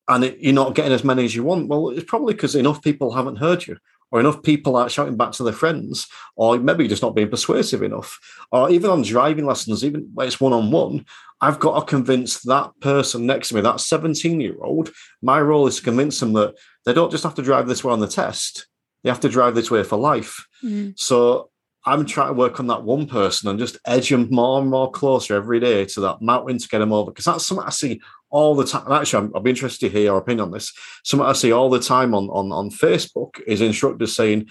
and 0.07 0.23
it, 0.23 0.39
you're 0.39 0.53
not 0.55 0.77
getting 0.77 0.93
as 0.93 1.03
many 1.03 1.25
as 1.25 1.35
you 1.35 1.43
want. 1.43 1.67
Well, 1.67 1.89
it's 1.89 2.05
probably 2.05 2.35
because 2.35 2.55
enough 2.55 2.83
people 2.83 3.11
haven't 3.11 3.39
heard 3.39 3.67
you, 3.67 3.79
or 4.13 4.21
enough 4.21 4.45
people 4.45 4.77
aren't 4.77 4.93
shouting 4.93 5.17
back 5.17 5.33
to 5.33 5.43
their 5.43 5.53
friends, 5.53 6.07
or 6.37 6.57
maybe 6.61 6.87
just 6.87 7.03
not 7.03 7.17
being 7.17 7.29
persuasive 7.29 7.83
enough. 7.83 8.17
Or 8.53 8.71
even 8.71 8.91
on 8.91 9.03
driving 9.03 9.45
lessons, 9.45 9.85
even 9.85 10.09
when 10.15 10.29
it's 10.29 10.41
one 10.41 10.53
on 10.53 10.71
one, 10.71 11.05
I've 11.41 11.59
got 11.59 11.81
to 11.81 11.85
convince 11.85 12.43
that 12.43 12.71
person 12.81 13.27
next 13.27 13.49
to 13.49 13.57
me, 13.57 13.61
that 13.63 13.81
17 13.81 14.41
year 14.41 14.55
old. 14.63 14.93
My 15.21 15.41
role 15.41 15.67
is 15.67 15.79
to 15.79 15.83
convince 15.83 16.21
them 16.21 16.33
that 16.35 16.55
they 16.87 16.93
don't 16.93 17.11
just 17.11 17.25
have 17.25 17.35
to 17.35 17.43
drive 17.43 17.67
this 17.67 17.83
way 17.83 17.93
on 17.93 17.99
the 17.99 18.07
test, 18.07 18.69
they 19.03 19.11
have 19.11 19.19
to 19.19 19.29
drive 19.29 19.57
this 19.57 19.69
way 19.73 19.83
for 19.83 19.99
life. 19.99 20.47
Mm. 20.63 20.97
So 20.97 21.50
I'm 21.87 22.05
trying 22.05 22.29
to 22.29 22.35
work 22.35 22.61
on 22.61 22.67
that 22.67 22.83
one 22.83 23.07
person 23.07 23.49
and 23.49 23.59
just 23.59 23.79
edge 23.87 24.11
them 24.11 24.29
more 24.31 24.61
and 24.61 24.71
more 24.71 24.91
closer 24.91 25.35
every 25.35 25.61
day 25.61 25.87
to 25.87 26.01
that 26.01 26.21
mountain 26.21 26.59
to 26.59 26.69
get 26.69 26.79
them 26.79 26.93
over. 26.93 27.11
Because 27.11 27.25
that's 27.25 27.47
something 27.47 27.67
I 27.67 27.71
see 27.71 28.01
all 28.29 28.55
the 28.55 28.67
time. 28.67 28.91
Actually, 28.93 29.29
i 29.29 29.31
will 29.31 29.41
be 29.41 29.51
interested 29.51 29.87
to 29.87 29.93
hear 29.93 30.05
your 30.05 30.19
opinion 30.19 30.47
on 30.47 30.51
this. 30.51 30.73
Something 31.05 31.27
I 31.27 31.33
see 31.33 31.53
all 31.53 31.71
the 31.71 31.81
time 31.81 32.15
on, 32.15 32.29
on, 32.29 32.53
on 32.53 32.71
Facebook 32.71 33.41
is 33.47 33.61
instructors 33.61 34.15
saying, 34.15 34.49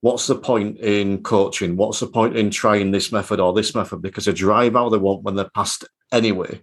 What's 0.00 0.26
the 0.26 0.34
point 0.34 0.78
in 0.78 1.22
coaching? 1.22 1.76
What's 1.76 2.00
the 2.00 2.08
point 2.08 2.36
in 2.36 2.50
trying 2.50 2.90
this 2.90 3.12
method 3.12 3.38
or 3.38 3.52
this 3.52 3.72
method? 3.72 4.02
Because 4.02 4.24
they 4.24 4.32
drive 4.32 4.72
how 4.72 4.88
they 4.88 4.98
want 4.98 5.22
when 5.22 5.36
they're 5.36 5.48
past 5.54 5.84
anyway. 6.10 6.60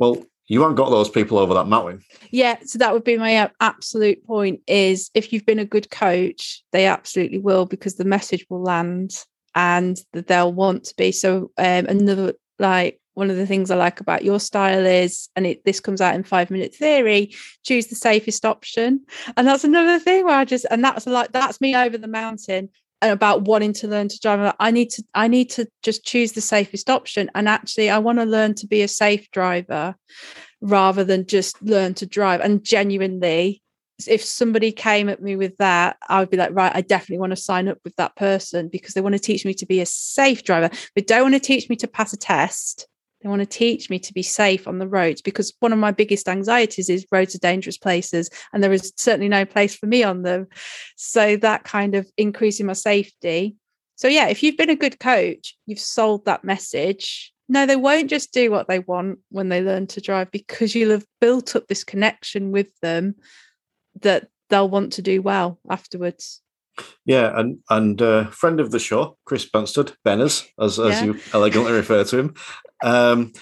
Well, 0.00 0.24
you 0.48 0.62
haven't 0.62 0.76
got 0.76 0.90
those 0.90 1.10
people 1.10 1.38
over 1.38 1.54
that 1.54 1.66
mountain. 1.66 2.02
Yeah, 2.30 2.56
so 2.64 2.78
that 2.78 2.92
would 2.92 3.04
be 3.04 3.18
my 3.18 3.36
uh, 3.36 3.48
absolute 3.60 4.26
point 4.26 4.60
is 4.66 5.10
if 5.14 5.32
you've 5.32 5.46
been 5.46 5.58
a 5.58 5.64
good 5.64 5.90
coach, 5.90 6.64
they 6.72 6.86
absolutely 6.86 7.38
will 7.38 7.66
because 7.66 7.96
the 7.96 8.04
message 8.04 8.46
will 8.48 8.62
land 8.62 9.12
and 9.54 9.98
they'll 10.12 10.52
want 10.52 10.84
to 10.84 10.94
be. 10.96 11.12
So 11.12 11.50
um, 11.58 11.86
another 11.86 12.34
like 12.58 12.98
one 13.14 13.30
of 13.30 13.36
the 13.36 13.46
things 13.46 13.70
I 13.70 13.76
like 13.76 14.00
about 14.00 14.24
your 14.24 14.40
style 14.40 14.86
is, 14.86 15.28
and 15.34 15.44
it, 15.44 15.64
this 15.64 15.80
comes 15.80 16.00
out 16.00 16.14
in 16.14 16.22
five 16.22 16.50
minute 16.50 16.74
theory, 16.74 17.34
choose 17.64 17.88
the 17.88 17.96
safest 17.96 18.44
option. 18.44 19.04
And 19.36 19.46
that's 19.46 19.64
another 19.64 19.98
thing 19.98 20.24
where 20.24 20.36
I 20.36 20.44
just, 20.44 20.66
and 20.70 20.84
that's 20.84 21.04
like, 21.06 21.32
that's 21.32 21.60
me 21.60 21.74
over 21.74 21.98
the 21.98 22.08
mountain 22.08 22.70
about 23.02 23.42
wanting 23.42 23.72
to 23.74 23.88
learn 23.88 24.08
to 24.08 24.18
drive. 24.20 24.54
I 24.58 24.70
need 24.70 24.90
to, 24.90 25.04
I 25.14 25.28
need 25.28 25.50
to 25.50 25.66
just 25.82 26.04
choose 26.04 26.32
the 26.32 26.40
safest 26.40 26.90
option. 26.90 27.30
And 27.34 27.48
actually, 27.48 27.90
I 27.90 27.98
want 27.98 28.18
to 28.18 28.24
learn 28.24 28.54
to 28.56 28.66
be 28.66 28.82
a 28.82 28.88
safe 28.88 29.30
driver 29.30 29.94
rather 30.60 31.04
than 31.04 31.26
just 31.26 31.60
learn 31.62 31.94
to 31.94 32.06
drive. 32.06 32.40
And 32.40 32.64
genuinely, 32.64 33.62
if 34.06 34.24
somebody 34.24 34.70
came 34.70 35.08
at 35.08 35.22
me 35.22 35.36
with 35.36 35.56
that, 35.58 35.96
I 36.08 36.20
would 36.20 36.30
be 36.30 36.36
like, 36.36 36.50
right, 36.52 36.74
I 36.74 36.80
definitely 36.82 37.18
want 37.18 37.30
to 37.30 37.36
sign 37.36 37.68
up 37.68 37.78
with 37.84 37.96
that 37.96 38.16
person 38.16 38.68
because 38.68 38.94
they 38.94 39.00
want 39.00 39.14
to 39.14 39.20
teach 39.20 39.44
me 39.44 39.54
to 39.54 39.66
be 39.66 39.80
a 39.80 39.86
safe 39.86 40.44
driver. 40.44 40.70
They 40.94 41.02
don't 41.02 41.22
want 41.22 41.34
to 41.34 41.40
teach 41.40 41.68
me 41.68 41.76
to 41.76 41.88
pass 41.88 42.12
a 42.12 42.16
test. 42.16 42.86
They 43.22 43.28
want 43.28 43.40
to 43.40 43.46
teach 43.46 43.90
me 43.90 43.98
to 43.98 44.12
be 44.12 44.22
safe 44.22 44.68
on 44.68 44.78
the 44.78 44.86
roads 44.86 45.20
because 45.22 45.52
one 45.58 45.72
of 45.72 45.78
my 45.78 45.90
biggest 45.90 46.28
anxieties 46.28 46.88
is 46.88 47.06
roads 47.10 47.34
are 47.34 47.38
dangerous 47.38 47.76
places 47.76 48.30
and 48.52 48.62
there 48.62 48.72
is 48.72 48.92
certainly 48.96 49.28
no 49.28 49.44
place 49.44 49.74
for 49.74 49.86
me 49.86 50.02
on 50.04 50.22
them. 50.22 50.46
So 50.96 51.36
that 51.36 51.64
kind 51.64 51.94
of 51.94 52.08
increasing 52.16 52.66
my 52.66 52.74
safety. 52.74 53.56
So 53.96 54.06
yeah, 54.06 54.28
if 54.28 54.42
you've 54.42 54.56
been 54.56 54.70
a 54.70 54.76
good 54.76 55.00
coach, 55.00 55.56
you've 55.66 55.80
sold 55.80 56.24
that 56.26 56.44
message. 56.44 57.32
No, 57.48 57.66
they 57.66 57.76
won't 57.76 58.10
just 58.10 58.32
do 58.32 58.50
what 58.50 58.68
they 58.68 58.78
want 58.80 59.18
when 59.30 59.48
they 59.48 59.62
learn 59.62 59.88
to 59.88 60.00
drive 60.00 60.30
because 60.30 60.74
you'll 60.74 60.92
have 60.92 61.06
built 61.20 61.56
up 61.56 61.66
this 61.66 61.82
connection 61.82 62.52
with 62.52 62.68
them 62.82 63.16
that 64.02 64.28
they'll 64.50 64.68
want 64.68 64.92
to 64.94 65.02
do 65.02 65.22
well 65.22 65.58
afterwards. 65.68 66.40
Yeah, 67.04 67.36
and 67.38 67.58
and 67.70 68.00
uh, 68.00 68.26
friend 68.28 68.60
of 68.60 68.70
the 68.70 68.78
show, 68.78 69.16
Chris 69.24 69.48
Benstead, 69.50 69.94
Benners, 70.06 70.46
as 70.60 70.78
as 70.78 71.00
yeah. 71.00 71.04
you 71.04 71.20
elegantly 71.32 71.72
refer 71.72 72.04
to 72.04 72.18
him. 72.18 72.34
Um, 72.82 73.32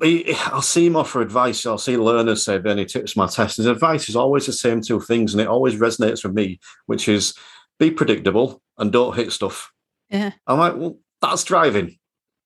I'll 0.00 0.62
see 0.62 0.86
him 0.86 0.96
offer 0.96 1.20
advice. 1.20 1.66
I'll 1.66 1.78
see 1.78 1.96
learners 1.96 2.44
say, 2.44 2.60
"Any 2.64 2.84
tips 2.84 3.16
my 3.16 3.26
test?" 3.26 3.56
His 3.56 3.66
advice 3.66 4.08
is 4.08 4.16
always 4.16 4.46
the 4.46 4.52
same 4.52 4.80
two 4.80 5.00
things, 5.00 5.34
and 5.34 5.40
it 5.40 5.48
always 5.48 5.74
resonates 5.74 6.22
with 6.24 6.34
me, 6.34 6.60
which 6.86 7.08
is 7.08 7.34
be 7.78 7.90
predictable 7.90 8.62
and 8.76 8.92
don't 8.92 9.16
hit 9.16 9.32
stuff. 9.32 9.72
Yeah, 10.10 10.32
I'm 10.46 10.58
like, 10.58 10.76
well, 10.76 10.98
that's 11.20 11.44
driving. 11.44 11.98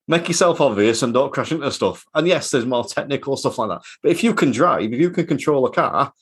Make 0.08 0.28
yourself 0.28 0.60
obvious 0.60 1.02
and 1.02 1.14
don't 1.14 1.32
crash 1.32 1.52
into 1.52 1.70
stuff. 1.70 2.04
And 2.14 2.26
yes, 2.26 2.50
there's 2.50 2.66
more 2.66 2.84
technical 2.84 3.36
stuff 3.36 3.58
like 3.58 3.68
that. 3.68 3.82
But 4.02 4.10
if 4.10 4.24
you 4.24 4.34
can 4.34 4.50
drive, 4.50 4.92
if 4.92 5.00
you 5.00 5.10
can 5.10 5.26
control 5.26 5.64
a 5.66 5.72
car, 5.72 6.12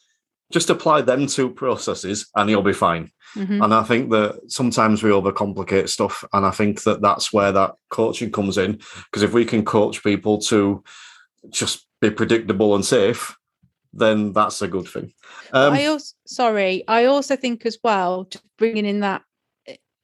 just 0.51 0.70
apply 0.70 1.03
them 1.03 1.26
two 1.26 1.51
processes 1.51 2.28
and 2.34 2.51
you'll 2.51 2.62
be 2.62 2.72
fine. 2.72 3.11
Mm-hmm. 3.36 3.62
And 3.62 3.72
I 3.72 3.82
think 3.84 4.11
that 4.11 4.40
sometimes 4.48 5.03
we 5.03 5.11
overcomplicate 5.11 5.88
stuff. 5.88 6.24
And 6.32 6.44
I 6.44 6.51
think 6.51 6.82
that 6.82 7.01
that's 7.01 7.32
where 7.32 7.53
that 7.53 7.74
coaching 7.88 8.32
comes 8.32 8.59
in. 8.59 8.80
Because 9.05 9.22
if 9.22 9.32
we 9.32 9.44
can 9.44 9.64
coach 9.64 10.03
people 10.03 10.38
to 10.42 10.82
just 11.51 11.86
be 12.01 12.11
predictable 12.11 12.74
and 12.74 12.84
safe, 12.84 13.36
then 13.92 14.32
that's 14.32 14.62
a 14.62 14.68
good 14.68 14.88
thing. 14.88 15.12
Um, 15.53 15.72
I 15.72 15.86
also, 15.86 16.14
sorry, 16.26 16.84
I 16.88 17.05
also 17.05 17.36
think 17.36 17.64
as 17.66 17.78
well, 17.82 18.24
just 18.24 18.44
bringing 18.59 18.86
in 18.86 19.01
that 19.01 19.22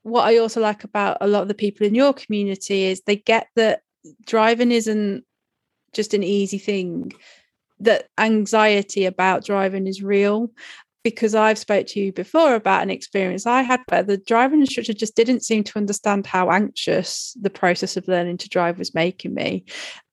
what 0.02 0.22
I 0.22 0.38
also 0.38 0.60
like 0.60 0.84
about 0.84 1.16
a 1.20 1.26
lot 1.26 1.42
of 1.42 1.48
the 1.48 1.54
people 1.54 1.84
in 1.84 1.94
your 1.94 2.14
community 2.14 2.84
is 2.84 3.00
they 3.00 3.16
get 3.16 3.48
that 3.56 3.80
driving 4.24 4.70
isn't 4.70 5.24
just 5.92 6.14
an 6.14 6.22
easy 6.22 6.58
thing 6.58 7.12
that 7.80 8.08
anxiety 8.18 9.04
about 9.04 9.44
driving 9.44 9.86
is 9.86 10.02
real 10.02 10.50
because 11.06 11.36
I've 11.36 11.56
spoke 11.56 11.86
to 11.86 12.00
you 12.00 12.12
before 12.12 12.56
about 12.56 12.82
an 12.82 12.90
experience 12.90 13.46
I 13.46 13.62
had 13.62 13.80
where 13.90 14.02
the 14.02 14.16
driving 14.16 14.58
instructor 14.58 14.92
just 14.92 15.14
didn't 15.14 15.44
seem 15.44 15.62
to 15.62 15.78
understand 15.78 16.26
how 16.26 16.50
anxious 16.50 17.36
the 17.40 17.48
process 17.48 17.96
of 17.96 18.08
learning 18.08 18.38
to 18.38 18.48
drive 18.48 18.80
was 18.80 18.92
making 18.92 19.32
me. 19.32 19.66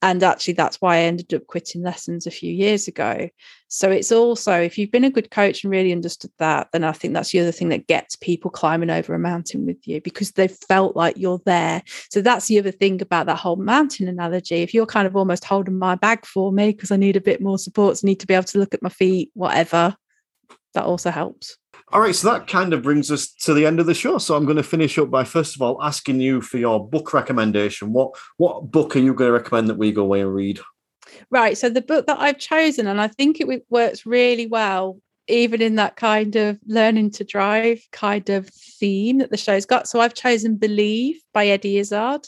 And 0.03 0.21
actually 0.21 0.53
that's 0.53 0.79
why 0.81 0.97
I 0.97 0.99
ended 0.99 1.33
up 1.33 1.47
quitting 1.47 1.81
lessons 1.81 2.27
a 2.27 2.31
few 2.31 2.53
years 2.53 2.87
ago. 2.87 3.27
So 3.69 3.89
it's 3.89 4.11
also 4.11 4.53
if 4.53 4.77
you've 4.77 4.91
been 4.91 5.03
a 5.03 5.09
good 5.09 5.31
coach 5.31 5.63
and 5.63 5.71
really 5.71 5.91
understood 5.91 6.29
that, 6.37 6.67
then 6.71 6.83
I 6.83 6.91
think 6.91 7.15
that's 7.15 7.31
the 7.31 7.39
other 7.39 7.51
thing 7.51 7.69
that 7.69 7.87
gets 7.87 8.15
people 8.15 8.51
climbing 8.51 8.91
over 8.91 9.15
a 9.15 9.19
mountain 9.19 9.65
with 9.65 9.87
you 9.87 9.99
because 9.99 10.33
they 10.33 10.47
felt 10.47 10.95
like 10.95 11.17
you're 11.17 11.41
there. 11.47 11.81
So 12.11 12.21
that's 12.21 12.45
the 12.45 12.59
other 12.59 12.69
thing 12.69 13.01
about 13.01 13.25
that 13.25 13.39
whole 13.39 13.55
mountain 13.55 14.07
analogy. 14.07 14.57
If 14.57 14.75
you're 14.75 14.85
kind 14.85 15.07
of 15.07 15.15
almost 15.15 15.43
holding 15.43 15.79
my 15.79 15.95
bag 15.95 16.23
for 16.27 16.51
me 16.51 16.71
because 16.71 16.91
I 16.91 16.97
need 16.97 17.15
a 17.15 17.21
bit 17.21 17.41
more 17.41 17.57
support, 17.57 17.99
I 18.03 18.05
need 18.05 18.19
to 18.19 18.27
be 18.27 18.35
able 18.35 18.43
to 18.43 18.59
look 18.59 18.75
at 18.75 18.83
my 18.83 18.89
feet, 18.89 19.31
whatever, 19.33 19.95
that 20.73 20.85
also 20.85 21.11
helps. 21.11 21.57
All 21.91 22.01
right, 22.01 22.15
so 22.15 22.31
that 22.31 22.47
kind 22.47 22.73
of 22.73 22.81
brings 22.81 23.11
us 23.11 23.31
to 23.41 23.53
the 23.53 23.65
end 23.65 23.79
of 23.79 23.85
the 23.85 23.93
show. 23.93 24.17
So 24.17 24.35
I'm 24.35 24.45
going 24.45 24.57
to 24.57 24.63
finish 24.63 24.97
up 24.97 25.11
by 25.11 25.23
first 25.23 25.55
of 25.55 25.61
all 25.61 25.81
asking 25.81 26.21
you 26.21 26.41
for 26.41 26.57
your 26.57 26.87
book 26.87 27.13
recommendation. 27.13 27.93
What 27.93 28.15
what 28.37 28.71
book 28.71 28.95
are 28.95 28.99
you 28.99 29.13
going 29.13 29.29
to 29.29 29.33
recommend 29.33 29.69
that 29.69 29.77
we 29.77 29.91
go 29.91 30.03
away 30.03 30.21
and 30.21 30.33
read? 30.33 30.59
Right. 31.29 31.57
So 31.57 31.69
the 31.69 31.81
book 31.81 32.07
that 32.07 32.19
I've 32.19 32.39
chosen, 32.39 32.87
and 32.87 32.99
I 32.99 33.07
think 33.07 33.39
it 33.39 33.63
works 33.69 34.05
really 34.05 34.47
well, 34.47 34.99
even 35.27 35.61
in 35.61 35.75
that 35.75 35.95
kind 35.95 36.35
of 36.35 36.59
learning 36.65 37.11
to 37.11 37.23
drive 37.23 37.85
kind 37.91 38.29
of 38.29 38.49
theme 38.49 39.19
that 39.19 39.29
the 39.29 39.37
show's 39.37 39.65
got. 39.65 39.87
So 39.87 39.99
I've 39.99 40.13
chosen 40.13 40.57
Believe 40.57 41.19
by 41.33 41.47
Eddie 41.47 41.77
Izzard. 41.77 42.27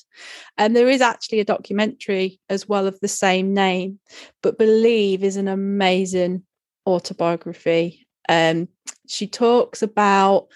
And 0.57 0.75
there 0.75 0.89
is 0.89 1.01
actually 1.01 1.39
a 1.39 1.45
documentary 1.45 2.39
as 2.49 2.69
well 2.69 2.87
of 2.87 2.99
the 2.99 3.07
same 3.07 3.53
name. 3.53 3.99
But 4.41 4.57
Believe 4.57 5.23
is 5.23 5.37
an 5.37 5.47
amazing 5.47 6.43
autobiography 6.87 8.04
um, 8.30 8.67
she 9.07 9.28
talks 9.28 9.82
about 9.82 10.47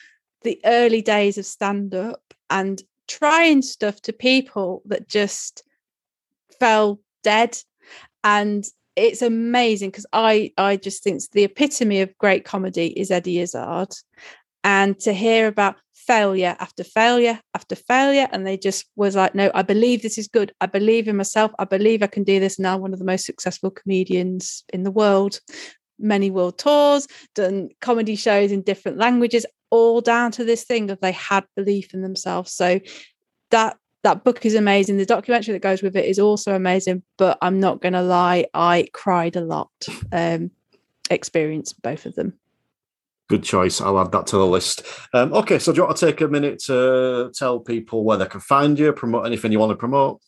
the 0.43 0.59
early 0.65 1.01
days 1.01 1.38
of 1.38 1.45
stand 1.45 1.93
up 1.93 2.34
and 2.49 2.82
trying 3.07 3.61
stuff 3.61 4.01
to 4.01 4.13
people 4.13 4.82
that 4.86 5.07
just 5.07 5.63
fell 6.59 6.99
dead. 7.24 7.57
And 8.24 8.65
it's 8.95 9.22
amazing 9.22 9.89
because 9.89 10.05
I 10.13 10.51
I 10.57 10.76
just 10.76 11.03
think 11.03 11.22
the 11.32 11.45
epitome 11.45 12.01
of 12.01 12.17
great 12.17 12.45
comedy 12.45 12.88
is 12.99 13.11
Eddie 13.11 13.39
Izzard. 13.39 13.93
And 14.63 14.99
to 14.99 15.13
hear 15.13 15.47
about 15.47 15.78
failure 15.93 16.55
after 16.59 16.84
failure 16.84 17.39
after 17.53 17.76
failure, 17.76 18.28
and 18.32 18.45
they 18.45 18.57
just 18.57 18.86
was 18.95 19.15
like, 19.15 19.34
no, 19.36 19.51
I 19.53 19.61
believe 19.61 20.01
this 20.01 20.17
is 20.17 20.28
good. 20.28 20.51
I 20.59 20.65
believe 20.65 21.07
in 21.07 21.15
myself. 21.15 21.51
I 21.59 21.65
believe 21.65 22.03
I 22.03 22.07
can 22.07 22.24
do 22.24 22.39
this. 22.39 22.57
And 22.57 22.63
now, 22.63 22.78
one 22.78 22.93
of 22.93 22.99
the 22.99 23.05
most 23.05 23.26
successful 23.26 23.72
comedians 23.72 24.63
in 24.74 24.84
the 24.84 24.91
world 24.91 25.39
many 25.99 26.31
world 26.31 26.57
tours, 26.57 27.07
done 27.35 27.69
comedy 27.81 28.15
shows 28.15 28.51
in 28.51 28.61
different 28.61 28.97
languages, 28.97 29.45
all 29.69 30.01
down 30.01 30.31
to 30.31 30.43
this 30.43 30.63
thing 30.63 30.89
of 30.89 30.99
they 30.99 31.11
had 31.11 31.45
belief 31.55 31.93
in 31.93 32.01
themselves. 32.01 32.51
So 32.51 32.79
that 33.51 33.77
that 34.03 34.23
book 34.23 34.45
is 34.45 34.55
amazing. 34.55 34.97
The 34.97 35.05
documentary 35.05 35.53
that 35.53 35.61
goes 35.61 35.81
with 35.81 35.95
it 35.95 36.05
is 36.05 36.19
also 36.19 36.55
amazing. 36.55 37.03
But 37.17 37.37
I'm 37.41 37.59
not 37.59 37.81
going 37.81 37.93
to 37.93 38.01
lie, 38.01 38.45
I 38.53 38.87
cried 38.93 39.35
a 39.35 39.41
lot. 39.41 39.69
Um, 40.11 40.51
experienced 41.09 41.81
both 41.81 42.05
of 42.05 42.15
them. 42.15 42.33
Good 43.29 43.43
choice. 43.43 43.79
I'll 43.79 43.99
add 43.99 44.11
that 44.11 44.27
to 44.27 44.37
the 44.37 44.45
list. 44.45 44.83
Um, 45.13 45.33
okay, 45.33 45.59
so 45.59 45.71
do 45.71 45.77
you 45.77 45.83
want 45.83 45.97
to 45.97 46.05
take 46.05 46.21
a 46.21 46.27
minute 46.27 46.59
to 46.65 47.31
tell 47.35 47.59
people 47.59 48.03
where 48.03 48.17
they 48.17 48.25
can 48.25 48.39
find 48.39 48.77
you, 48.79 48.91
promote 48.91 49.25
anything 49.25 49.51
you 49.51 49.59
want 49.59 49.71
to 49.71 49.75
promote? 49.75 50.21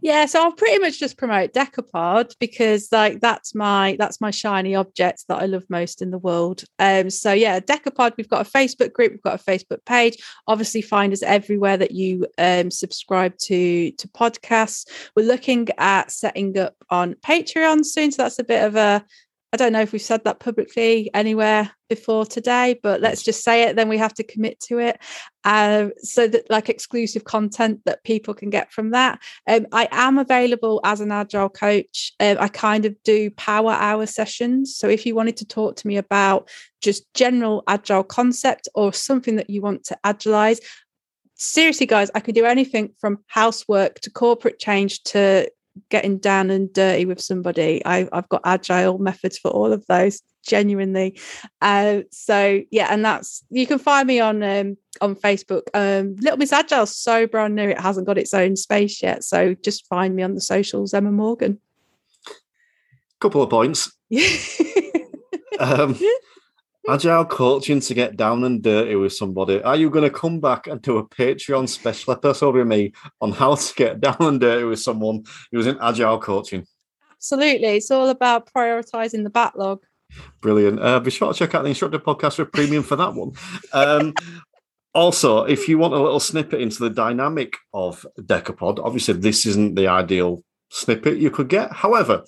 Yeah, 0.00 0.26
so 0.26 0.42
I'll 0.42 0.52
pretty 0.52 0.78
much 0.78 0.98
just 0.98 1.16
promote 1.18 1.52
Decapod 1.52 2.34
because 2.38 2.88
like 2.92 3.20
that's 3.20 3.54
my 3.54 3.96
that's 3.98 4.20
my 4.20 4.30
shiny 4.30 4.74
object 4.74 5.24
that 5.28 5.42
I 5.42 5.46
love 5.46 5.64
most 5.68 6.02
in 6.02 6.10
the 6.10 6.18
world. 6.18 6.64
Um 6.78 7.10
so 7.10 7.32
yeah, 7.32 7.60
Decapod, 7.60 8.12
we've 8.16 8.28
got 8.28 8.46
a 8.46 8.50
Facebook 8.50 8.92
group, 8.92 9.12
we've 9.12 9.22
got 9.22 9.40
a 9.40 9.44
Facebook 9.44 9.84
page. 9.84 10.16
Obviously 10.46 10.82
find 10.82 11.12
us 11.12 11.22
everywhere 11.22 11.76
that 11.76 11.92
you 11.92 12.26
um 12.38 12.70
subscribe 12.70 13.36
to 13.38 13.90
to 13.92 14.08
podcasts. 14.08 14.88
We're 15.16 15.26
looking 15.26 15.68
at 15.78 16.10
setting 16.10 16.56
up 16.58 16.74
on 16.90 17.14
Patreon 17.14 17.84
soon, 17.84 18.12
so 18.12 18.22
that's 18.22 18.38
a 18.38 18.44
bit 18.44 18.64
of 18.64 18.76
a 18.76 19.04
I 19.54 19.58
don't 19.58 19.72
know 19.74 19.82
if 19.82 19.92
we've 19.92 20.00
said 20.00 20.24
that 20.24 20.40
publicly 20.40 21.10
anywhere 21.12 21.70
before 21.90 22.24
today, 22.24 22.80
but 22.82 23.02
let's 23.02 23.22
just 23.22 23.44
say 23.44 23.64
it. 23.64 23.76
Then 23.76 23.90
we 23.90 23.98
have 23.98 24.14
to 24.14 24.24
commit 24.24 24.58
to 24.60 24.78
it. 24.78 24.98
Uh, 25.44 25.88
so 25.98 26.26
that 26.26 26.48
like 26.48 26.70
exclusive 26.70 27.24
content 27.24 27.80
that 27.84 28.02
people 28.02 28.32
can 28.32 28.48
get 28.48 28.72
from 28.72 28.92
that. 28.92 29.20
Um, 29.46 29.66
I 29.70 29.88
am 29.92 30.16
available 30.16 30.80
as 30.84 31.02
an 31.02 31.12
agile 31.12 31.50
coach. 31.50 32.12
Um, 32.18 32.38
I 32.40 32.48
kind 32.48 32.86
of 32.86 32.96
do 33.02 33.30
power 33.32 33.72
hour 33.72 34.06
sessions. 34.06 34.74
So 34.74 34.88
if 34.88 35.04
you 35.04 35.14
wanted 35.14 35.36
to 35.38 35.44
talk 35.44 35.76
to 35.76 35.86
me 35.86 35.98
about 35.98 36.48
just 36.80 37.12
general 37.12 37.62
agile 37.68 38.04
concept 38.04 38.70
or 38.74 38.94
something 38.94 39.36
that 39.36 39.50
you 39.50 39.60
want 39.60 39.84
to 39.84 39.98
agilize, 40.02 40.60
seriously, 41.34 41.84
guys, 41.84 42.10
I 42.14 42.20
could 42.20 42.34
do 42.34 42.46
anything 42.46 42.94
from 42.98 43.18
housework 43.26 44.00
to 44.00 44.10
corporate 44.10 44.58
change 44.58 45.02
to 45.04 45.50
getting 45.88 46.18
down 46.18 46.50
and 46.50 46.72
dirty 46.72 47.04
with 47.04 47.20
somebody. 47.20 47.84
I, 47.84 48.08
have 48.12 48.28
got 48.28 48.42
agile 48.44 48.98
methods 48.98 49.38
for 49.38 49.50
all 49.50 49.72
of 49.72 49.84
those, 49.86 50.22
genuinely. 50.46 51.18
Uh, 51.60 52.00
so 52.10 52.60
yeah, 52.70 52.88
and 52.90 53.04
that's 53.04 53.44
you 53.50 53.66
can 53.66 53.78
find 53.78 54.06
me 54.06 54.20
on 54.20 54.42
um, 54.42 54.76
on 55.00 55.14
Facebook. 55.14 55.62
Um, 55.74 56.16
Little 56.16 56.38
Miss 56.38 56.52
Agile, 56.52 56.86
so 56.86 57.26
brand 57.26 57.54
new, 57.54 57.68
it 57.68 57.80
hasn't 57.80 58.06
got 58.06 58.18
its 58.18 58.34
own 58.34 58.56
space 58.56 59.02
yet. 59.02 59.24
So 59.24 59.54
just 59.54 59.86
find 59.86 60.14
me 60.14 60.22
on 60.22 60.34
the 60.34 60.40
socials, 60.40 60.94
Emma 60.94 61.12
Morgan. 61.12 61.60
Couple 63.20 63.42
of 63.42 63.50
points. 63.50 63.92
um, 65.60 65.98
Agile 66.88 67.24
coaching 67.24 67.78
to 67.80 67.94
get 67.94 68.16
down 68.16 68.42
and 68.42 68.60
dirty 68.60 68.96
with 68.96 69.12
somebody. 69.12 69.62
Are 69.62 69.76
you 69.76 69.88
going 69.88 70.04
to 70.04 70.10
come 70.10 70.40
back 70.40 70.66
and 70.66 70.82
do 70.82 70.98
a 70.98 71.08
Patreon 71.08 71.68
special 71.68 72.12
episode 72.12 72.56
with 72.56 72.66
me 72.66 72.92
on 73.20 73.30
how 73.30 73.54
to 73.54 73.74
get 73.74 74.00
down 74.00 74.16
and 74.20 74.40
dirty 74.40 74.64
with 74.64 74.80
someone 74.80 75.24
using 75.52 75.78
agile 75.80 76.18
coaching? 76.18 76.66
Absolutely. 77.12 77.76
It's 77.76 77.90
all 77.92 78.08
about 78.08 78.52
prioritizing 78.52 79.22
the 79.22 79.30
backlog. 79.30 79.80
Brilliant. 80.40 80.80
Uh, 80.80 80.98
be 80.98 81.12
sure 81.12 81.32
to 81.32 81.38
check 81.38 81.54
out 81.54 81.62
the 81.62 81.68
Instructor 81.68 82.00
Podcast 82.00 82.34
for 82.34 82.46
premium 82.46 82.82
for 82.82 82.96
that 82.96 83.14
one. 83.14 83.32
Um, 83.72 84.12
also, 84.92 85.44
if 85.44 85.68
you 85.68 85.78
want 85.78 85.94
a 85.94 86.02
little 86.02 86.20
snippet 86.20 86.60
into 86.60 86.80
the 86.80 86.90
dynamic 86.90 87.56
of 87.72 88.04
Decapod, 88.18 88.84
obviously 88.84 89.14
this 89.14 89.46
isn't 89.46 89.76
the 89.76 89.86
ideal 89.86 90.42
snippet 90.70 91.18
you 91.18 91.30
could 91.30 91.48
get. 91.48 91.72
However, 91.72 92.24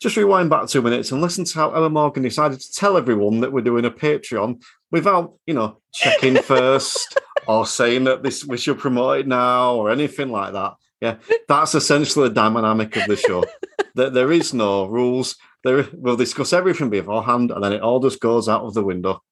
just 0.00 0.16
rewind 0.16 0.50
back 0.50 0.68
two 0.68 0.82
minutes 0.82 1.12
and 1.12 1.20
listen 1.20 1.44
to 1.44 1.54
how 1.54 1.70
Emma 1.72 1.90
Morgan 1.90 2.22
decided 2.22 2.60
to 2.60 2.72
tell 2.72 2.96
everyone 2.96 3.40
that 3.40 3.52
we're 3.52 3.60
doing 3.60 3.84
a 3.84 3.90
Patreon 3.90 4.62
without, 4.90 5.34
you 5.46 5.54
know, 5.54 5.78
checking 5.92 6.36
first 6.42 7.18
or 7.46 7.66
saying 7.66 8.04
that 8.04 8.22
this 8.22 8.44
we 8.44 8.56
should 8.56 8.78
promote 8.78 9.20
it 9.20 9.26
now 9.26 9.74
or 9.74 9.90
anything 9.90 10.30
like 10.30 10.52
that. 10.52 10.74
Yeah, 11.00 11.16
that's 11.48 11.74
essentially 11.74 12.28
the 12.28 12.34
dynamic 12.34 12.96
of 12.96 13.06
the 13.06 13.16
show. 13.16 13.44
that 13.94 14.14
there 14.14 14.32
is 14.32 14.54
no 14.54 14.86
rules. 14.86 15.36
There, 15.62 15.86
we'll 15.92 16.16
discuss 16.16 16.52
everything 16.52 16.90
beforehand, 16.90 17.50
and 17.50 17.62
then 17.62 17.72
it 17.72 17.82
all 17.82 18.00
just 18.00 18.20
goes 18.20 18.48
out 18.48 18.62
of 18.62 18.74
the 18.74 18.84
window. 18.84 19.22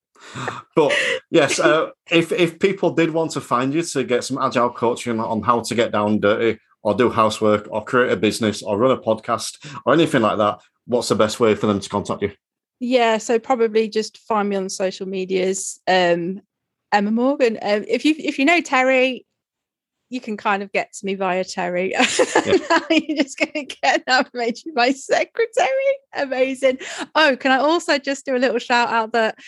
But 0.76 0.92
yes, 1.30 1.58
uh, 1.58 1.90
if 2.10 2.32
if 2.32 2.58
people 2.58 2.94
did 2.94 3.10
want 3.10 3.32
to 3.32 3.40
find 3.40 3.74
you 3.74 3.82
to 3.82 4.04
get 4.04 4.24
some 4.24 4.38
agile 4.38 4.70
coaching 4.70 5.20
on 5.20 5.42
how 5.42 5.60
to 5.60 5.74
get 5.74 5.92
down 5.92 6.20
dirty 6.20 6.58
or 6.82 6.94
do 6.94 7.10
housework 7.10 7.68
or 7.70 7.84
create 7.84 8.12
a 8.12 8.16
business 8.16 8.62
or 8.62 8.78
run 8.78 8.90
a 8.90 9.00
podcast 9.00 9.58
or 9.84 9.94
anything 9.94 10.22
like 10.22 10.38
that, 10.38 10.60
what's 10.86 11.08
the 11.08 11.14
best 11.14 11.40
way 11.40 11.54
for 11.54 11.66
them 11.66 11.80
to 11.80 11.88
contact 11.88 12.22
you? 12.22 12.32
Yeah, 12.80 13.18
so 13.18 13.38
probably 13.38 13.88
just 13.88 14.18
find 14.18 14.48
me 14.48 14.56
on 14.56 14.68
social 14.68 15.06
medias. 15.06 15.80
Um, 15.86 16.42
Emma 16.90 17.10
Morgan. 17.10 17.58
Um, 17.62 17.84
if 17.88 18.04
you 18.04 18.14
if 18.18 18.38
you 18.38 18.44
know 18.44 18.60
Terry, 18.60 19.24
you 20.10 20.20
can 20.20 20.36
kind 20.36 20.62
of 20.62 20.70
get 20.72 20.92
to 20.92 21.06
me 21.06 21.14
via 21.14 21.44
Terry. 21.44 21.94
Yeah. 22.44 22.80
You're 22.90 23.22
just 23.22 23.38
going 23.38 23.66
to 23.66 23.76
get 23.82 24.02
now 24.06 24.24
made 24.34 24.58
you 24.64 24.74
my 24.74 24.92
secretary. 24.92 25.68
Amazing. 26.14 26.78
Oh, 27.14 27.36
can 27.36 27.52
I 27.52 27.58
also 27.58 27.98
just 27.98 28.26
do 28.26 28.36
a 28.36 28.38
little 28.38 28.58
shout 28.58 28.88
out 28.88 29.12
that 29.12 29.38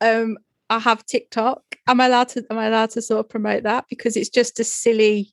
um, 0.00 0.36
I 0.68 0.78
have 0.78 1.06
TikTok. 1.06 1.62
Am 1.86 2.00
I 2.00 2.06
allowed 2.06 2.28
to? 2.30 2.44
Am 2.50 2.58
I 2.58 2.66
allowed 2.66 2.90
to 2.90 3.02
sort 3.02 3.20
of 3.20 3.28
promote 3.28 3.62
that 3.62 3.86
because 3.88 4.16
it's 4.16 4.28
just 4.28 4.60
a 4.60 4.64
silly 4.64 5.32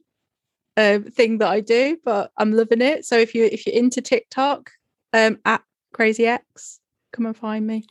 uh, 0.78 1.00
thing 1.00 1.40
that 1.40 1.50
I 1.50 1.60
do, 1.60 1.98
but 2.06 2.32
I'm 2.38 2.54
loving 2.54 2.82
it. 2.82 3.06
So 3.06 3.18
if 3.18 3.36
you 3.36 3.46
if 3.46 3.66
you're 3.66 3.76
into 3.76 4.02
TikTok, 4.02 4.72
um, 5.14 5.40
at 5.44 5.64
Crazy 5.94 6.28
Ex, 6.28 6.80
come 7.12 7.26
and 7.26 7.36
find 7.36 7.66
me. 7.66 7.86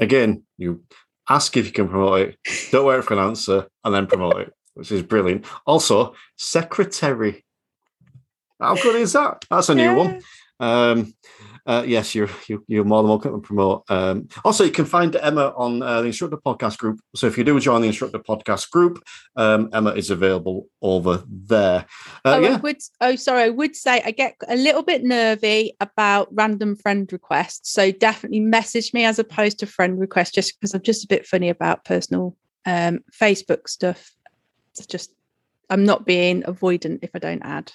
Again, 0.00 0.42
you 0.56 0.82
ask 1.28 1.56
if 1.56 1.66
you 1.66 1.72
can 1.72 1.88
promote 1.88 2.30
it. 2.30 2.38
Don't 2.70 2.86
wait 2.86 3.04
for 3.04 3.12
an 3.12 3.20
answer 3.20 3.68
and 3.84 3.94
then 3.94 4.06
promote 4.06 4.40
it, 4.40 4.52
which 4.74 4.90
is 4.90 5.02
brilliant. 5.02 5.44
Also, 5.66 6.14
secretary. 6.36 7.44
How 8.60 8.76
good 8.76 8.96
is 8.96 9.12
that? 9.12 9.44
That's 9.50 9.68
a 9.68 9.74
new 9.74 9.82
yeah. 9.82 9.96
one. 9.96 10.22
Um, 10.60 11.14
Uh, 11.64 11.84
yes, 11.86 12.12
you're, 12.12 12.28
you're 12.48 12.60
you're 12.66 12.84
more 12.84 13.02
than 13.02 13.08
welcome 13.08 13.32
to 13.32 13.38
promote. 13.38 13.84
Um, 13.88 14.28
also, 14.44 14.64
you 14.64 14.72
can 14.72 14.84
find 14.84 15.14
Emma 15.14 15.54
on 15.56 15.80
uh, 15.80 16.00
the 16.00 16.08
Instructor 16.08 16.36
Podcast 16.36 16.76
group. 16.78 16.98
So 17.14 17.28
if 17.28 17.38
you 17.38 17.44
do 17.44 17.58
join 17.60 17.82
the 17.82 17.86
Instructor 17.86 18.18
Podcast 18.18 18.70
group, 18.70 19.00
um, 19.36 19.68
Emma 19.72 19.90
is 19.90 20.10
available 20.10 20.66
over 20.80 21.22
there. 21.28 21.86
Uh, 22.24 22.40
oh, 22.42 22.44
I 22.44 22.56
would, 22.56 22.78
oh, 23.00 23.14
sorry. 23.14 23.44
I 23.44 23.48
would 23.50 23.76
say 23.76 24.02
I 24.04 24.10
get 24.10 24.34
a 24.48 24.56
little 24.56 24.82
bit 24.82 25.04
nervy 25.04 25.76
about 25.80 26.28
random 26.32 26.74
friend 26.74 27.08
requests. 27.12 27.70
So 27.70 27.92
definitely 27.92 28.40
message 28.40 28.92
me 28.92 29.04
as 29.04 29.20
opposed 29.20 29.60
to 29.60 29.66
friend 29.66 30.00
requests, 30.00 30.32
just 30.32 30.58
because 30.58 30.74
I'm 30.74 30.82
just 30.82 31.04
a 31.04 31.08
bit 31.08 31.26
funny 31.26 31.48
about 31.48 31.84
personal 31.84 32.36
um, 32.66 33.04
Facebook 33.12 33.68
stuff. 33.68 34.10
It's 34.76 34.86
just, 34.86 35.12
I'm 35.70 35.84
not 35.84 36.06
being 36.06 36.42
avoidant 36.42 37.00
if 37.02 37.10
I 37.14 37.20
don't 37.20 37.42
add. 37.42 37.70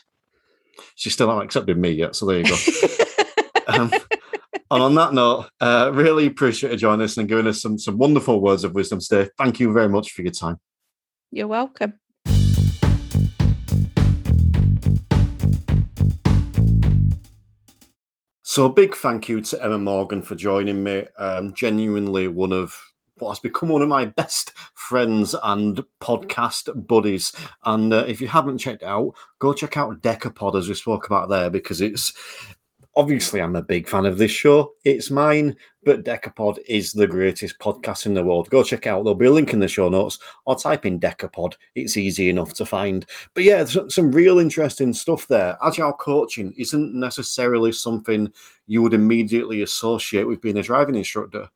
she 0.96 1.10
still 1.10 1.30
hasn't 1.30 1.46
accepted 1.46 1.78
me 1.78 1.92
yet. 1.92 2.18
So 2.18 2.26
there 2.26 2.40
you 2.40 2.44
go. 2.44 2.56
um, 3.68 3.92
and 4.72 4.84
on 4.84 4.96
that 4.96 5.14
note, 5.14 5.50
uh, 5.62 5.92
really 5.94 6.26
appreciate 6.26 6.72
you 6.72 6.78
joining 6.78 7.04
us 7.04 7.18
and 7.18 7.28
giving 7.28 7.48
us 7.48 7.62
some 7.62 7.78
some 7.78 7.98
wonderful 7.98 8.42
words 8.42 8.64
of 8.64 8.74
wisdom 8.74 9.00
today. 9.00 9.30
Thank 9.38 9.60
you 9.60 9.72
very 9.72 9.90
much 9.90 10.12
for 10.12 10.22
your 10.22 10.32
time. 10.32 10.60
You're 11.32 11.48
welcome. 11.48 11.94
So 18.44 18.66
a 18.66 18.74
big 18.74 18.96
thank 18.96 19.30
you 19.30 19.42
to 19.42 19.64
Emma 19.64 19.78
Morgan 19.78 20.24
for 20.24 20.34
joining 20.34 20.84
me. 20.84 21.06
Um, 21.20 21.54
genuinely 21.54 22.28
one 22.28 22.52
of 22.52 22.76
what 23.20 23.30
has 23.30 23.40
become 23.40 23.70
one 23.70 23.82
of 23.82 23.88
my 23.88 24.06
best 24.06 24.54
friends 24.74 25.36
and 25.44 25.84
podcast 26.02 26.88
buddies. 26.88 27.34
And 27.66 27.94
uh, 27.94 28.06
if 28.08 28.22
you 28.22 28.28
haven't 28.28 28.58
checked 28.58 28.84
out, 28.84 29.14
go 29.40 29.54
check 29.54 29.78
out 29.78 30.02
Decapod 30.02 30.58
as 30.58 30.68
we 30.68 30.74
spoke 30.74 31.06
about 31.06 31.30
there 31.30 31.50
because 31.50 31.82
it's 31.82 32.14
obviously 32.98 33.40
I'm 33.40 33.56
a 33.56 33.62
big 33.62 33.88
fan 33.88 34.08
of 34.08 34.18
this 34.18 34.32
show. 34.32 34.74
It's 34.84 35.12
mine, 35.12 35.56
but 35.84 36.04
Decapod 36.04 36.58
is 36.68 36.92
the 36.92 37.06
greatest 37.06 37.60
podcast 37.60 38.08
in 38.08 38.16
the 38.16 38.24
world. 38.24 38.50
Go 38.50 38.64
check 38.64 38.88
out. 38.88 39.04
There'll 39.04 39.14
be 39.14 39.28
a 39.28 39.32
link 39.32 39.54
in 39.54 39.60
the 39.60 39.68
show 39.68 39.88
notes 39.88 40.18
or 40.46 40.58
type 40.58 40.84
in 40.84 41.00
Decapod. 41.00 41.54
It's 41.76 41.96
easy 41.96 42.28
enough 42.30 42.56
to 42.56 42.66
find. 42.66 43.06
But 43.36 43.44
yeah, 43.44 43.64
some 43.66 44.12
real 44.12 44.40
interesting 44.40 44.94
stuff 44.94 45.28
there. 45.28 45.60
Agile 45.64 45.94
coaching 45.94 46.54
isn't 46.58 47.00
necessarily 47.00 47.72
something 47.72 48.34
you 48.66 48.82
would 48.82 48.96
immediately 48.96 49.62
associate 49.62 50.28
with 50.28 50.42
being 50.42 50.58
a 50.58 50.64
driving 50.64 50.96
instructor. 50.96 51.48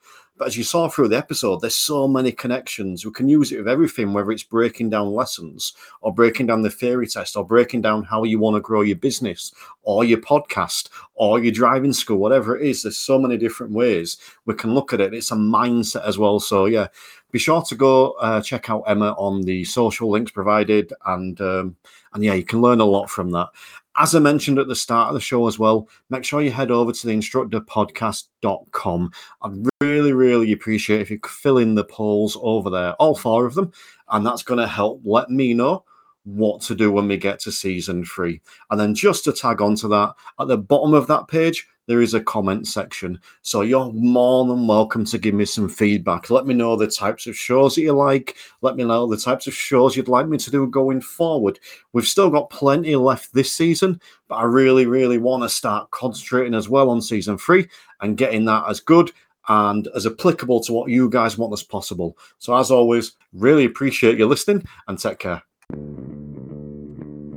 But 0.42 0.48
as 0.48 0.58
you 0.58 0.64
saw 0.64 0.89
through 0.89 1.10
the 1.10 1.18
episode, 1.20 1.62
there's 1.62 1.76
so 1.76 2.08
many 2.08 2.32
connections. 2.32 3.06
We 3.06 3.12
can 3.12 3.30
use 3.30 3.52
it 3.52 3.60
with 3.60 3.68
everything, 3.68 4.12
whether 4.12 4.32
it's 4.32 4.42
breaking 4.42 4.89
down 4.89 5.14
lessons 5.14 5.74
or 6.02 6.12
breaking 6.12 6.48
down 6.48 6.64
the 6.64 6.70
theory 6.72 7.06
test 7.06 7.38
or 7.38 7.46
breaking 7.46 7.82
down 7.82 8.06
how 8.06 8.24
you 8.24 8.39
want 8.39 8.56
to 8.56 8.60
grow 8.60 8.82
your 8.82 8.96
business 8.96 9.54
or 9.84 10.04
your 10.04 10.18
podcast 10.18 10.89
or 11.14 11.38
your 11.38 11.52
driving 11.52 11.94
school, 11.94 12.18
whatever 12.18 12.58
it 12.58 12.68
is. 12.68 12.82
There's 12.82 12.98
so 12.98 13.20
many 13.20 13.38
different 13.38 13.72
ways 13.72 14.18
we 14.46 14.56
can 14.56 14.74
look 14.74 14.94
at 14.94 15.00
it. 15.00 15.14
It's 15.14 15.30
a 15.30 15.36
mindset 15.36 16.08
as 16.08 16.18
well. 16.18 16.39
So, 16.39 16.66
yeah, 16.66 16.88
be 17.30 17.38
sure 17.38 17.62
to 17.62 17.76
go 17.76 18.14
uh, 18.14 18.42
check 18.42 18.68
out 18.72 18.86
Emma 18.88 19.12
on 19.20 19.44
the 19.44 19.64
social 19.66 20.10
links 20.10 20.32
provided. 20.32 20.92
And, 21.06 21.39
um, 21.39 21.76
and 22.14 22.24
yeah, 22.24 22.34
you 22.34 22.44
can 22.44 22.62
learn 22.62 22.80
a 22.80 22.86
lot 22.86 23.12
from 23.12 23.30
that. 23.30 23.50
As 23.98 24.16
I 24.16 24.20
mentioned 24.20 24.58
at 24.58 24.68
the 24.68 24.76
start 24.76 25.10
of 25.10 25.14
the 25.14 25.20
show 25.20 25.48
as 25.48 25.60
well, 25.60 25.89
make 26.10 26.24
sure 26.24 26.42
you 26.42 26.52
head 26.52 26.72
over 26.72 26.94
to 26.94 27.08
the 27.08 27.14
instructorpodcast.com. 27.14 29.12
I'd 29.42 29.68
really, 29.82 30.14
really 30.14 30.54
appreciate 30.54 31.02
if 31.02 31.12
you 31.12 31.20
could 31.20 31.32
fill 31.32 31.58
in 31.58 31.76
the 31.76 31.84
polls 31.84 32.38
over 32.42 32.70
there, 32.70 32.94
all 32.94 33.16
four 33.16 33.46
of 33.46 33.56
them. 33.56 33.74
And 34.10 34.26
that's 34.26 34.44
going 34.44 34.60
to 34.60 34.68
help 34.68 35.02
let 35.04 35.30
me 35.30 35.54
know 35.54 35.84
what 36.24 36.62
to 36.62 36.76
do 36.76 36.92
when 36.92 37.08
we 37.08 37.18
get 37.18 37.39
to 37.39 37.52
season 37.52 38.06
three. 38.06 38.42
And 38.70 38.80
then 38.80 38.96
just 38.96 39.24
to 39.26 39.34
tag 39.34 39.62
on 39.62 39.76
to 39.78 39.88
that, 39.89 40.14
at 40.39 40.48
the 40.48 40.58
bottom 40.58 40.94
of 40.94 41.08
that 41.08 41.28
page, 41.28 41.68
there 41.92 42.02
is 42.02 42.14
a 42.14 42.22
comment 42.22 42.66
section. 42.66 43.20
So 43.42 43.64
you're 43.64 43.92
more 43.92 44.46
than 44.46 44.66
welcome 44.66 45.04
to 45.04 45.18
give 45.18 45.36
me 45.36 45.44
some 45.44 45.68
feedback. 45.68 46.30
Let 46.30 46.46
me 46.46 46.54
know 46.54 46.78
the 46.78 46.88
types 46.88 47.28
of 47.28 47.36
shows 47.36 47.76
that 47.76 47.82
you 47.82 47.92
like. 47.92 48.38
Let 48.62 48.78
me 48.78 48.86
know 48.86 49.08
the 49.08 49.18
types 49.18 49.46
of 49.46 49.54
shows 49.54 49.98
you'd 49.98 50.08
like 50.08 50.30
me 50.30 50.38
to 50.38 50.50
do 50.50 50.68
going 50.68 51.02
forward. 51.02 51.60
We've 51.92 52.08
still 52.08 52.30
got 52.30 52.50
plenty 52.50 52.96
left 52.96 53.34
this 53.34 53.52
season, 53.52 54.00
but 54.30 54.36
I 54.36 54.44
really, 54.44 54.86
really 54.86 55.18
want 55.18 55.44
to 55.44 55.50
start 55.50 55.92
concentrating 55.92 56.54
as 56.54 56.70
well 56.70 56.89
on 56.89 57.02
season 57.02 57.38
three 57.38 57.68
and 58.00 58.16
getting 58.16 58.46
that 58.46 58.70
as 58.70 58.80
good 58.80 59.12
and 59.50 59.89
as 59.94 60.08
applicable 60.08 60.62
to 60.62 60.72
what 60.72 60.89
you 60.89 61.10
guys 61.10 61.38
want 61.38 61.52
as 61.52 61.62
possible. 61.62 62.18
So, 62.38 62.56
as 62.56 62.72
always, 62.72 63.18
really 63.34 63.66
appreciate 63.66 64.18
you 64.18 64.28
listening 64.28 64.66
and 64.88 64.98
take 64.98 65.20
care. 65.20 65.44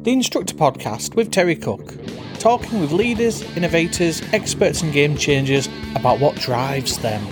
The 0.05 0.13
Instructor 0.13 0.55
Podcast 0.55 1.15
with 1.15 1.31
Terry 1.31 1.57
Cook, 1.57 1.95
talking 2.39 2.79
with 2.79 2.93
leaders, 2.93 3.41
innovators, 3.57 4.21
experts, 4.35 4.83
and 4.83 4.93
game 4.93 5.17
changers 5.17 5.67
about 5.97 6.21
what 6.21 6.37
drives 6.37 6.99
them. 6.99 7.27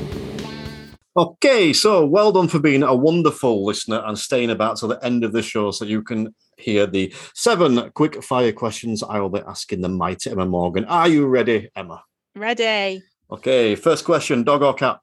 Okay, 1.15 1.75
so 1.75 2.07
well 2.07 2.33
done 2.33 2.49
for 2.49 2.61
being 2.61 2.83
a 2.83 2.95
wonderful 2.95 3.67
listener 3.67 4.03
and 4.07 4.19
staying 4.19 4.49
about 4.49 4.79
till 4.79 4.89
the 4.89 5.05
end 5.05 5.23
of 5.23 5.33
the 5.33 5.43
show 5.43 5.71
so 5.71 5.85
you 5.85 6.01
can 6.01 6.35
hear 6.57 6.87
the 6.87 7.13
seven 7.35 7.91
quick 7.91 8.25
fire 8.25 8.53
questions 8.53 9.03
I 9.03 9.21
will 9.21 9.29
be 9.29 9.41
asking 9.41 9.83
the 9.83 9.91
mighty 9.91 10.31
Emma 10.31 10.47
Morgan. 10.47 10.87
Are 10.87 11.09
you 11.09 11.27
ready, 11.27 11.69
Emma? 11.77 12.03
Ready. 12.35 13.03
Okay, 13.31 13.75
first 13.75 14.07
question 14.07 14.45
dog 14.45 14.63
or 14.63 14.73
cat? 14.73 14.99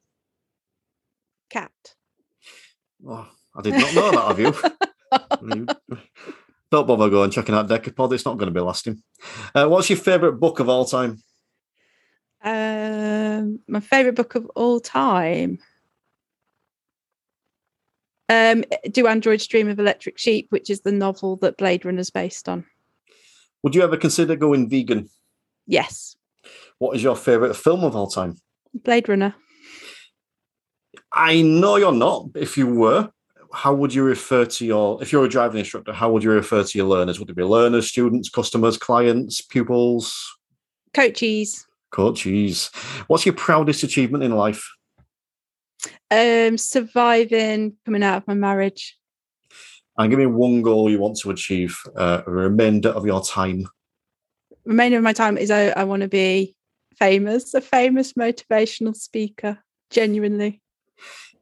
Cat. 1.51 1.71
Oh, 3.07 3.27
I 3.55 3.61
did 3.61 3.75
not 3.75 3.93
know 3.93 4.09
that 4.09 5.37
of 5.45 5.45
you. 5.53 5.67
Don't 6.71 6.87
bother 6.87 7.09
going 7.09 7.31
checking 7.31 7.55
out 7.55 7.67
Decapod. 7.67 8.13
It's 8.13 8.25
not 8.25 8.37
going 8.37 8.53
to 8.53 8.57
be 8.57 8.63
lasting. 8.63 9.01
Uh, 9.55 9.67
what's 9.67 9.89
your 9.89 9.97
favourite 9.97 10.39
book 10.39 10.59
of 10.59 10.69
all 10.69 10.85
time? 10.85 11.21
Um, 12.43 13.59
my 13.67 13.79
favorite 13.79 14.15
book 14.15 14.35
of 14.35 14.45
all 14.55 14.79
time. 14.79 15.59
Um, 18.29 18.63
Do 18.91 19.07
Androids 19.07 19.47
Dream 19.47 19.67
of 19.69 19.79
Electric 19.79 20.19
Sheep, 20.19 20.47
which 20.51 20.69
is 20.69 20.81
the 20.81 20.91
novel 20.91 21.37
that 21.37 21.57
Blade 21.57 21.85
Runner 21.85 21.99
is 21.99 22.11
based 22.11 22.47
on. 22.47 22.65
Would 23.63 23.73
you 23.73 23.81
ever 23.81 23.97
consider 23.97 24.35
going 24.35 24.69
vegan? 24.69 25.09
Yes, 25.65 26.15
What 26.77 26.95
is 26.95 27.03
your 27.03 27.15
favourite 27.15 27.55
film 27.55 27.83
of 27.83 27.95
all 27.95 28.07
time? 28.07 28.37
Blade 28.73 29.09
Runner. 29.09 29.35
I 31.11 31.41
know 31.41 31.75
you're 31.75 31.91
not. 31.91 32.29
If 32.35 32.57
you 32.57 32.67
were, 32.67 33.11
how 33.53 33.73
would 33.73 33.93
you 33.93 34.03
refer 34.03 34.45
to 34.45 34.65
your? 34.65 35.01
If 35.01 35.11
you're 35.11 35.25
a 35.25 35.29
driving 35.29 35.59
instructor, 35.59 35.93
how 35.93 36.11
would 36.11 36.23
you 36.23 36.31
refer 36.31 36.63
to 36.63 36.77
your 36.77 36.87
learners? 36.87 37.19
Would 37.19 37.29
it 37.29 37.35
be 37.35 37.43
learners, 37.43 37.87
students, 37.87 38.29
customers, 38.29 38.77
clients, 38.77 39.41
pupils, 39.41 40.37
Coaches. 40.93 41.65
coaches? 41.91 42.69
What's 43.07 43.25
your 43.25 43.35
proudest 43.35 43.83
achievement 43.83 44.23
in 44.23 44.35
life? 44.35 44.67
Um, 46.11 46.57
surviving 46.57 47.75
coming 47.85 48.03
out 48.03 48.17
of 48.17 48.27
my 48.27 48.33
marriage. 48.33 48.97
And 49.97 50.09
give 50.09 50.19
me 50.19 50.27
one 50.27 50.61
goal 50.61 50.89
you 50.89 50.99
want 50.99 51.17
to 51.19 51.29
achieve. 51.29 51.77
Uh, 51.95 52.21
a 52.25 52.31
remainder 52.31 52.89
of 52.89 53.05
your 53.05 53.21
time. 53.21 53.67
Remainder 54.65 54.97
of 54.97 55.03
my 55.03 55.13
time 55.13 55.37
is 55.37 55.51
I, 55.51 55.69
I 55.69 55.83
want 55.83 56.03
to 56.03 56.07
be 56.07 56.55
famous, 56.97 57.53
a 57.53 57.61
famous 57.61 58.13
motivational 58.13 58.95
speaker. 58.95 59.57
Genuinely. 59.89 60.61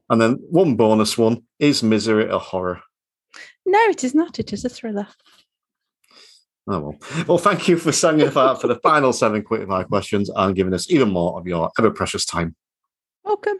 And 0.10 0.22
then 0.22 0.34
one 0.50 0.76
bonus 0.76 1.18
one 1.18 1.44
is 1.60 1.84
misery 1.84 2.30
a 2.30 2.40
horror? 2.40 2.82
No, 3.66 3.80
it 3.90 4.04
is 4.04 4.16
not. 4.16 4.40
It 4.40 4.54
is 4.54 4.64
a 4.64 4.70
thriller. 4.70 5.08
Oh 6.70 6.80
well. 6.80 7.26
Well, 7.28 7.38
thank 7.38 7.68
you 7.68 7.78
for 7.78 7.92
sending 7.92 8.28
up 8.36 8.62
for 8.62 8.68
the 8.68 8.80
final 8.80 9.14
seven 9.14 9.42
quick 9.42 9.68
questions 9.88 10.30
and 10.36 10.56
giving 10.56 10.74
us 10.74 10.90
even 10.90 11.10
more 11.10 11.40
of 11.40 11.48
your 11.48 11.72
ever 11.78 11.92
precious 11.92 12.26
time. 12.26 12.56
Welcome. 13.24 13.58